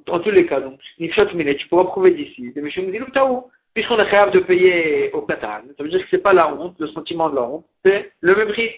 en 0.08 0.20
tous 0.20 0.30
les 0.30 0.46
cas, 0.46 0.60
donc, 0.60 0.80
tu 0.98 1.68
pourras 1.68 1.84
prouver 1.84 2.12
d'ici, 2.12 2.52
puisqu'on 2.52 3.98
est 3.98 4.10
capable 4.10 4.32
de 4.32 4.40
payer 4.40 5.12
au 5.12 5.22
Katan, 5.22 5.62
ça 5.76 5.82
veut 5.82 5.90
dire 5.90 6.00
que 6.00 6.08
c'est 6.10 6.22
pas 6.22 6.32
la 6.32 6.52
honte, 6.52 6.76
le 6.78 6.86
sentiment 6.88 7.28
de 7.28 7.36
la 7.36 7.42
honte, 7.42 7.66
c'est 7.84 8.12
le 8.20 8.34
mépris. 8.34 8.70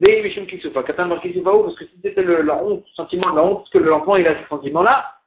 Des 0.00 0.22
Mishum 0.22 0.46
Kisufa, 0.46 0.84
Katan 0.84 1.06
Markisufa, 1.06 1.50
parce 1.50 1.74
que 1.76 1.84
si 1.84 2.00
c'était 2.02 2.22
la 2.22 2.56
honte, 2.62 2.84
le 2.86 2.94
sentiment 2.94 3.30
de 3.32 3.36
la 3.36 3.44
honte, 3.44 3.58
parce 3.58 3.70
que 3.70 3.78
l'enfant 3.78 4.14
il 4.16 4.26
a 4.28 4.42
ce 4.42 4.48
sentiment-là, 4.48 5.17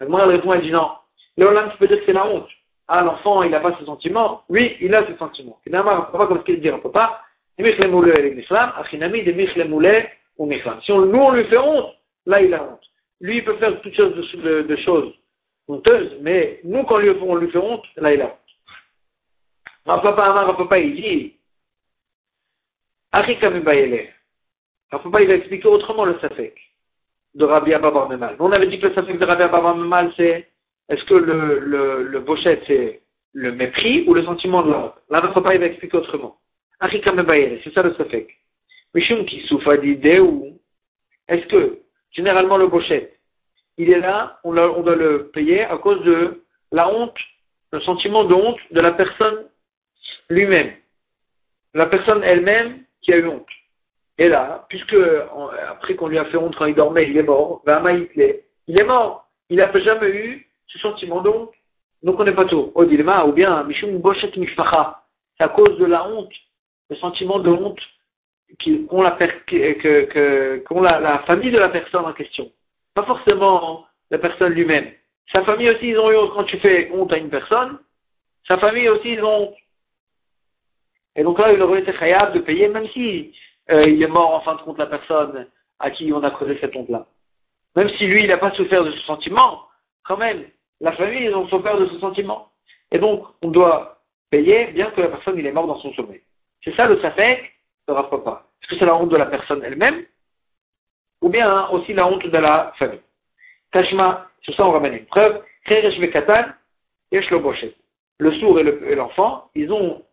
elle 0.00 0.14
répond, 0.14 0.52
elle 0.52 0.62
dit 0.62 0.70
non. 0.70 0.90
Léolam, 1.36 1.70
tu 1.70 1.78
peux 1.78 1.88
dire 1.88 1.98
que 2.00 2.06
c'est 2.06 2.12
la 2.12 2.26
honte. 2.26 2.48
Ah, 2.88 3.02
l'enfant, 3.02 3.42
il 3.42 3.50
n'a 3.50 3.60
pas 3.60 3.76
ce 3.78 3.84
sentiment. 3.84 4.42
Oui, 4.48 4.76
il 4.80 4.94
a 4.94 5.06
ce 5.06 5.16
sentiment. 5.16 5.58
Finalement, 5.62 6.02
papa, 6.02 6.26
comme 6.26 6.38
ce 6.38 6.44
qu'il 6.44 6.60
dit, 6.60 6.70
papa, 6.82 7.22
si 7.58 7.72
on, 10.92 11.00
nous, 11.06 11.18
on 11.18 11.32
lui 11.32 11.44
fait 11.44 11.58
honte, 11.58 11.94
là, 12.26 12.40
il 12.40 12.54
a 12.54 12.62
honte. 12.62 12.80
Lui, 13.20 13.38
il 13.38 13.44
peut 13.44 13.56
faire 13.56 13.80
toutes 13.80 13.94
sortes 13.94 14.14
de, 14.14 14.76
choses 14.76 15.12
honteuses, 15.66 16.16
mais 16.20 16.60
nous, 16.64 16.84
quand 16.84 16.98
lui, 16.98 17.10
on 17.10 17.34
lui 17.34 17.50
fait 17.50 17.58
honte, 17.58 17.84
là, 17.96 18.14
il 18.14 18.22
a 18.22 18.26
honte. 18.26 18.38
Ma 19.84 19.98
papa, 19.98 20.32
ma 20.32 20.54
papa, 20.54 20.78
il 20.78 20.94
dit, 20.94 21.34
Ma 23.12 23.22
papa, 24.98 25.20
il 25.20 25.28
va 25.28 25.34
expliquer 25.34 25.68
autrement 25.68 26.04
le 26.04 26.18
safek 26.20 26.67
de 27.38 27.44
Rabbi 27.44 27.72
Abba 27.72 28.08
Memal. 28.10 28.36
On 28.40 28.52
avait 28.52 28.66
dit 28.66 28.80
que 28.80 28.88
le 28.88 28.94
safek 28.94 29.18
de 29.18 29.24
Rabbi 29.24 29.42
Abba 29.42 29.74
Memal, 29.74 30.12
c'est 30.16 30.48
est-ce 30.88 31.04
que 31.04 31.14
le, 31.14 31.60
le, 31.60 32.02
le 32.02 32.20
bochet, 32.20 32.60
c'est 32.66 33.00
le 33.32 33.52
mépris 33.52 34.04
ou 34.08 34.14
le 34.14 34.24
sentiment 34.24 34.62
de 34.62 34.70
l'ordre 34.72 34.96
Là, 35.08 35.20
notre 35.20 35.34
papa, 35.34 35.54
il 35.54 35.60
va 35.60 35.66
expliquer 35.66 35.98
autrement. 35.98 36.36
C'est 36.80 37.72
ça 37.74 37.82
le 37.82 37.94
safek. 37.94 38.28
Mishum 38.94 39.24
qui 39.26 39.40
souffre 39.42 39.76
d'idée 39.76 40.18
ou 40.18 40.58
est-ce 41.28 41.46
que, 41.46 41.78
généralement, 42.10 42.56
le 42.56 42.66
bochet, 42.66 43.14
il 43.76 43.90
est 43.90 44.00
là, 44.00 44.40
on 44.42 44.52
doit 44.52 44.96
le 44.96 45.30
payer 45.32 45.62
à 45.62 45.76
cause 45.76 46.02
de 46.02 46.42
la 46.72 46.92
honte, 46.92 47.16
le 47.72 47.80
sentiment 47.80 48.24
de 48.24 48.34
honte 48.34 48.58
de 48.72 48.80
la 48.80 48.92
personne 48.92 49.44
lui-même. 50.28 50.72
La 51.74 51.86
personne 51.86 52.24
elle-même 52.24 52.82
qui 53.02 53.12
a 53.12 53.18
eu 53.18 53.26
honte. 53.26 53.46
Et 54.18 54.28
là, 54.28 54.66
puisque 54.68 54.96
après 55.70 55.94
qu'on 55.94 56.08
lui 56.08 56.18
a 56.18 56.24
fait 56.26 56.36
honte 56.36 56.56
quand 56.56 56.66
il 56.66 56.74
dormait, 56.74 57.08
il 57.08 57.16
est 57.16 57.22
mort, 57.22 57.62
il 57.66 58.80
est 58.80 58.84
mort. 58.84 59.28
Il 59.48 59.56
n'a 59.56 59.72
jamais 59.78 60.10
eu 60.10 60.48
ce 60.66 60.78
sentiment 60.80 61.20
donc. 61.20 61.52
Donc 62.02 62.18
on 62.18 62.24
n'est 62.24 62.34
pas 62.34 62.44
tout. 62.44 62.72
Au 62.74 62.84
dilema, 62.84 63.24
ou 63.24 63.32
bien 63.32 63.62
Mishum 63.64 63.98
Boshet 63.98 64.32
Mishpacha. 64.36 65.02
C'est 65.36 65.44
à 65.44 65.48
cause 65.48 65.78
de 65.78 65.84
la 65.84 66.06
honte, 66.06 66.32
le 66.90 66.96
sentiment 66.96 67.38
de 67.38 67.50
honte 67.50 67.80
qu'ont 68.60 69.02
la, 69.02 69.12
que, 69.12 70.04
que, 70.04 70.74
la, 70.82 71.18
famille 71.20 71.50
de 71.50 71.58
la 71.58 71.68
personne 71.68 72.04
en 72.04 72.12
question. 72.12 72.50
Pas 72.94 73.04
forcément 73.04 73.86
la 74.10 74.18
personne 74.18 74.52
lui-même. 74.52 74.90
Sa 75.32 75.44
famille 75.44 75.70
aussi, 75.70 75.88
ils 75.88 75.98
ont 75.98 76.10
eu 76.10 76.16
honte. 76.16 76.32
Quand 76.34 76.44
tu 76.44 76.58
fais 76.58 76.90
honte 76.92 77.12
à 77.12 77.18
une 77.18 77.30
personne, 77.30 77.78
sa 78.48 78.58
famille 78.58 78.88
aussi, 78.88 79.12
ils 79.12 79.22
ont 79.22 79.44
honte. 79.44 79.54
Et 81.14 81.22
donc 81.22 81.38
là, 81.38 81.52
il 81.52 81.62
aurait 81.62 81.80
été 81.80 81.92
khayab 81.92 82.32
de 82.32 82.40
payer, 82.40 82.68
même 82.68 82.88
si 82.88 83.32
euh, 83.70 83.82
il 83.86 84.02
est 84.02 84.08
mort 84.08 84.34
en 84.34 84.40
fin 84.40 84.54
de 84.54 84.62
compte 84.62 84.78
la 84.78 84.86
personne 84.86 85.46
à 85.78 85.90
qui 85.90 86.12
on 86.12 86.22
a 86.22 86.30
causé 86.30 86.58
cette 86.60 86.74
honte-là. 86.74 87.06
Même 87.76 87.90
si 87.90 88.06
lui, 88.06 88.24
il 88.24 88.28
n'a 88.28 88.38
pas 88.38 88.50
souffert 88.52 88.84
de 88.84 88.90
ce 88.92 89.00
sentiment, 89.00 89.64
quand 90.04 90.16
même, 90.16 90.44
la 90.80 90.92
famille, 90.92 91.24
ils 91.24 91.34
ont 91.34 91.46
souffert 91.48 91.78
de 91.78 91.86
ce 91.86 91.98
sentiment. 91.98 92.50
Et 92.90 92.98
donc, 92.98 93.26
on 93.42 93.48
doit 93.48 94.00
payer 94.30 94.68
bien 94.68 94.90
que 94.90 95.00
la 95.00 95.08
personne, 95.08 95.38
il 95.38 95.46
est 95.46 95.52
mort 95.52 95.66
dans 95.66 95.78
son 95.78 95.92
sommeil. 95.92 96.22
C'est 96.64 96.74
ça 96.74 96.86
le 96.86 97.00
safek 97.00 97.52
rapport 97.88 98.24
pas. 98.24 98.46
Est-ce 98.60 98.70
que 98.70 98.78
c'est 98.78 98.86
la 98.86 98.96
honte 98.96 99.08
de 99.10 99.16
la 99.16 99.26
personne 99.26 99.62
elle-même 99.64 100.04
ou 101.20 101.28
bien 101.28 101.50
hein, 101.50 101.68
aussi 101.72 101.92
la 101.94 102.06
honte 102.06 102.26
de 102.26 102.38
la 102.38 102.72
famille? 102.78 103.00
Tashma, 103.72 104.28
sur 104.42 104.54
ça 104.54 104.66
on 104.66 104.72
ramène 104.72 104.94
une 104.94 105.06
preuve. 105.06 105.42
Le 108.20 108.32
sourd 108.40 108.58
et 108.58 108.94
l'enfant, 108.94 109.50
ils 109.54 109.72
ont 109.72 110.02
on 110.02 110.07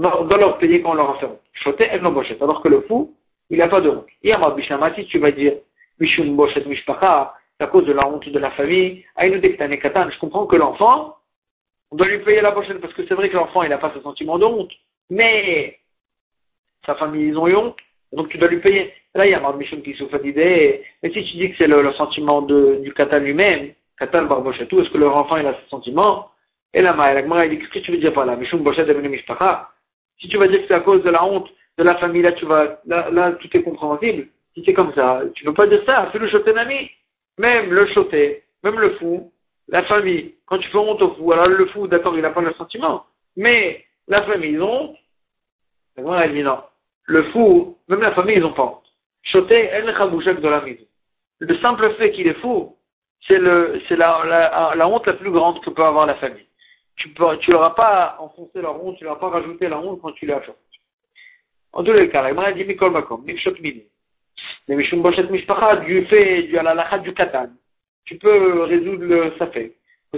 doit 0.00 0.38
leur 0.38 0.58
payer 0.58 0.82
quand 0.82 0.92
on 0.92 0.94
leur 0.94 1.10
a 1.10 1.18
fait 1.18 1.26
honte. 1.26 1.40
Choté, 1.52 1.86
elle 1.90 2.00
bochet. 2.00 2.36
Alors 2.40 2.62
que 2.62 2.68
le 2.68 2.82
fou, 2.82 3.14
il 3.50 3.58
n'a 3.58 3.68
pas 3.68 3.80
de 3.80 3.90
honte. 3.90 4.06
Yama 4.22 4.50
Bishamati, 4.50 5.06
tu 5.06 5.18
vas 5.18 5.30
dire, 5.30 5.54
Mishun 6.00 6.32
Boshet 6.32 6.64
Mishpacha, 6.66 7.34
à 7.60 7.66
cause 7.66 7.86
de 7.86 7.92
la 7.92 8.06
honte 8.06 8.28
de 8.28 8.38
la 8.38 8.50
famille. 8.52 9.04
Katan, 9.16 10.10
je 10.10 10.18
comprends 10.18 10.46
que 10.46 10.56
l'enfant, 10.56 11.16
on 11.90 11.96
doit 11.96 12.08
lui 12.08 12.18
payer 12.18 12.40
la 12.40 12.52
pochette 12.52 12.80
parce 12.80 12.92
que 12.94 13.06
c'est 13.06 13.14
vrai 13.14 13.30
que 13.30 13.36
l'enfant, 13.36 13.62
il 13.62 13.70
n'a 13.70 13.78
pas 13.78 13.92
ce 13.94 14.00
sentiment 14.00 14.38
de 14.38 14.44
honte. 14.44 14.72
Mais, 15.10 15.78
sa 16.84 16.94
famille, 16.96 17.28
ils 17.28 17.38
ont 17.38 17.46
eu 17.46 17.56
honte. 17.56 17.76
Donc 18.12 18.28
tu 18.28 18.38
dois 18.38 18.48
lui 18.48 18.60
payer. 18.60 18.92
Là, 19.14 19.26
il 19.26 19.30
y 19.30 19.34
a 19.34 19.46
un 19.46 19.52
Michum 19.56 19.82
qui 19.82 19.94
souffre 19.94 20.18
d'idée. 20.18 20.84
Mais 21.02 21.12
si 21.12 21.24
tu 21.24 21.36
dis 21.36 21.50
que 21.50 21.56
c'est 21.56 21.66
le, 21.66 21.92
sentiment 21.92 22.42
du 22.42 22.92
Katan 22.94 23.18
lui-même, 23.20 23.72
Katan 23.98 24.24
Barbochetou, 24.24 24.80
est-ce 24.80 24.90
que 24.90 24.98
leur 24.98 25.16
enfant 25.16 25.36
il 25.36 25.46
a 25.46 25.54
ce 25.54 25.68
sentiment? 25.70 26.30
Et 26.72 26.82
là, 26.82 26.96
il 27.44 27.50
dit, 27.50 27.58
qu'est-ce 27.58 27.70
que 27.70 27.78
tu 27.78 27.92
veux 27.92 27.98
dire 27.98 28.12
par 28.12 28.26
là? 28.26 28.34
Mishum 28.36 28.62
Bochet 28.62 28.92
Mishpacha. 28.92 29.70
Si 30.20 30.28
tu 30.28 30.38
vas 30.38 30.48
dire 30.48 30.60
que 30.60 30.68
c'est 30.68 30.74
à 30.74 30.80
cause 30.80 31.02
de 31.02 31.10
la 31.10 31.24
honte 31.24 31.48
de 31.78 31.82
la 31.82 31.96
famille, 31.96 32.22
là, 32.22 32.32
tu 32.32 32.46
vas, 32.46 32.80
là, 32.86 33.32
tout 33.32 33.48
est 33.56 33.62
compréhensible. 33.62 34.28
Si 34.54 34.62
c'est 34.64 34.74
comme 34.74 34.94
ça, 34.94 35.22
tu 35.34 35.44
ne 35.44 35.50
peux 35.50 35.54
pas 35.54 35.66
dire 35.66 35.82
ça. 35.84 36.08
C'est 36.12 36.18
le 36.18 36.28
choté 36.28 36.56
ami. 36.56 36.90
Même 37.38 37.72
le 37.72 37.86
choté, 37.88 38.44
même 38.62 38.78
le 38.78 38.90
fou, 38.94 39.32
la 39.68 39.82
famille, 39.84 40.34
quand 40.46 40.58
tu 40.58 40.68
fais 40.68 40.78
honte 40.78 41.02
au 41.02 41.14
fou, 41.14 41.32
alors 41.32 41.48
le 41.48 41.66
fou, 41.66 41.88
d'accord, 41.88 42.14
il 42.14 42.22
n'a 42.22 42.30
pas 42.30 42.40
le 42.40 42.52
sentiment. 42.54 43.06
Mais 43.36 43.84
la 44.06 44.22
famille, 44.22 44.52
ils 44.52 44.62
ont 44.62 44.94
honte. 45.96 46.20
elle 46.22 46.32
dit 46.32 46.42
non. 46.42 46.62
Le 47.06 47.24
fou, 47.32 47.76
même 47.88 48.00
la 48.00 48.12
famille, 48.12 48.36
ils 48.36 48.44
ont 48.44 48.52
pas 48.52 48.64
honte. 48.64 48.84
Choté, 49.24 49.54
elle 49.54 49.86
de 49.86 50.48
la 50.48 50.60
maison. 50.60 50.84
Le 51.40 51.58
simple 51.58 51.92
fait 51.94 52.12
qu'il 52.12 52.28
est 52.28 52.40
fou, 52.40 52.76
c'est 53.26 53.38
la, 53.38 53.68
la, 53.96 54.74
la, 54.76 54.88
honte 54.88 55.06
la 55.06 55.14
plus 55.14 55.30
grande 55.30 55.60
que 55.62 55.70
peut 55.70 55.84
avoir 55.84 56.06
la 56.06 56.14
famille. 56.16 56.46
Tu 56.96 57.08
peux, 57.08 57.36
tu 57.38 57.50
n'auras 57.50 57.70
pas 57.70 58.16
enfoncé 58.20 58.60
leur 58.60 58.82
honte, 58.82 58.96
tu 58.96 59.04
n'auras 59.04 59.18
pas 59.18 59.28
rajouté 59.28 59.68
la 59.68 59.78
honte 59.78 60.00
quand 60.00 60.12
tu 60.12 60.26
l'as 60.26 60.40
fait. 60.40 60.54
En 61.72 61.82
tous 61.82 61.92
les 61.92 62.08
cas, 62.08 62.30
la 62.30 62.52
dit 62.52 62.64
Mikol 62.64 62.92
Makom, 62.92 63.24
Mikshot 63.24 63.54
Mini. 63.60 63.84
Mais 64.68 64.76
Mishum 64.76 65.02
Boshet 65.02 65.24
Mishpacha, 65.24 65.76
du 65.76 66.04
fait, 66.06 66.44
du 66.44 66.56
alalachat 66.56 66.98
du 66.98 67.12
Katan. 67.12 67.48
Tu 68.04 68.16
peux 68.16 68.62
résoudre 68.62 69.04
le 69.04 69.32
safek. 69.38 69.72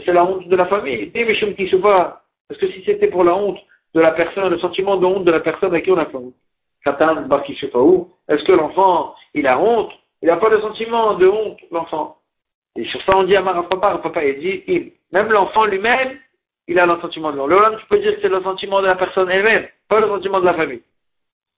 C'est 0.04 0.12
la 0.12 0.24
honte 0.24 0.46
de 0.48 0.56
la 0.56 0.66
famille. 0.66 1.10
Et 1.14 1.24
Mishum 1.24 1.54
Kishuba, 1.54 2.22
parce 2.48 2.60
que 2.60 2.70
si 2.70 2.82
c'était 2.84 3.08
pour 3.08 3.24
la 3.24 3.34
honte 3.34 3.58
de 3.94 4.00
la 4.00 4.12
personne, 4.12 4.50
le 4.50 4.58
sentiment 4.58 4.96
de 4.96 5.06
honte 5.06 5.24
de 5.24 5.32
la 5.32 5.40
personne 5.40 5.74
à 5.74 5.80
qui 5.80 5.90
on 5.90 5.96
a 5.96 6.04
fait 6.06 6.16
honte. 6.16 6.34
Katan, 6.84 7.22
Bar 7.22 7.42
où, 7.74 8.10
est-ce 8.28 8.44
que 8.44 8.52
l'enfant, 8.52 9.14
il 9.34 9.46
a 9.46 9.58
honte? 9.58 9.92
Il 10.22 10.28
n'a 10.28 10.36
pas 10.36 10.50
de 10.50 10.60
sentiment 10.60 11.14
de 11.14 11.26
honte, 11.26 11.58
l'enfant. 11.70 12.18
Et 12.76 12.84
sur 12.86 13.00
ça, 13.02 13.16
on 13.16 13.24
dit 13.24 13.36
à 13.36 13.42
papa, 13.42 13.98
papa, 13.98 14.24
il 14.24 14.40
dit, 14.40 14.62
il. 14.66 14.92
Même 15.12 15.30
l'enfant 15.30 15.64
lui-même, 15.64 16.18
il 16.68 16.78
a 16.78 16.86
le 16.86 17.00
sentiment 17.00 17.32
de 17.32 17.38
honte. 17.38 17.50
Le 17.50 17.78
tu 17.78 17.86
peux 17.86 17.98
dire 17.98 18.14
que 18.14 18.20
c'est 18.22 18.28
le 18.28 18.42
sentiment 18.42 18.80
de 18.80 18.86
la 18.86 18.96
personne 18.96 19.30
elle-même, 19.30 19.66
pas 19.88 20.00
le 20.00 20.08
sentiment 20.08 20.40
de 20.40 20.46
la 20.46 20.54
famille. 20.54 20.82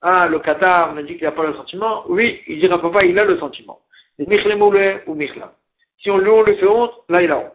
Ah, 0.01 0.27
le 0.27 0.39
Qatar 0.39 0.93
me 0.93 1.03
dit 1.03 1.15
qu'il 1.15 1.23
n'a 1.23 1.31
pas 1.31 1.45
le 1.45 1.53
sentiment. 1.55 2.03
Oui, 2.07 2.41
il 2.47 2.59
dira 2.59 2.79
papa, 2.79 3.03
il 3.03 3.17
a 3.19 3.25
le 3.25 3.37
sentiment. 3.37 3.79
ou 4.17 5.13
Michla. 5.15 5.53
Si 6.01 6.09
on 6.09 6.17
lui, 6.17 6.29
on 6.29 6.45
fait 6.45 6.67
honte, 6.67 6.93
là 7.09 7.21
il 7.21 7.31
a 7.31 7.39
honte. 7.39 7.53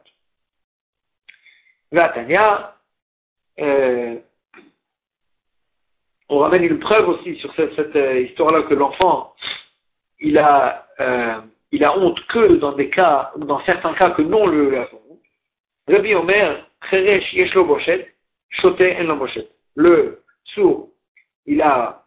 Vatania, 1.91 2.77
euh, 3.61 4.17
on 6.29 6.39
ramène 6.39 6.65
une 6.65 6.79
preuve 6.79 7.09
aussi 7.09 7.37
sur 7.37 7.55
cette, 7.55 7.97
euh, 7.97 8.21
histoire-là 8.21 8.63
que 8.63 8.75
l'enfant, 8.75 9.35
il 10.21 10.37
a, 10.39 10.87
euh, 11.01 11.41
il 11.73 11.85
a 11.85 11.97
honte 11.97 12.21
que 12.27 12.57
dans 12.57 12.73
des 12.73 12.91
cas, 12.91 13.33
dans 13.37 13.61
certains 13.65 13.95
cas 13.95 14.11
que 14.11 14.23
non 14.23 14.47
le 14.47 14.77
a 14.79 14.89
honte. 14.93 15.21
Rabbi 15.89 16.15
Omer, 16.15 16.67
Cheresh 16.91 17.33
Yeshlo 17.33 17.65
Boshet, 17.65 18.15
En 18.63 19.17
Boshet. 19.17 19.49
Le 19.77 20.23
sourd, 20.45 20.91
il 21.47 21.61
a 21.63 22.05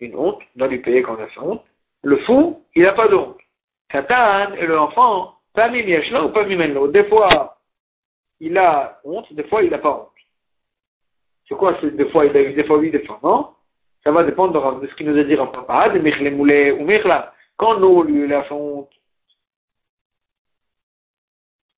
une 0.00 0.16
honte, 0.16 0.40
on 0.54 0.58
doit 0.60 0.68
lui 0.68 0.78
payer 0.78 1.02
quand 1.02 1.16
on 1.16 1.22
a 1.22 1.26
fait 1.26 1.40
honte. 1.40 1.64
Le 2.02 2.16
fou, 2.18 2.64
il 2.74 2.82
n'a 2.82 2.92
pas 2.92 3.08
de 3.08 3.14
honte. 3.14 3.38
Katan 3.90 4.54
et 4.54 4.66
l'enfant, 4.66 5.34
pas 5.52 5.68
mimieshla 5.68 6.24
ou 6.24 6.30
pas 6.30 6.44
mimenlo. 6.44 6.88
Des 6.88 7.04
fois, 7.04 7.58
il 8.38 8.56
a 8.56 9.00
honte, 9.04 9.32
des 9.32 9.44
fois, 9.44 9.62
il 9.62 9.70
n'a 9.70 9.78
pas 9.78 9.90
honte. 9.90 10.06
C'est 11.48 11.56
quoi 11.56 11.76
c'est 11.80 11.94
des 11.96 12.08
fois 12.10 12.26
il 12.26 12.36
a 12.36 12.42
eu, 12.42 12.54
des 12.54 12.64
fois 12.64 12.78
oui, 12.78 12.90
des 12.90 13.04
fois 13.04 13.18
non? 13.22 13.50
Ça 14.04 14.12
va 14.12 14.24
dépendre 14.24 14.80
de 14.80 14.86
ce 14.86 14.94
qu'il 14.94 15.10
nous 15.10 15.18
a 15.18 15.24
dit 15.24 15.36
en 15.36 15.48
papa, 15.48 15.90
de 15.90 15.98
michle 15.98 16.34
moulé 16.34 16.72
ou 16.72 16.84
michla. 16.84 17.34
Quand 17.56 17.78
nous, 17.78 18.02
lui, 18.04 18.24
il 18.24 18.32
a 18.32 18.44
fait 18.44 18.54
honte, 18.54 18.90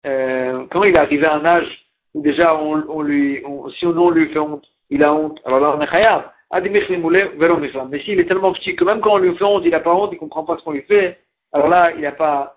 euh, 0.06 0.66
quand 0.70 0.82
il 0.84 0.90
est 0.94 0.98
arrivé 0.98 1.24
à 1.26 1.36
un 1.36 1.44
âge 1.44 1.89
déjà 2.14 2.56
on, 2.56 3.02
lui, 3.02 3.42
si 3.78 3.86
on 3.86 4.10
lui 4.10 4.28
fait 4.32 4.38
honte, 4.38 4.64
il 4.90 5.04
a 5.04 5.14
honte, 5.14 5.40
alors 5.44 5.60
là 5.60 5.74
on 5.76 5.80
est 5.80 5.86
khayab. 5.86 6.24
Mais 6.52 8.00
s'il 8.00 8.20
est 8.20 8.26
tellement 8.26 8.52
petit 8.52 8.74
que 8.74 8.84
même 8.84 9.00
quand 9.00 9.14
on 9.14 9.18
lui 9.18 9.36
fait 9.36 9.44
honte, 9.44 9.62
il 9.64 9.70
n'a 9.70 9.80
pas 9.80 9.94
honte, 9.94 10.10
il 10.12 10.16
ne 10.16 10.20
comprend 10.20 10.44
pas 10.44 10.56
ce 10.58 10.64
qu'on 10.64 10.72
lui 10.72 10.82
fait, 10.82 11.20
alors 11.52 11.68
là, 11.68 11.92
il 11.92 12.00
n'a 12.00 12.12
pas, 12.12 12.56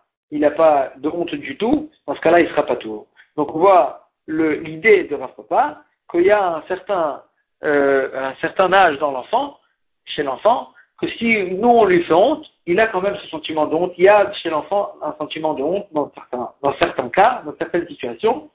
pas 0.56 0.94
de 0.98 1.10
honte 1.10 1.34
du 1.36 1.58
tout, 1.58 1.90
dans 2.08 2.16
ce 2.16 2.22
cas-là, 2.22 2.40
il 2.40 2.46
ne 2.46 2.50
sera 2.50 2.66
pas 2.66 2.76
tout. 2.76 3.06
Donc 3.36 3.54
on 3.56 3.60
voit 3.60 4.10
l'idée 4.28 5.04
de 5.04 5.16
Rav 5.16 5.34
Papa, 5.36 5.84
qu'il 6.10 6.24
y 6.24 6.32
a 6.32 6.56
un 6.56 6.64
certain, 6.68 7.22
euh, 7.64 8.10
un 8.14 8.36
certain 8.42 8.72
âge 8.74 8.98
dans 9.00 9.12
l'enfant, 9.12 9.58
chez 10.06 10.24
l'enfant, 10.24 10.70
que 11.00 11.08
si 11.08 11.44
nous 11.52 11.70
on 11.70 11.86
lui 11.86 12.04
fait 12.04 12.14
honte, 12.14 12.46
il 12.66 12.80
a 12.80 12.88
quand 12.88 13.02
même 13.02 13.18
ce 13.18 13.28
sentiment 13.28 13.66
de 13.68 13.76
honte. 13.76 13.94
Il 13.98 14.06
y 14.06 14.10
a 14.10 14.32
chez 14.34 14.50
l'enfant 14.50 14.94
un 15.02 15.14
sentiment 15.18 15.54
de 15.54 15.64
honte 15.64 15.88
dans 15.92 16.12
certains, 16.14 16.52
dans 16.62 16.74
certains 16.78 17.10
cas, 17.10 17.42
dans 17.46 17.56
certaines 17.58 17.88
situations. 17.88 18.50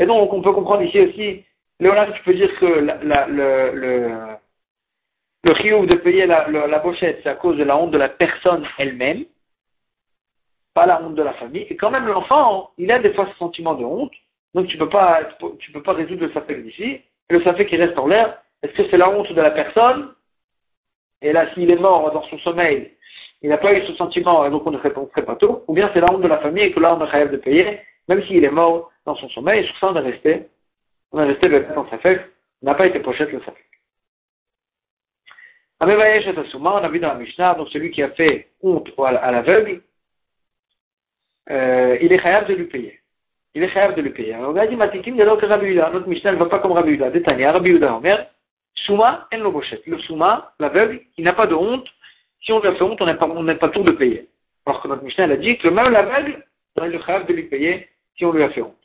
Et 0.00 0.06
donc 0.06 0.32
on 0.32 0.40
peut 0.40 0.52
comprendre 0.52 0.82
ici 0.82 0.98
aussi, 0.98 1.44
Léonard, 1.78 2.12
tu 2.14 2.22
peux 2.22 2.32
dire 2.32 2.50
que 2.58 2.64
la, 2.64 2.96
la, 3.04 3.26
le, 3.28 3.70
le 3.74 4.16
de 5.44 5.94
payer 5.96 6.26
la, 6.26 6.48
la, 6.48 6.80
pochette, 6.80 7.20
c'est 7.22 7.28
à 7.28 7.34
cause 7.34 7.58
de 7.58 7.64
la 7.64 7.76
honte 7.76 7.90
de 7.90 7.98
la 7.98 8.08
personne 8.08 8.66
elle-même, 8.78 9.24
pas 10.72 10.86
la 10.86 11.02
honte 11.02 11.16
de 11.16 11.22
la 11.22 11.34
famille. 11.34 11.66
Et 11.68 11.76
quand 11.76 11.90
même, 11.90 12.06
l'enfant, 12.06 12.70
il 12.78 12.90
a 12.90 12.98
des 12.98 13.12
fois 13.12 13.28
ce 13.30 13.38
sentiment 13.38 13.74
de 13.74 13.84
honte, 13.84 14.12
donc 14.54 14.68
tu 14.68 14.78
peux 14.78 14.88
pas, 14.88 15.20
tu 15.58 15.70
peux 15.70 15.82
pas 15.82 15.92
résoudre 15.92 16.24
le 16.24 16.32
safek 16.32 16.64
d'ici. 16.64 17.02
Le 17.28 17.42
safek 17.42 17.68
qui 17.68 17.76
reste 17.76 17.98
en 17.98 18.06
l'air, 18.06 18.38
est-ce 18.62 18.72
que 18.72 18.88
c'est 18.90 18.96
la 18.96 19.10
honte 19.10 19.30
de 19.30 19.40
la 19.40 19.50
personne? 19.50 20.14
Et 21.20 21.32
là, 21.32 21.52
s'il 21.52 21.70
est 21.70 21.76
mort 21.76 22.10
dans 22.10 22.22
son 22.24 22.38
sommeil, 22.38 22.96
il 23.42 23.50
n'a 23.50 23.58
pas 23.58 23.74
eu 23.74 23.86
ce 23.86 23.92
sentiment, 23.94 24.46
et 24.46 24.50
donc 24.50 24.66
on 24.66 24.70
ne 24.70 24.78
ferait 24.78 24.94
pas 24.94 25.36
tout. 25.36 25.60
Ou 25.68 25.74
bien 25.74 25.90
c'est 25.92 26.00
la 26.00 26.10
honte 26.10 26.22
de 26.22 26.28
la 26.28 26.38
famille, 26.38 26.64
et 26.64 26.72
que 26.72 26.80
là, 26.80 26.96
on 26.96 27.00
a 27.02 27.06
rêve 27.06 27.30
de 27.30 27.36
payer, 27.36 27.80
même 28.08 28.22
s'il 28.24 28.44
est 28.44 28.50
mort 28.50 28.89
dans 29.06 29.16
son 29.16 29.28
sommeil. 29.30 29.64
Et 29.64 29.66
sur 29.66 29.76
ça, 29.78 29.88
on 29.90 29.96
est 29.96 30.00
resté, 30.00 30.48
on 31.12 31.20
est 31.20 31.26
resté 31.26 31.48
dans 31.74 31.88
safek, 31.90 32.20
on 32.62 32.66
n'a 32.66 32.74
pas 32.74 32.86
été 32.86 33.00
pochette 33.00 33.32
le 33.32 33.40
safek. 33.40 33.64
On 35.80 35.88
a 35.88 36.88
vu 36.88 36.98
dans 36.98 37.08
la 37.08 37.14
Mishnah, 37.14 37.54
donc 37.54 37.68
celui 37.70 37.90
qui 37.90 38.02
a 38.02 38.10
fait 38.10 38.50
honte 38.62 38.90
à 38.98 39.32
l'aveugle, 39.32 39.80
euh, 41.50 41.96
il 42.02 42.12
est 42.12 42.18
capable 42.18 42.48
de 42.48 42.54
lui 42.54 42.64
payer. 42.66 43.00
Il 43.54 43.62
est 43.62 43.72
capable 43.72 43.94
de 43.94 44.02
lui 44.02 44.10
payer. 44.10 44.34
Alors, 44.34 44.52
on 44.52 44.56
a 44.56 44.66
dit, 44.66 44.76
Matikim, 44.76 45.14
il 45.14 45.18
y 45.18 45.22
a 45.22 45.24
d'autres 45.24 45.46
Rabbi 45.46 45.74
Notre 45.74 46.06
Mishnah 46.06 46.32
ne 46.32 46.36
va 46.36 46.46
pas 46.46 46.58
comme 46.60 46.72
Rabbi 46.72 46.92
Yuda. 46.92 47.10
Détania, 47.10 47.52
Rabbi 47.52 47.70
Yuda, 47.70 47.96
Omer, 47.96 48.26
Souma, 48.74 49.26
en 49.32 49.38
lo 49.38 49.62
Le 49.86 49.98
Souma, 50.00 50.52
l'aveugle, 50.60 51.00
il 51.16 51.24
n'a 51.24 51.32
pas 51.32 51.46
de 51.46 51.54
honte. 51.54 51.88
Si 52.42 52.52
on 52.52 52.60
lui 52.60 52.68
a 52.68 52.74
fait 52.74 52.82
honte, 52.82 53.00
on 53.00 53.06
n'est 53.06 53.16
pas, 53.16 53.26
on 53.26 53.56
pas 53.56 53.68
tout 53.70 53.82
de 53.82 53.92
payer. 53.92 54.28
Alors 54.66 54.82
que 54.82 54.88
notre 54.88 55.02
Mishnah, 55.02 55.24
elle 55.24 55.32
a 55.32 55.36
dit 55.36 55.58
que 55.58 55.68
même 55.68 55.90
l'aveugle, 55.90 56.44
on 56.76 56.84
est 56.84 56.98
capable 56.98 57.26
de 57.26 57.32
lui 57.32 57.44
payer 57.44 57.88
si 58.16 58.24
on 58.24 58.32
lui 58.32 58.42
a 58.42 58.50
fait 58.50 58.62
honte. 58.62 58.79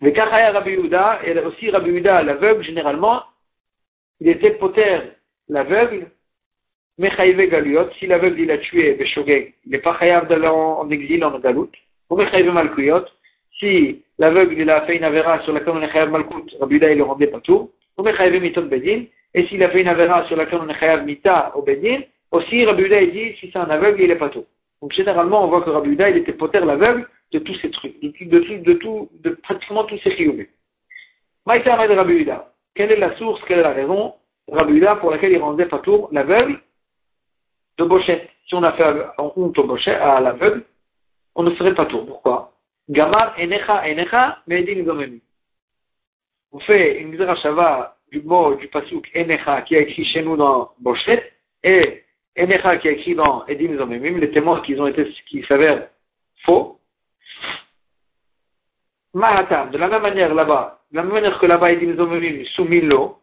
Mais 0.00 0.12
Kachaya 0.12 0.52
Rabbi 0.52 0.72
Yuda, 0.72 1.20
et 1.24 1.38
aussi 1.38 1.70
Rabbi 1.70 1.90
Yuda, 1.90 2.22
l'aveugle, 2.22 2.62
généralement, 2.62 3.22
il 4.20 4.28
était 4.28 4.52
poter 4.52 4.98
l'aveugle, 5.48 6.10
Mechaïve 6.98 7.50
Galiot, 7.50 7.90
si 7.98 8.06
l'aveugle 8.06 8.40
il 8.40 8.50
a 8.50 8.58
tué 8.58 8.94
Beshogeg, 8.94 9.54
il 9.66 9.72
n'est 9.72 9.78
pas 9.78 9.98
chayav 9.98 10.28
d'aller 10.28 10.48
en 10.48 10.88
exil 10.90 11.24
en 11.24 11.38
Galout, 11.38 11.70
ou 12.08 12.16
Mechaïve 12.16 12.50
Malkuyot, 12.50 13.04
si 13.58 14.02
l'aveugle 14.18 14.54
il 14.58 14.70
a 14.70 14.82
fait 14.82 14.96
une 14.96 15.04
avéra 15.04 15.42
sur 15.42 15.52
laquelle 15.52 15.74
on 15.74 15.82
est 15.82 15.92
chayav 15.92 16.10
Malkout, 16.10 16.56
Rabida 16.58 16.90
il 16.90 16.98
le 16.98 17.04
rendait 17.04 17.26
pas 17.26 17.40
tout, 17.40 17.70
ou 17.98 18.02
Mechaïve 18.02 18.40
Mitot 18.40 18.62
Bedin, 18.62 19.04
et 19.34 19.46
s'il 19.46 19.62
a 19.62 19.68
fait 19.68 19.82
une 19.82 19.88
avéra 19.88 20.26
sur 20.26 20.36
laquelle 20.36 20.60
on 20.62 20.68
est 20.68 20.78
chayav 20.78 21.04
Mita 21.04 21.52
au 21.54 21.62
Bedin, 21.62 22.00
aussi 22.30 22.64
Rabida 22.64 23.00
il 23.02 23.12
dit 23.12 23.36
si 23.38 23.50
c'est 23.50 23.58
un 23.58 23.68
aveugle 23.68 24.02
il 24.02 24.10
est 24.10 24.16
pas 24.16 24.30
tout. 24.30 24.46
Donc 24.82 24.92
généralement 24.92 25.44
on 25.44 25.48
voit 25.48 25.62
que 25.62 25.70
Rabida 25.70 26.10
il 26.10 26.18
était 26.18 26.32
poter 26.32 26.60
l'aveugle 26.60 27.08
de 27.32 27.38
tous 27.38 27.54
ces 27.56 27.70
trucs, 27.70 28.00
de, 28.00 28.08
de, 28.08 28.38
de, 28.38 28.64
de, 28.64 28.72
tout, 28.74 29.08
de 29.20 29.30
pratiquement 29.30 29.84
tous 29.84 29.98
ces 29.98 30.16
chioubés. 30.16 30.50
Maïta 31.44 31.74
Ahmed 31.74 31.90
Rabida. 31.90 32.52
Quelle 32.74 32.92
est 32.92 32.98
la 32.98 33.16
source, 33.16 33.40
quelle 33.46 33.60
est 33.60 33.62
la 33.62 33.72
raison, 33.72 34.14
Rabbi 34.48 34.80
pour 35.00 35.10
laquelle 35.10 35.32
il 35.32 35.38
rendait 35.38 35.66
Patour 35.66 36.08
l'aveugle 36.12 36.60
de 37.78 37.84
Bochet 37.84 38.28
Si 38.46 38.54
on 38.54 38.62
a 38.62 38.72
fait 38.72 38.84
honte 39.18 39.58
au 39.58 39.64
Bochet, 39.64 39.94
à 39.94 40.20
l'aveugle, 40.20 40.64
on 41.34 41.42
ne 41.42 41.54
serait 41.56 41.74
pas 41.74 41.86
tour. 41.86 42.06
Pourquoi? 42.06 42.52
Gamar 42.88 43.34
enecha 43.38 43.82
enecha 43.86 44.38
me'edim 44.46 44.82
gomemi. 44.82 45.20
On 46.52 46.60
fait 46.60 47.00
une 47.00 47.16
shava 47.36 47.96
du 48.10 48.22
mot 48.22 48.54
du 48.54 48.68
pasuk 48.68 49.10
enecha 49.14 49.62
qui 49.62 49.74
est 49.74 49.82
écrit 49.82 50.04
chez 50.04 50.22
nous 50.22 50.36
dans 50.36 50.70
Bochet 50.78 51.32
et 51.64 52.04
enecha 52.36 52.76
qui 52.78 52.88
est 52.88 52.94
écrit 52.94 53.14
dans 53.14 53.46
Edim 53.46 53.76
Zomemim, 53.76 54.18
les 54.18 54.30
témoins 54.30 54.60
qui 54.62 54.78
ont 54.78 54.86
été, 54.86 55.10
qui 55.28 55.42
s'avèrent 55.44 55.88
faux. 56.44 56.78
Mahatam, 59.14 59.70
de 59.70 59.78
la 59.78 59.88
même 59.88 60.02
manière 60.02 60.34
là-bas, 60.34 60.80
de 60.90 60.96
la 60.96 61.02
même 61.02 61.12
manière 61.12 61.38
que 61.38 61.46
là-bas, 61.46 61.72
Edim 61.72 61.96
Zomemim, 61.96 62.44
soumis 62.54 62.82
l'eau, 62.82 63.18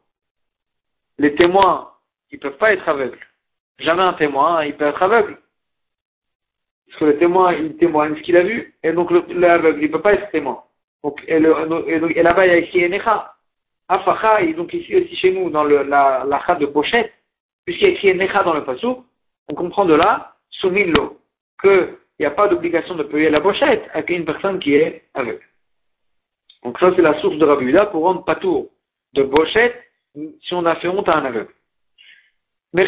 les 1.18 1.36
témoins, 1.36 1.92
ils 2.32 2.40
peuvent 2.40 2.58
pas 2.58 2.74
être 2.74 2.88
aveugles. 2.90 3.20
Jamais 3.80 4.04
un 4.04 4.14
témoin, 4.14 4.66
il 4.66 4.76
peut 4.76 4.86
être 4.86 5.02
aveugle. 5.02 5.38
Parce 6.88 7.00
que 7.00 7.06
le 7.06 7.18
témoin, 7.18 7.54
il 7.54 7.76
témoigne 7.78 8.16
ce 8.16 8.22
qu'il 8.22 8.38
a 8.38 8.44
vu, 8.44 8.76
et 8.84 8.92
donc 8.92 9.12
l'aveugle, 9.30 9.84
il 9.84 9.92
peut 9.92 10.02
pas 10.02 10.14
être 10.14 10.30
témoin. 10.32 10.64
Donc, 11.04 11.24
et, 11.28 11.40
là-bas, 11.40 12.48
il 12.48 12.52
a 12.52 12.58
écrit 12.58 12.86
Enecha. 12.86 13.36
Afacha, 13.90 14.42
et 14.42 14.54
donc 14.54 14.74
ici 14.74 14.96
aussi 14.96 15.16
chez 15.18 15.32
nous, 15.32 15.50
dans 15.50 15.64
le, 15.64 15.84
la, 15.84 16.24
la 16.26 16.56
de 16.56 16.66
pochette, 16.66 17.14
puisqu'il 17.66 17.88
y 17.88 17.90
a 17.90 17.94
écrit 17.94 18.16
Necha 18.16 18.44
dans 18.44 18.54
le 18.54 18.64
passou, 18.64 19.06
on 19.50 19.56
comprend 19.56 19.86
de 19.86 19.94
là, 19.94 20.36
Soumillo, 20.50 21.20
qu'il 21.62 21.98
n'y 22.20 22.26
a 22.26 22.32
pas 22.32 22.48
d'obligation 22.48 22.96
de 22.96 23.04
payer 23.04 23.30
la 23.30 23.42
pochette 23.42 23.90
à 23.94 24.02
une 24.10 24.26
personne 24.26 24.60
qui 24.60 24.76
est 24.76 25.04
aveugle. 25.14 25.46
Donc 26.64 26.80
ça, 26.80 26.94
c'est 26.96 27.02
la 27.02 27.20
source 27.20 27.38
de 27.38 27.46
Rabbi 27.46 27.74
pour 27.92 28.04
rendre 28.04 28.24
patour 28.24 28.70
de 29.14 29.24
pochette 29.24 29.76
si 30.42 30.54
on 30.54 30.66
a 30.66 30.76
fait 30.76 30.88
honte 30.88 31.10
à 31.10 31.18
un 31.18 31.26
aveugle. 31.26 31.54
Mais 32.74 32.86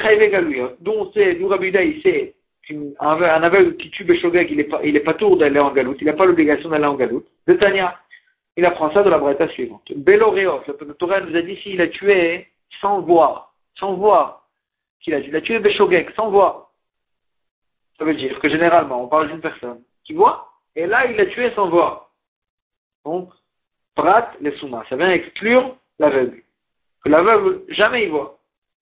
d'où 0.80 0.91
on 0.91 1.11
sait, 1.11 1.36
d'où 1.36 1.47
Rabbi 1.47 1.69
il 1.69 2.01
sait 2.01 2.36
qu'un 2.67 3.43
aveugle 3.43 3.76
qui 3.78 3.91
tue 3.91 4.03
Beshogeg, 4.03 4.49
il 4.49 4.59
est 4.59 4.63
pas, 4.63 4.82
est 4.82 5.17
tour 5.17 5.38
d'aller 5.38 5.59
en 5.59 5.71
galoute, 5.71 5.97
il 6.01 6.05
n'a 6.05 6.13
pas 6.13 6.26
l'obligation 6.26 6.69
d'aller 6.69 6.86
en 6.86 6.95
galoute. 6.95 7.28
De 7.47 7.53
Tania, 7.53 7.99
il 8.57 8.65
apprend 8.65 8.91
ça 8.93 9.03
de 9.03 9.09
la 9.09 9.19
bretta 9.19 9.47
suivante. 9.49 9.91
Beloreos, 9.95 10.61
le 10.67 10.93
Torah 10.93 11.21
nous 11.21 11.36
a 11.36 11.41
dit 11.41 11.57
s'il 11.57 11.82
a 11.82 11.88
tué 11.88 12.47
sans 12.82 13.01
voir, 13.01 13.53
sans 13.76 13.93
voir, 13.93 14.45
qu'il 15.06 15.14
a, 15.14 15.20
il 15.20 15.36
a 15.36 15.41
tué 15.41 15.60
Beshogeg 15.60 16.14
sans 16.16 16.30
voir. 16.30 16.72
Ça 17.97 18.03
veut 18.03 18.16
dire 18.16 18.38
que 18.39 18.49
généralement, 18.49 19.03
on 19.03 19.08
parle 19.08 19.30
d'une 19.30 19.39
personne 19.39 19.82
qui 20.03 20.14
voit, 20.14 20.49
et 20.76 20.88
là, 20.88 21.06
il 21.06 21.20
a 21.22 21.28
tué 21.28 21.51
sans 21.56 21.70
voir. 21.70 22.10
Donc, 23.06 23.30
prat 23.95 24.32
les 24.41 24.51
soumas, 24.58 24.84
ça 24.89 24.97
vient 24.97 25.12
exclure 25.12 25.78
l'aveugle. 25.99 26.41
Que 27.03 27.10
l'aveugle, 27.10 27.62
jamais 27.70 28.06
il 28.06 28.10
voit. 28.10 28.39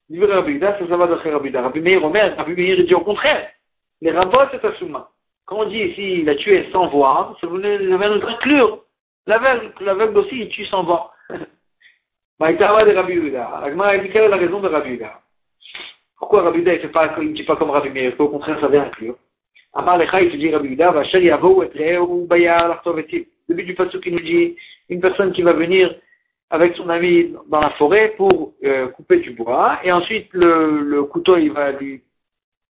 Rabbi 0.09 1.79
Meir 1.81 2.03
Omer, 2.03 2.35
Rabbi 2.37 2.55
Meir 2.55 2.85
dit 2.85 2.95
au 2.95 3.01
contraire. 3.01 3.49
Les 4.01 4.11
rabbins, 4.11 4.47
c'est 4.51 4.63
un 4.65 4.73
souma. 4.73 5.09
Quand 5.45 5.57
on 5.57 5.65
dit 5.65 5.77
ici, 5.77 6.21
il 6.21 6.29
a 6.29 6.35
tué 6.35 6.69
sans 6.71 6.87
voir, 6.87 7.37
ça 7.41 7.47
voulait 7.47 7.79
nous 7.79 8.01
inclure. 8.01 8.83
L'aveugle, 9.27 9.73
l'aveugle 9.81 10.17
aussi, 10.19 10.39
il 10.39 10.49
tue 10.49 10.65
sans 10.65 10.83
voir. 10.83 11.13
Maïtara 12.39 12.83
de 12.85 12.95
Rabbi. 12.95 13.35
Agma 13.35 13.97
dit 13.97 14.09
quelle 14.09 14.23
est 14.23 14.29
la 14.29 14.37
raison 14.37 14.61
de 14.61 14.69
Rabbi 14.69 14.91
Yehuda? 14.91 15.22
Pourquoi 16.17 16.43
Rabbi 16.43 16.59
Yehuda, 16.59 16.73
il 17.21 17.29
ne 17.29 17.33
dit 17.33 17.43
pas 17.43 17.55
comme 17.55 17.71
Rabbi 17.71 17.89
Meir, 17.89 18.13
au 18.19 18.29
contraire, 18.29 18.69
vient 18.69 18.83
inclure. 18.83 19.15
Amar 19.73 19.97
Lecha, 19.97 20.21
il 20.21 20.31
te 20.31 20.37
dit 20.37 20.51
Rabbi 20.51 20.69
Yehuda, 20.69 20.91
Vachel 20.91 21.23
Yavou 21.23 21.63
et 21.63 21.97
Reu 21.97 22.25
Bayar 22.25 22.67
Lartovetiv. 22.67 23.25
Le 23.47 23.55
but 23.55 23.63
du 23.65 23.75
passage 23.75 23.99
qui 23.99 24.11
nous 24.11 24.19
dit, 24.19 24.55
une 24.89 25.01
personne 25.01 25.33
qui 25.33 25.41
va 25.41 25.53
venir 25.53 25.93
avec 26.49 26.75
son 26.75 26.87
ami 26.89 27.33
dans 27.49 27.61
la 27.61 27.71
forêt 27.71 28.13
pour 28.15 28.53
euh, 28.63 28.87
couper 28.89 29.17
du 29.17 29.31
bois, 29.31 29.79
et 29.83 29.91
ensuite 29.91 30.29
le, 30.33 31.03
couteau 31.03 31.35
il 31.37 31.51
va 31.51 31.71
lui, 31.71 32.03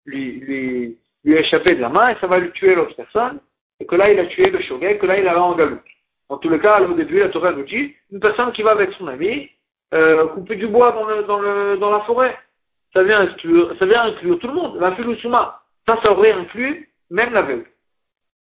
lui, 0.05 0.33
lui, 0.41 0.99
lui 1.25 1.35
échapper 1.35 1.75
de 1.75 1.81
la 1.81 1.89
main 1.89 2.11
et 2.11 2.17
ça 2.21 2.27
va 2.27 2.39
lui 2.39 2.51
tuer 2.53 2.75
l'autre 2.75 2.95
personne, 2.95 3.41
et 3.81 3.87
que 3.87 3.95
là 3.95 4.13
il 4.13 4.19
a 4.21 4.27
tué 4.27 4.51
le 4.51 4.61
shogeg, 4.61 4.99
que 4.99 5.07
là 5.07 5.19
il 5.19 5.27
a 5.27 5.43
en 5.43 5.55
galoute. 5.55 5.81
En 6.29 6.37
tout 6.37 6.49
le 6.49 6.59
cas, 6.59 6.81
au 6.81 6.95
début, 6.95 7.19
la 7.19 7.31
Torah 7.31 7.53
nous 7.53 7.65
dit, 7.65 7.95
une 8.13 8.21
personne 8.21 8.53
qui 8.53 8.63
va 8.63 8.73
avec 8.73 8.93
son 8.93 9.09
ami 9.09 9.51
euh, 9.95 10.29
couper 10.29 10.57
du 10.57 10.69
bois 10.69 10.93
dans, 10.93 11.07
le, 11.07 11.23
dans, 11.25 11.41
le, 11.41 11.77
dans 11.79 11.91
la 11.91 12.01
forêt, 12.01 12.37
ça 12.93 13.03
vient 13.03 13.21
inclure, 13.21 13.75
vient 13.75 14.13
tout 14.41 14.49
le 14.49 14.55
monde, 14.55 14.79
la 14.81 14.95
filousuma. 14.97 15.63
Ça, 15.87 15.99
ça 16.03 16.13
aurait 16.13 16.33
inclus 16.33 16.91
même 17.11 17.33
l'aveugle. 17.33 17.67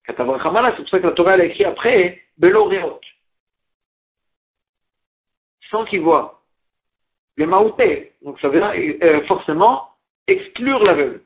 C'est 0.07 0.17
pour 0.17 0.41
ça 0.89 0.99
que 0.99 1.07
la 1.07 1.13
Torah 1.13 1.33
a 1.33 1.45
écrit 1.45 1.65
après, 1.65 2.23
Beloreot 2.39 3.01
sans 5.73 5.85
qu'il 5.87 6.03
voit. 6.03 6.43
Les 7.39 7.47
maoutés, 7.47 8.13
donc 8.23 8.39
ça 8.41 8.49
veut 8.49 8.63
euh, 8.63 9.25
forcément 9.27 9.89
exclure 10.29 10.83
l'aveugle. 10.85 11.23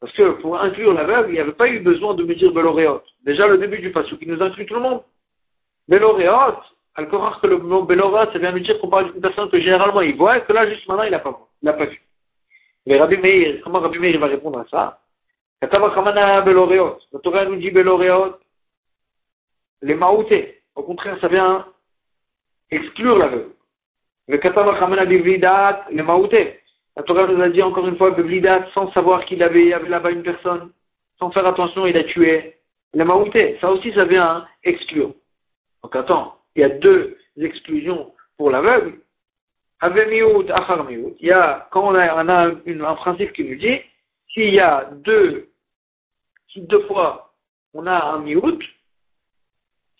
Parce 0.00 0.12
que 0.12 0.32
pour 0.42 0.60
inclure 0.60 0.92
l'aveugle, 0.92 1.30
il 1.30 1.34
n'y 1.34 1.40
avait 1.40 1.52
pas 1.52 1.68
eu 1.68 1.78
besoin 1.78 2.12
de 2.14 2.24
me 2.24 2.34
dire 2.34 2.52
Beloréot. 2.52 3.02
Déjà 3.22 3.46
le 3.46 3.56
début 3.56 3.78
du 3.78 3.92
passou 3.92 4.18
qui 4.18 4.26
nous 4.26 4.42
inclut 4.42 4.66
tout 4.66 4.74
le 4.74 4.80
monde. 4.80 5.02
Beloréot, 5.88 6.58
al 6.96 7.08
que 7.08 7.46
le 7.46 7.58
mot 7.58 7.84
Beloréot, 7.84 8.32
ça 8.32 8.38
vient 8.38 8.52
me 8.52 8.60
dire 8.60 8.78
qu'on 8.80 8.88
parle 8.88 9.12
d'une 9.12 9.22
personne 9.22 9.48
que 9.48 9.60
généralement 9.60 10.00
il 10.02 10.16
voit 10.16 10.38
et 10.38 10.42
que 10.42 10.52
là 10.52 10.68
juste 10.68 10.86
maintenant 10.88 11.04
il 11.04 11.12
n'a 11.12 11.20
pas, 11.20 11.38
pas 11.62 11.86
vu. 11.86 12.03
Mais 12.86 12.98
Rabbi 12.98 13.16
Meir, 13.16 13.60
comment 13.62 13.80
Rabbi 13.80 13.98
Meir 13.98 14.18
va 14.18 14.26
répondre 14.26 14.58
à 14.58 14.66
ça? 14.70 15.00
La 15.62 15.68
Torah 15.68 17.44
nous 17.46 17.56
dit 17.56 17.70
Beloréot, 17.70 18.36
les 19.82 19.94
maoutés. 19.94 20.62
Au 20.74 20.82
contraire, 20.82 21.18
ça 21.20 21.28
vient 21.28 21.66
exclure 22.70 23.18
l'aveugle. 23.18 23.52
Le 24.28 24.36
le 24.36 26.02
maouté. 26.02 26.60
La 26.96 27.02
Torah 27.02 27.26
nous 27.26 27.40
a 27.42 27.48
dit 27.48 27.62
encore 27.62 27.86
une 27.88 27.96
fois, 27.96 28.10
Beblidat, 28.10 28.68
sans 28.72 28.92
savoir 28.92 29.24
qu'il 29.24 29.42
avait, 29.42 29.72
avait 29.72 29.88
là-bas 29.88 30.10
une 30.10 30.22
personne, 30.22 30.70
sans 31.18 31.30
faire 31.30 31.46
attention, 31.46 31.86
il 31.86 31.96
a 31.96 32.04
tué. 32.04 32.56
Le 32.94 33.04
maouté, 33.04 33.58
ça 33.60 33.70
aussi, 33.70 33.92
ça 33.92 34.04
vient 34.04 34.46
exclure. 34.62 35.12
Donc 35.82 35.96
attends, 35.96 36.38
il 36.54 36.60
y 36.60 36.64
a 36.64 36.68
deux 36.68 37.18
exclusions 37.36 38.12
pour 38.36 38.50
l'aveugle. 38.50 38.98
Il 39.82 41.26
y 41.26 41.30
a, 41.30 41.68
quand 41.70 41.88
on 41.88 41.94
a, 41.94 42.22
un 42.22 42.94
principe 42.94 43.32
qui 43.32 43.44
nous 43.44 43.56
dit, 43.56 43.80
s'il 44.32 44.54
y 44.54 44.60
a 44.60 44.90
deux, 44.92 45.48
si 46.48 46.60
deux 46.62 46.86
fois 46.86 47.34
on 47.74 47.86
a 47.86 48.04
un 48.04 48.20
miout, 48.20 48.60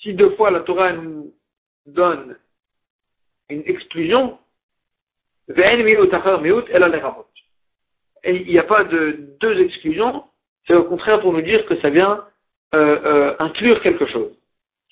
si 0.00 0.14
deux 0.14 0.30
fois 0.36 0.50
la 0.50 0.60
Torah 0.60 0.92
nous 0.92 1.34
donne 1.86 2.36
une 3.50 3.62
exclusion, 3.66 4.38
et 8.24 8.36
il 8.36 8.46
n'y 8.46 8.58
a 8.58 8.62
pas 8.62 8.84
de 8.84 9.36
deux 9.40 9.60
exclusions, 9.60 10.24
c'est 10.66 10.74
au 10.74 10.84
contraire 10.84 11.20
pour 11.20 11.32
nous 11.32 11.42
dire 11.42 11.66
que 11.66 11.78
ça 11.80 11.90
vient 11.90 12.24
euh, 12.74 12.98
euh, 13.04 13.36
inclure 13.38 13.82
quelque 13.82 14.06
chose. 14.06 14.32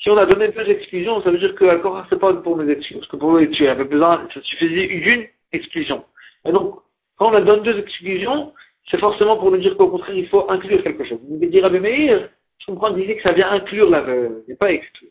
Si 0.03 0.11
on 0.11 0.17
a 0.17 0.27
donné 0.27 0.49
deux 0.49 0.69
exclusions, 0.69 1.23
ça 1.23 1.31
veut 1.31 1.39
dire 1.39 1.55
que 1.55 1.65
ce 1.65 2.07
c'est 2.11 2.19
pas 2.19 2.35
pour 2.35 2.57
nous 2.57 2.69
exclure, 2.69 2.99
parce 2.99 3.11
que 3.11 3.17
pour 3.17 3.33
nous 3.33 3.39
exclure, 3.39 3.69
il 3.69 3.71
avait 3.71 3.85
besoin, 3.85 4.27
ça 4.35 4.43
suffisait 4.43 4.89
d'une 4.89 5.27
exclusion. 5.53 6.05
Et 6.45 6.51
donc, 6.51 6.81
quand 7.17 7.33
on 7.33 7.41
donne 7.41 7.63
deux 7.63 7.79
exclusions, 7.79 8.53
c'est 8.91 8.99
forcément 8.99 9.37
pour 9.37 9.53
nous 9.53 9.59
dire 9.59 9.77
qu'au 9.77 9.89
contraire, 9.89 10.17
il 10.17 10.27
faut 10.27 10.51
inclure 10.51 10.83
quelque 10.83 11.05
chose. 11.05 11.21
Vous 11.29 11.47
dire 11.47 11.65
à 11.65 11.71
Meir, 11.71 12.29
je 12.59 12.67
comprends 12.67 12.91
disait 12.91 13.17
que 13.17 13.23
ça 13.23 13.33
vient 13.33 13.53
inclure 13.53 13.91
la 13.91 14.01
veuve, 14.01 14.43
et 14.49 14.57
pas 14.57 14.73
exclure. 14.73 15.11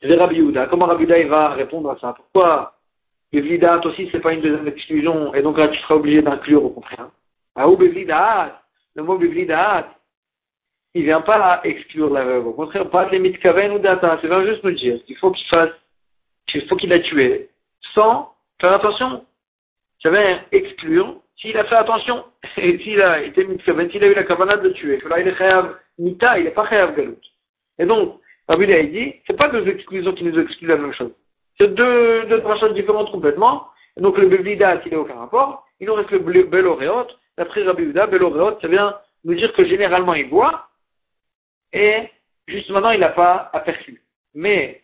C'est 0.00 0.14
Rabbi 0.14 0.36
Yehuda. 0.36 0.68
Comment 0.68 0.86
Rabbi 0.86 1.04
Yehuda 1.04 1.28
va 1.28 1.48
répondre 1.50 1.90
à 1.90 1.98
ça? 1.98 2.14
Pourquoi 2.14 2.72
Bevlidat 3.32 3.84
aussi, 3.84 4.08
c'est 4.10 4.20
pas 4.20 4.32
une 4.32 4.40
deuxième 4.40 4.68
exclusion, 4.68 5.34
et 5.34 5.42
donc 5.42 5.58
là, 5.58 5.68
tu 5.68 5.78
seras 5.80 5.96
obligé 5.96 6.22
d'inclure 6.22 6.64
au 6.64 6.70
contraire. 6.70 7.10
Ah, 7.54 7.68
ou 7.68 7.76
Bevlidat, 7.76 8.62
le 8.94 9.02
mot 9.02 9.18
Bevlidat, 9.18 9.88
il 10.96 11.04
vient 11.04 11.20
pas 11.20 11.60
exclure 11.62 12.08
la 12.08 12.24
veuve. 12.24 12.46
Au 12.46 12.52
contraire, 12.54 12.88
pas 12.88 13.04
de 13.04 13.18
mitkaven 13.18 13.72
ou 13.72 13.78
data. 13.78 14.18
C'est 14.22 14.46
juste 14.46 14.64
nous 14.64 14.70
dire 14.70 14.98
qu'il 15.04 15.16
faut 15.18 15.30
qu'il 15.30 15.46
fasse, 15.48 15.68
qu'il 16.46 16.66
faut 16.66 16.76
qu'il 16.76 16.88
la 16.88 17.00
tué 17.00 17.50
sans 17.94 18.32
faire 18.58 18.72
attention. 18.72 19.26
Ça 20.02 20.10
vient 20.10 20.40
exclure 20.52 21.16
s'il 21.36 21.54
a 21.58 21.64
fait 21.64 21.74
attention. 21.74 22.24
Et 22.56 22.78
s'il 22.78 23.02
a 23.02 23.22
été 23.22 23.44
mitkaven, 23.44 23.90
s'il 23.90 24.04
a 24.04 24.06
eu 24.06 24.14
la 24.14 24.24
cabanade 24.24 24.62
de 24.62 24.70
tuer. 24.70 24.96
Que 24.96 25.08
là, 25.08 25.20
il 25.20 25.28
est 25.28 25.36
chayav 25.36 25.76
mita, 25.98 26.38
il 26.38 26.46
est 26.46 26.52
pas 26.52 26.66
chayav 26.66 26.96
galout. 26.96 27.20
Et 27.78 27.84
donc, 27.84 28.18
Rabbi 28.48 28.72
a 28.72 28.82
dit, 28.84 29.16
c'est 29.26 29.36
pas 29.36 29.50
deux 29.50 29.68
exclusions 29.68 30.14
qui 30.14 30.24
nous 30.24 30.38
excluent 30.38 30.68
la 30.68 30.78
même 30.78 30.94
chose. 30.94 31.12
C'est 31.58 31.74
deux, 31.74 32.24
deux 32.24 32.42
choses 32.58 32.72
différentes 32.72 33.10
complètement. 33.10 33.66
Et 33.98 34.00
donc 34.00 34.16
le 34.16 34.28
Bevlidat, 34.28 34.80
il 34.86 34.92
n'a 34.92 35.00
aucun 35.00 35.16
rapport. 35.16 35.66
Il 35.78 35.88
nous 35.88 35.94
reste 35.94 36.10
le 36.10 36.20
Beloréot. 36.20 37.08
D'après 37.36 37.64
Rabbi 37.64 37.82
Uda, 37.82 38.06
Beloréot, 38.06 38.58
ça 38.62 38.68
vient 38.68 38.96
nous 39.24 39.34
dire 39.34 39.52
que 39.52 39.66
généralement 39.66 40.14
il 40.14 40.28
voit. 40.28 40.68
Et 41.76 42.08
juste 42.48 42.70
maintenant, 42.70 42.90
il 42.90 43.00
n'a 43.00 43.10
pas 43.10 43.50
aperçu. 43.52 44.02
Mais, 44.34 44.80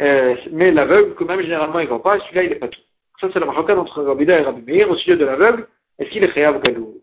euh, 0.00 0.34
mais 0.50 0.72
l'aveugle, 0.72 1.14
quand 1.14 1.26
même, 1.26 1.42
généralement, 1.42 1.80
il 1.80 1.84
ne 1.84 1.90
voit 1.90 2.02
pas. 2.02 2.18
Celui-là, 2.20 2.44
il 2.44 2.50
n'est 2.50 2.56
pas 2.56 2.68
tout. 2.68 2.80
Ça, 3.20 3.28
c'est 3.30 3.40
la 3.40 3.44
marquade 3.44 3.78
entre 3.78 4.02
Rabbi 4.02 4.24
et 4.24 4.40
Rabbi 4.40 4.62
Meir 4.62 4.90
au 4.90 4.96
sujet 4.96 5.18
de 5.18 5.26
l'aveugle. 5.26 5.68
Est-ce 5.98 6.08
qu'il 6.08 6.24
est 6.24 6.32
Chayav 6.32 6.62
Galou 6.62 6.94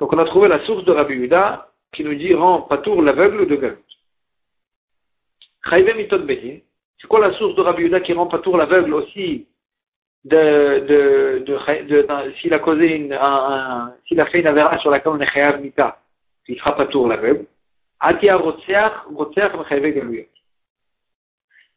Donc 0.00 0.12
on 0.12 0.18
a 0.18 0.24
trouvé 0.24 0.48
la 0.48 0.64
source 0.64 0.84
de 0.84 0.90
Rabbi 0.90 1.14
Uda 1.14 1.70
qui 1.92 2.02
nous 2.02 2.14
dit 2.16 2.34
rend 2.34 2.62
tour 2.82 3.02
l'aveugle 3.02 3.46
de 3.46 3.54
Galou. 3.54 3.78
C'est 7.00 7.06
quoi 7.06 7.20
la 7.20 7.32
source 7.34 7.54
de 7.54 7.62
Rabbi 7.62 7.82
Yuda 7.82 8.00
qui 8.00 8.12
rend 8.12 8.26
pas 8.26 8.38
tour 8.38 8.56
l'aveugle 8.56 8.94
aussi 8.94 9.46
de, 10.24 10.80
de, 10.80 11.44
de, 11.46 12.02
de, 12.02 12.32
s'il 12.40 12.52
a 12.52 12.58
causé 12.58 12.96
une, 12.96 13.12
un, 13.12 13.94
s'il 14.06 14.20
a 14.20 14.26
fait 14.26 14.40
une 14.40 14.48
avéra 14.48 14.78
sur 14.78 14.90
laquelle 14.90 15.12
on 15.12 15.20
est 15.20 15.30
chayav 15.30 15.60
mita, 15.60 16.00
il 16.48 16.58
fera 16.58 16.74
pas 16.74 16.86
tour 16.86 17.06
l'aveugle. 17.06 17.46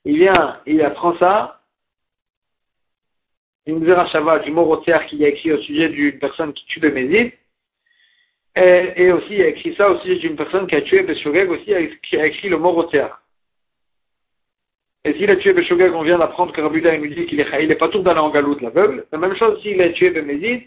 Il 0.04 0.18
vient, 0.18 0.60
il 0.66 0.82
apprend 0.82 1.18
ça, 1.18 1.62
une 3.66 3.86
shava 4.08 4.40
du 4.40 4.52
mot 4.52 4.66
rotseach 4.66 5.08
qu'il 5.08 5.24
a 5.24 5.30
écrit 5.30 5.52
au 5.52 5.60
sujet 5.60 5.90
d'une 5.90 6.20
personne 6.20 6.54
qui 6.54 6.66
tue 6.66 6.80
le 6.80 6.92
mésid, 6.92 7.32
et, 8.56 9.12
aussi 9.12 9.34
il 9.36 9.42
a 9.42 9.48
écrit 9.48 9.76
ça 9.76 9.90
au 9.90 10.00
sujet 10.00 10.16
d'une 10.16 10.36
personne 10.36 10.68
qui 10.68 10.76
a 10.76 10.82
tué 10.82 11.04
Beshogeg 11.04 11.50
aussi, 11.50 11.74
qui 12.04 12.18
a 12.18 12.26
écrit 12.26 12.50
le 12.50 12.58
mot 12.58 12.72
rotseach. 12.72 13.12
Et 15.04 15.14
s'il 15.14 15.32
a 15.32 15.36
tué 15.38 15.54
Beshogeg, 15.54 15.94
on 15.94 16.04
vient 16.04 16.20
d'apprendre 16.20 16.54
que 16.54 16.62
Rabbi 16.62 16.82
nous 16.82 17.08
dit 17.08 17.26
qu'il 17.26 17.40
est, 17.40 17.64
il 17.64 17.72
est 17.72 17.76
pas 17.76 17.90
tout 17.90 18.02
d'aller 18.02 18.20
en 18.20 18.30
galoute 18.30 18.62
l'aveugle. 18.62 19.08
La 19.12 19.18
même 19.18 19.36
chose 19.36 19.60
s'il 19.62 19.82
a 19.82 19.90
tué 19.90 20.12
Bemézid, 20.12 20.64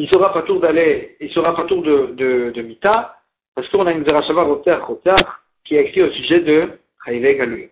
il 0.00 0.08
sera 0.08 0.32
pas 0.32 0.42
tour 0.42 0.60
d'aller, 0.60 1.16
il 1.20 1.30
sera 1.30 1.54
pas 1.54 1.64
tour 1.64 1.82
de, 1.82 2.62
Mita, 2.62 3.16
parce 3.54 3.68
qu'on 3.68 3.86
a 3.86 3.92
une 3.92 4.02
Zerachava 4.06 4.44
Roter 4.44 4.78
qui 5.64 5.76
a 5.76 5.82
écrit 5.82 6.02
au 6.02 6.10
sujet 6.10 6.40
de 6.40 6.70
Chayive 7.04 7.36
Galuyot. 7.36 7.68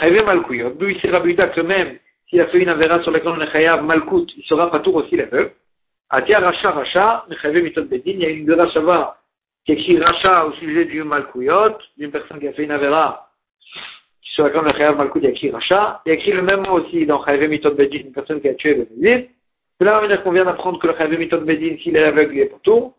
Chayive 0.00 0.24
Malkouyot. 0.24 0.70
D'où 0.70 0.88
il 0.88 0.98
sera 1.00 1.20
que 1.20 1.60
même 1.60 1.98
s'il 2.28 2.40
a 2.40 2.46
fait 2.46 2.60
une 2.60 2.70
avéra 2.70 3.02
sur 3.02 3.10
laquelle 3.10 3.32
on 3.36 3.40
est 3.42 3.52
Chayav 3.52 3.84
Malkout, 3.84 4.28
il 4.34 4.44
sera 4.44 4.70
pas 4.70 4.80
tout 4.80 4.92
aussi 4.92 5.14
l'aveugle. 5.14 5.52
Atia 6.08 6.40
Racha 6.40 6.70
Racha, 6.70 7.26
Chayive 7.42 7.62
Mitot 7.62 7.84
Bedin, 7.84 8.12
il 8.12 8.20
y 8.20 8.24
a 8.24 8.30
une 8.30 8.50
Rachava 8.50 9.18
qui 9.66 9.72
écrit 9.72 10.00
Racha 10.00 10.46
au 10.46 10.52
sujet 10.52 10.86
du 10.86 11.02
Malkouyot, 11.02 11.76
d'une 11.98 12.10
personne 12.10 12.40
qui 12.40 12.48
a 12.48 12.52
fait 12.54 12.64
une 12.64 12.70
avéra 12.70 13.28
sur 14.22 14.44
laquelle 14.44 14.62
on 14.64 14.66
est 14.68 14.72
Chayav 14.72 14.96
Malkout, 14.96 15.20
il 15.20 15.24
y 15.24 15.26
a 15.26 15.30
écrit 15.32 15.50
Racha. 15.50 16.00
Il 16.06 16.08
y 16.08 16.12
a 16.12 16.14
écrit 16.14 16.32
le 16.32 16.40
même 16.40 16.62
mot 16.62 16.80
aussi 16.80 17.04
dans 17.04 17.22
Chayive 17.26 17.50
Mitot 17.50 17.72
Bedin, 17.72 17.98
une 18.06 18.12
personne 18.12 18.40
qui 18.40 18.48
a 18.48 18.54
tué 18.54 18.74
le 18.74 18.86
Bedin. 19.80 20.08
Là, 20.08 20.22
on 20.24 20.32
vient 20.32 20.44
d'apprendre 20.44 20.78
que 20.78 20.86
le 20.86 20.94
Chayive 20.96 21.18
Mitot 21.18 21.40
Bedin, 21.40 21.76
s'il 21.82 21.96
est 21.96 22.04
aveugle, 22.04 22.34
il 22.34 22.40
est 22.40 22.52
tout. 22.62 22.92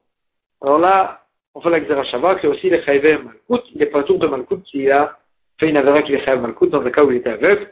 Alors 0.61 0.79
là, 0.79 1.25
on 1.55 1.61
fait 1.61 1.69
la 1.69 2.03
Shava, 2.03 2.35
que 2.35 2.47
aussi 2.47 2.69
le 2.69 2.81
Chayiv 2.81 3.23
Malkout, 3.23 3.65
il 3.73 3.79
n'est 3.79 3.87
pas 3.87 4.03
tour 4.03 4.19
de 4.19 4.27
Malkout 4.27 4.63
qui 4.63 4.89
a 4.89 5.17
fait 5.59 5.69
une 5.69 5.77
avéra 5.77 6.01
qui 6.01 6.13
est 6.13 6.23
Chayiv 6.23 6.41
Malkout 6.41 6.67
dans 6.67 6.81
le 6.81 6.89
cas 6.89 7.03
où 7.03 7.11
il 7.11 7.17
était 7.17 7.31
aveugle. 7.31 7.69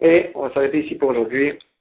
Et 0.00 0.30
on 0.34 0.42
va 0.42 0.54
s'arrêter 0.54 0.84
ici 0.84 0.94
pour 0.94 1.10
aujourd'hui. 1.10 1.58